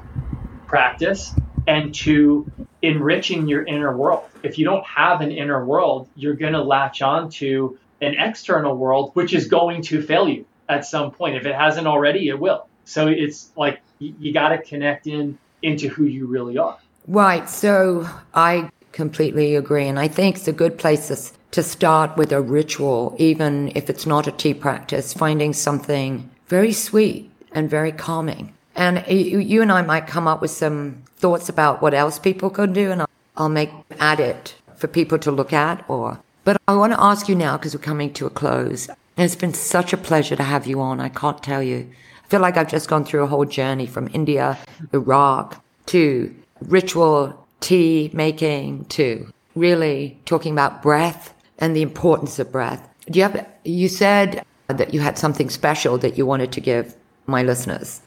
practice 0.65 1.33
and 1.67 1.93
to 1.95 2.49
enriching 2.81 3.49
your 3.49 3.65
inner 3.65 3.97
world. 3.97 4.23
If 4.43 4.57
you 4.57 4.63
don't 4.63 4.85
have 4.85 5.19
an 5.19 5.33
inner 5.33 5.65
world, 5.65 6.07
you're 6.15 6.35
going 6.35 6.53
to 6.53 6.63
latch 6.63 7.01
on 7.01 7.31
to 7.31 7.77
an 7.99 8.15
external 8.17 8.77
world, 8.77 9.11
which 9.13 9.33
is 9.33 9.49
going 9.49 9.81
to 9.83 10.01
fail 10.01 10.29
you 10.29 10.45
at 10.69 10.85
some 10.85 11.11
point. 11.11 11.35
If 11.35 11.45
it 11.45 11.55
hasn't 11.55 11.85
already, 11.85 12.29
it 12.29 12.39
will. 12.39 12.65
So 12.85 13.07
it's 13.07 13.51
like 13.57 13.81
you, 13.99 14.15
you 14.19 14.33
got 14.33 14.49
to 14.49 14.61
connect 14.61 15.05
in 15.05 15.37
into 15.61 15.89
who 15.89 16.05
you 16.05 16.27
really 16.27 16.57
are. 16.57 16.77
Right. 17.07 17.49
So 17.49 18.09
I 18.33 18.69
completely 18.95 19.55
agree. 19.55 19.87
And 19.87 19.99
I 19.99 20.07
think 20.07 20.37
it's 20.37 20.47
a 20.47 20.53
good 20.53 20.79
place 20.79 21.07
to, 21.09 21.63
start 21.63 22.17
with 22.17 22.33
a 22.33 22.41
ritual, 22.41 23.15
even 23.17 23.71
if 23.75 23.89
it's 23.89 24.05
not 24.05 24.27
a 24.27 24.31
tea 24.31 24.53
practice, 24.53 25.13
finding 25.13 25.53
something 25.53 26.29
very 26.47 26.73
sweet 26.73 27.31
and 27.53 27.69
very 27.69 27.93
calming. 27.93 28.53
And 28.75 29.01
you, 29.07 29.61
and 29.61 29.71
I 29.71 29.81
might 29.81 30.05
come 30.05 30.27
up 30.27 30.41
with 30.41 30.51
some 30.51 31.03
thoughts 31.15 31.47
about 31.47 31.81
what 31.81 31.93
else 31.93 32.19
people 32.19 32.49
could 32.49 32.73
do, 32.73 32.91
and 32.91 33.03
I'll, 33.03 33.09
I'll 33.37 33.47
make 33.47 33.71
add 33.99 34.19
it 34.19 34.55
for 34.75 34.87
people 34.87 35.17
to 35.19 35.31
look 35.31 35.53
at. 35.53 35.85
Or, 35.87 36.19
but 36.43 36.57
I 36.67 36.75
want 36.75 36.91
to 36.91 37.01
ask 37.01 37.29
you 37.29 37.35
now 37.35 37.55
because 37.55 37.73
we're 37.73 37.81
coming 37.81 38.11
to 38.15 38.25
a 38.25 38.29
close, 38.29 38.89
and 38.89 39.23
it's 39.25 39.37
been 39.37 39.53
such 39.53 39.93
a 39.93 39.97
pleasure 39.97 40.35
to 40.35 40.43
have 40.43 40.67
you 40.67 40.81
on. 40.81 40.99
I 40.99 41.07
can't 41.07 41.41
tell 41.41 41.63
you. 41.63 41.89
I 42.25 42.27
feel 42.27 42.41
like 42.41 42.57
I've 42.57 42.69
just 42.69 42.89
gone 42.89 43.05
through 43.05 43.23
a 43.23 43.27
whole 43.27 43.45
journey 43.45 43.87
from 43.87 44.09
India, 44.13 44.57
Iraq 44.91 45.63
to 45.85 46.35
ritual 46.59 47.44
tea 47.59 48.09
making 48.13 48.85
to 48.85 49.31
really 49.55 50.19
talking 50.25 50.51
about 50.51 50.81
breath 50.81 51.33
and 51.57 51.75
the 51.75 51.81
importance 51.81 52.39
of 52.39 52.51
breath. 52.51 52.87
Do 53.09 53.19
you 53.19 53.23
have, 53.23 53.47
you 53.63 53.87
said 53.87 54.45
that 54.67 54.93
you 54.93 54.99
had 54.99 55.17
something 55.17 55.49
special 55.49 55.97
that 55.99 56.17
you 56.17 56.25
wanted 56.25 56.51
to 56.53 56.61
give 56.61 56.95
my 57.27 57.43
listeners. 57.43 58.01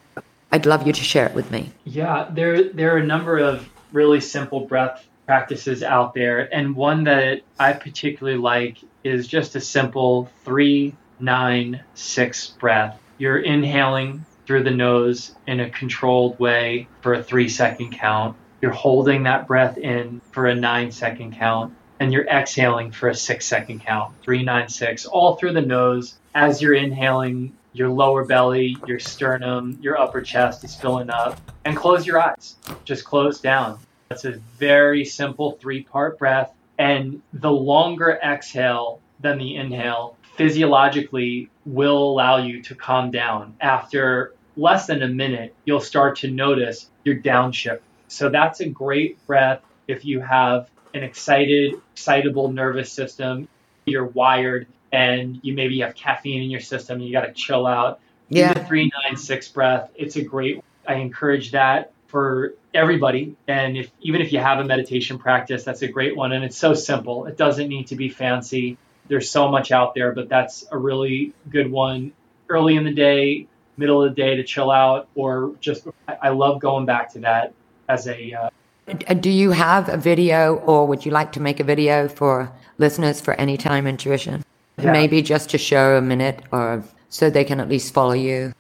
I'd 0.53 0.67
love 0.67 0.87
you 0.87 0.93
to 0.93 1.03
share 1.03 1.27
it 1.27 1.35
with 1.35 1.51
me. 1.51 1.73
Yeah, 1.85 2.29
there, 2.31 2.73
there 2.73 2.95
are 2.95 2.99
a 2.99 3.07
number 3.07 3.39
of 3.39 3.69
really 3.93 4.21
simple 4.21 4.61
breath 4.61 5.07
practices 5.27 5.83
out 5.83 6.15
there. 6.15 6.53
And 6.55 6.75
one 6.75 7.05
that 7.05 7.43
I 7.59 7.75
particularly 7.75 8.39
like 8.39 8.79
is 9.05 9.29
just 9.29 9.55
a 9.57 9.61
simple 9.61 10.31
three, 10.45 10.95
nine, 11.21 11.83
six 11.95 12.49
breath. 12.49 12.99
You're 13.19 13.41
inhaling 13.41 14.25
through 14.47 14.63
the 14.63 14.71
nose 14.71 15.35
in 15.47 15.61
a 15.61 15.69
controlled 15.71 16.39
way 16.39 16.89
for 17.03 17.15
a 17.15 17.23
three 17.23 17.49
second 17.49 17.93
count. 17.93 18.37
You're 18.61 18.73
holding 18.73 19.25
that 19.25 19.47
breath 19.47 19.79
in 19.79 20.21
for 20.33 20.47
a 20.47 20.55
nine 20.55 20.91
second 20.91 21.37
count 21.37 21.75
and 22.01 22.13
you're 22.13 22.27
exhaling 22.27 22.93
for 22.93 23.09
a 23.09 23.15
six 23.15 23.47
second 23.47 23.85
count. 23.85 24.15
Three, 24.23 24.43
nine, 24.43 24.69
six, 24.69 25.07
all 25.07 25.37
through 25.37 25.53
the 25.53 25.63
nose. 25.63 26.15
As 26.35 26.63
you're 26.63 26.75
inhaling, 26.75 27.53
your 27.73 27.89
lower 27.89 28.25
belly, 28.25 28.77
your 28.87 28.99
sternum, 28.99 29.79
your 29.81 29.99
upper 29.99 30.21
chest 30.21 30.65
is 30.65 30.75
filling 30.75 31.11
up. 31.11 31.41
And 31.65 31.77
close 31.77 32.07
your 32.07 32.21
eyes. 32.21 32.57
Just 32.85 33.05
close 33.05 33.41
down. 33.41 33.79
That's 34.09 34.25
a 34.25 34.41
very 34.59 35.05
simple 35.05 35.53
three 35.53 35.83
part 35.83 36.19
breath. 36.19 36.53
And 36.79 37.23
the 37.33 37.51
longer 37.51 38.19
exhale 38.25 39.01
than 39.21 39.39
the 39.39 39.57
inhale 39.57 40.17
physiologically 40.37 41.51
will 41.67 42.13
allow 42.13 42.37
you 42.37 42.63
to 42.63 42.75
calm 42.75 43.11
down. 43.11 43.57
After 43.61 44.35
less 44.57 44.87
than 44.87 45.03
a 45.03 45.09
minute, 45.09 45.55
you'll 45.65 45.81
start 45.81 46.19
to 46.19 46.31
notice 46.31 46.89
your 47.03 47.17
downshift 47.17 47.81
so 48.09 48.29
that's 48.29 48.61
a 48.61 48.69
great 48.69 49.25
breath 49.27 49.63
if 49.87 50.05
you 50.05 50.21
have 50.21 50.71
an 50.95 51.03
excited, 51.03 51.75
excitable 51.93 52.51
nervous 52.51 52.93
system, 52.93 53.49
you're 53.87 54.07
wired, 54.07 54.67
and 54.93 55.41
you 55.43 55.55
maybe 55.55 55.81
have 55.81 55.95
caffeine 55.95 56.43
in 56.43 56.51
your 56.51 56.61
system, 56.61 57.01
you 57.01 57.13
got 57.13 57.27
to 57.27 57.33
chill 57.33 57.67
out. 57.67 58.01
Yeah. 58.29 58.53
The 58.55 58.65
three, 58.65 58.91
nine, 59.05 59.17
six 59.17 59.49
breath. 59.49 59.91
It's 59.95 60.17
a 60.17 60.23
great, 60.23 60.63
I 60.87 60.95
encourage 60.95 61.53
that 61.53 61.93
for 62.07 62.55
everybody. 62.75 63.37
And 63.47 63.77
if, 63.77 63.91
even 64.01 64.21
if 64.21 64.33
you 64.33 64.39
have 64.39 64.59
a 64.59 64.65
meditation 64.65 65.19
practice, 65.19 65.65
that's 65.65 65.83
a 65.83 65.89
great 65.89 66.17
one. 66.17 66.33
And 66.33 66.45
it's 66.45 66.57
so 66.57 66.75
simple. 66.75 67.27
It 67.27 67.37
doesn't 67.37 67.69
need 67.69 67.89
to 67.89 67.97
be 67.97 68.09
fancy. 68.09 68.77
There's 69.09 69.31
so 69.31 69.49
much 69.49 69.73
out 69.73 69.95
there, 69.95 70.13
but 70.13 70.29
that's 70.29 70.67
a 70.71 70.77
really 70.77 71.33
good 71.49 71.71
one 71.71 72.13
early 72.51 72.77
in 72.77 72.85
the 72.85 72.93
day, 72.93 73.47
middle 73.77 74.03
of 74.03 74.15
the 74.15 74.15
day 74.15 74.37
to 74.37 74.45
chill 74.45 74.71
out, 74.71 75.09
or 75.15 75.55
just, 75.61 75.87
I 76.07 76.31
love 76.31 76.61
going 76.61 76.87
back 76.87 77.13
to 77.13 77.21
that 77.21 77.55
as 77.89 78.07
a. 78.07 78.35
Uh, 78.35 79.15
do 79.15 79.31
you 79.31 79.51
have 79.51 79.89
a 79.89 79.97
video, 79.97 80.57
or 80.57 80.87
would 80.87 81.05
you 81.05 81.11
like 81.11 81.33
to 81.33 81.41
make 81.41 81.61
a 81.61 81.65
video 81.65 82.09
for 82.09 82.51
listeners 82.79 83.21
for 83.21 83.35
any 83.35 83.57
time 83.57 83.87
Intuition? 83.87 84.45
Yeah. 84.79 84.93
Maybe 84.93 85.23
just 85.23 85.51
to 85.51 85.59
show 85.59 85.97
a 85.97 86.01
minute, 86.01 86.43
or 86.53 86.83
so 87.09 87.31
they 87.31 87.45
can 87.45 87.61
at 87.61 87.69
least 87.69 87.93
follow 87.93 88.13
you. 88.13 88.53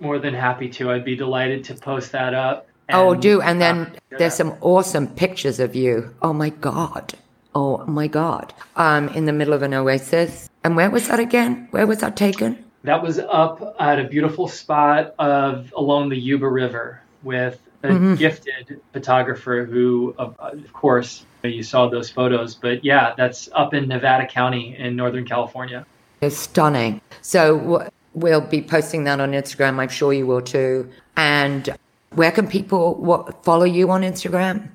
More 0.00 0.18
than 0.18 0.34
happy 0.34 0.68
to. 0.70 0.92
I'd 0.92 1.04
be 1.04 1.16
delighted 1.16 1.64
to 1.64 1.74
post 1.74 2.12
that 2.12 2.34
up. 2.34 2.68
Oh, 2.88 3.10
and, 3.10 3.18
oh, 3.18 3.20
do 3.20 3.40
and 3.40 3.60
then 3.60 3.78
uh, 3.80 4.18
there's 4.18 4.34
some 4.34 4.54
awesome 4.60 5.08
pictures 5.08 5.58
of 5.58 5.74
you. 5.74 6.14
Oh 6.22 6.32
my 6.32 6.50
god. 6.50 7.14
Oh 7.54 7.84
my 7.86 8.06
god. 8.06 8.54
Um, 8.76 9.08
in 9.08 9.24
the 9.24 9.32
middle 9.32 9.54
of 9.54 9.62
an 9.62 9.74
oasis. 9.74 10.48
And 10.62 10.76
where 10.76 10.90
was 10.90 11.08
that 11.08 11.18
again? 11.18 11.68
Where 11.70 11.86
was 11.86 11.98
that 12.00 12.16
taken? 12.16 12.62
That 12.84 13.02
was 13.02 13.18
up 13.18 13.74
at 13.80 13.98
a 13.98 14.04
beautiful 14.04 14.46
spot 14.46 15.14
of 15.18 15.72
along 15.76 16.10
the 16.10 16.16
Yuba 16.16 16.48
River 16.48 17.00
with 17.24 17.58
a 17.82 17.88
mm-hmm. 17.88 18.14
gifted 18.14 18.80
photographer 18.92 19.64
who, 19.64 20.14
of, 20.18 20.38
of 20.38 20.72
course, 20.72 21.24
you 21.42 21.62
saw 21.62 21.88
those 21.88 22.10
photos. 22.10 22.54
But 22.54 22.84
yeah, 22.84 23.14
that's 23.16 23.48
up 23.52 23.74
in 23.74 23.88
Nevada 23.88 24.26
County 24.26 24.76
in 24.76 24.96
Northern 24.96 25.24
California. 25.24 25.86
It's 26.20 26.36
stunning. 26.36 27.00
So 27.22 27.90
we'll 28.14 28.40
be 28.40 28.62
posting 28.62 29.04
that 29.04 29.20
on 29.20 29.32
Instagram. 29.32 29.78
I'm 29.78 29.88
sure 29.88 30.12
you 30.12 30.26
will 30.26 30.42
too. 30.42 30.90
And 31.16 31.76
where 32.14 32.32
can 32.32 32.48
people 32.48 32.94
what, 32.94 33.44
follow 33.44 33.64
you 33.64 33.90
on 33.90 34.02
Instagram? 34.02 34.70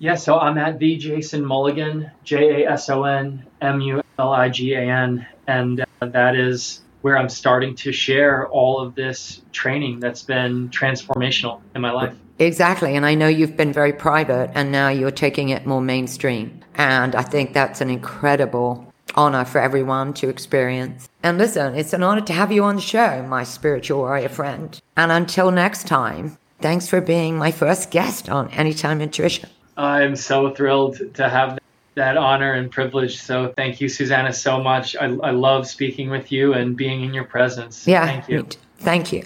Yeah, 0.00 0.14
so 0.14 0.38
I'm 0.38 0.58
at 0.58 0.78
the 0.78 0.96
Jason 0.96 1.44
Mulligan, 1.44 2.10
J 2.22 2.62
A 2.62 2.70
S 2.70 2.88
O 2.88 3.02
N 3.02 3.44
M 3.60 3.80
U 3.80 4.00
L 4.18 4.32
I 4.32 4.48
G 4.48 4.74
A 4.74 4.80
N, 4.80 5.26
and 5.48 5.84
uh, 6.00 6.06
that 6.06 6.36
is 6.36 6.82
where 7.02 7.18
I'm 7.18 7.28
starting 7.28 7.74
to 7.76 7.90
share 7.90 8.46
all 8.48 8.80
of 8.80 8.94
this 8.94 9.42
training 9.52 9.98
that's 9.98 10.22
been 10.22 10.68
transformational 10.68 11.60
in 11.74 11.80
my 11.80 11.90
life. 11.90 12.14
Exactly. 12.38 12.94
And 12.94 13.04
I 13.04 13.14
know 13.14 13.28
you've 13.28 13.56
been 13.56 13.72
very 13.72 13.92
private 13.92 14.50
and 14.54 14.70
now 14.70 14.88
you're 14.88 15.10
taking 15.10 15.48
it 15.48 15.66
more 15.66 15.80
mainstream. 15.80 16.60
And 16.74 17.14
I 17.14 17.22
think 17.22 17.52
that's 17.52 17.80
an 17.80 17.90
incredible 17.90 18.92
honor 19.14 19.44
for 19.44 19.60
everyone 19.60 20.14
to 20.14 20.28
experience. 20.28 21.08
And 21.22 21.38
listen, 21.38 21.74
it's 21.74 21.92
an 21.92 22.02
honor 22.02 22.20
to 22.22 22.32
have 22.32 22.52
you 22.52 22.62
on 22.64 22.76
the 22.76 22.82
show, 22.82 23.22
my 23.22 23.42
spiritual 23.44 23.98
warrior 23.98 24.28
friend. 24.28 24.80
And 24.96 25.10
until 25.10 25.50
next 25.50 25.86
time, 25.86 26.38
thanks 26.60 26.88
for 26.88 27.00
being 27.00 27.36
my 27.36 27.50
first 27.50 27.90
guest 27.90 28.28
on 28.28 28.50
Anytime 28.50 29.00
Intuition. 29.00 29.48
I'm 29.76 30.14
so 30.16 30.54
thrilled 30.54 31.14
to 31.14 31.28
have 31.28 31.58
that 31.94 32.16
honor 32.16 32.52
and 32.52 32.70
privilege. 32.70 33.20
So 33.20 33.52
thank 33.56 33.80
you, 33.80 33.88
Suzannah, 33.88 34.32
so 34.32 34.62
much. 34.62 34.94
I, 34.96 35.06
I 35.06 35.30
love 35.30 35.66
speaking 35.66 36.10
with 36.10 36.30
you 36.30 36.54
and 36.54 36.76
being 36.76 37.02
in 37.02 37.12
your 37.12 37.24
presence. 37.24 37.86
Yeah. 37.86 38.06
Thank 38.06 38.28
you. 38.28 38.46
Thank 38.78 39.12
you. 39.12 39.24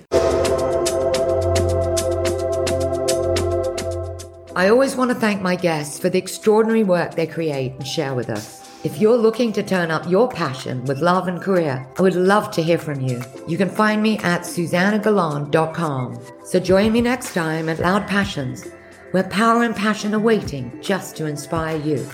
I 4.55 4.68
always 4.68 4.96
want 4.96 5.11
to 5.11 5.14
thank 5.14 5.40
my 5.40 5.57
guests 5.57 5.98
for 5.98 6.11
the 6.11 6.18
extraordinary 6.18 6.84
work 6.84 7.14
they 7.14 7.26
create 7.26 7.72
and 7.72 7.86
share 7.86 8.14
with 8.14 8.28
us. 8.28 8.68
If 8.84 8.98
you're 8.98 9.16
looking 9.16 9.50
to 9.55 9.62
turn 9.62 9.90
up 9.90 10.07
your 10.11 10.28
passion 10.28 10.84
with 10.84 11.00
love 11.00 11.26
and 11.26 11.40
career, 11.40 11.86
I 11.98 12.03
would 12.03 12.16
love 12.16 12.50
to 12.53 12.62
hear 12.62 12.76
from 12.76 13.00
you. 13.00 13.22
You 13.48 13.57
can 13.57 13.70
find 13.70 14.03
me 14.03 14.18
at 14.18 14.42
susannagalan.com. 14.42 16.18
So 16.44 16.61
join 16.61 16.92
me 16.92 17.00
next 17.00 17.32
time 17.32 17.70
at 17.70 17.78
Loud 17.78 18.07
Passions, 18.07 18.66
where 19.12 19.24
power 19.24 19.62
and 19.62 19.74
passion 19.74 20.14
are 20.14 20.18
waiting 20.18 20.78
just 20.82 21.16
to 21.16 21.24
inspire 21.24 21.78
you. 21.78 22.07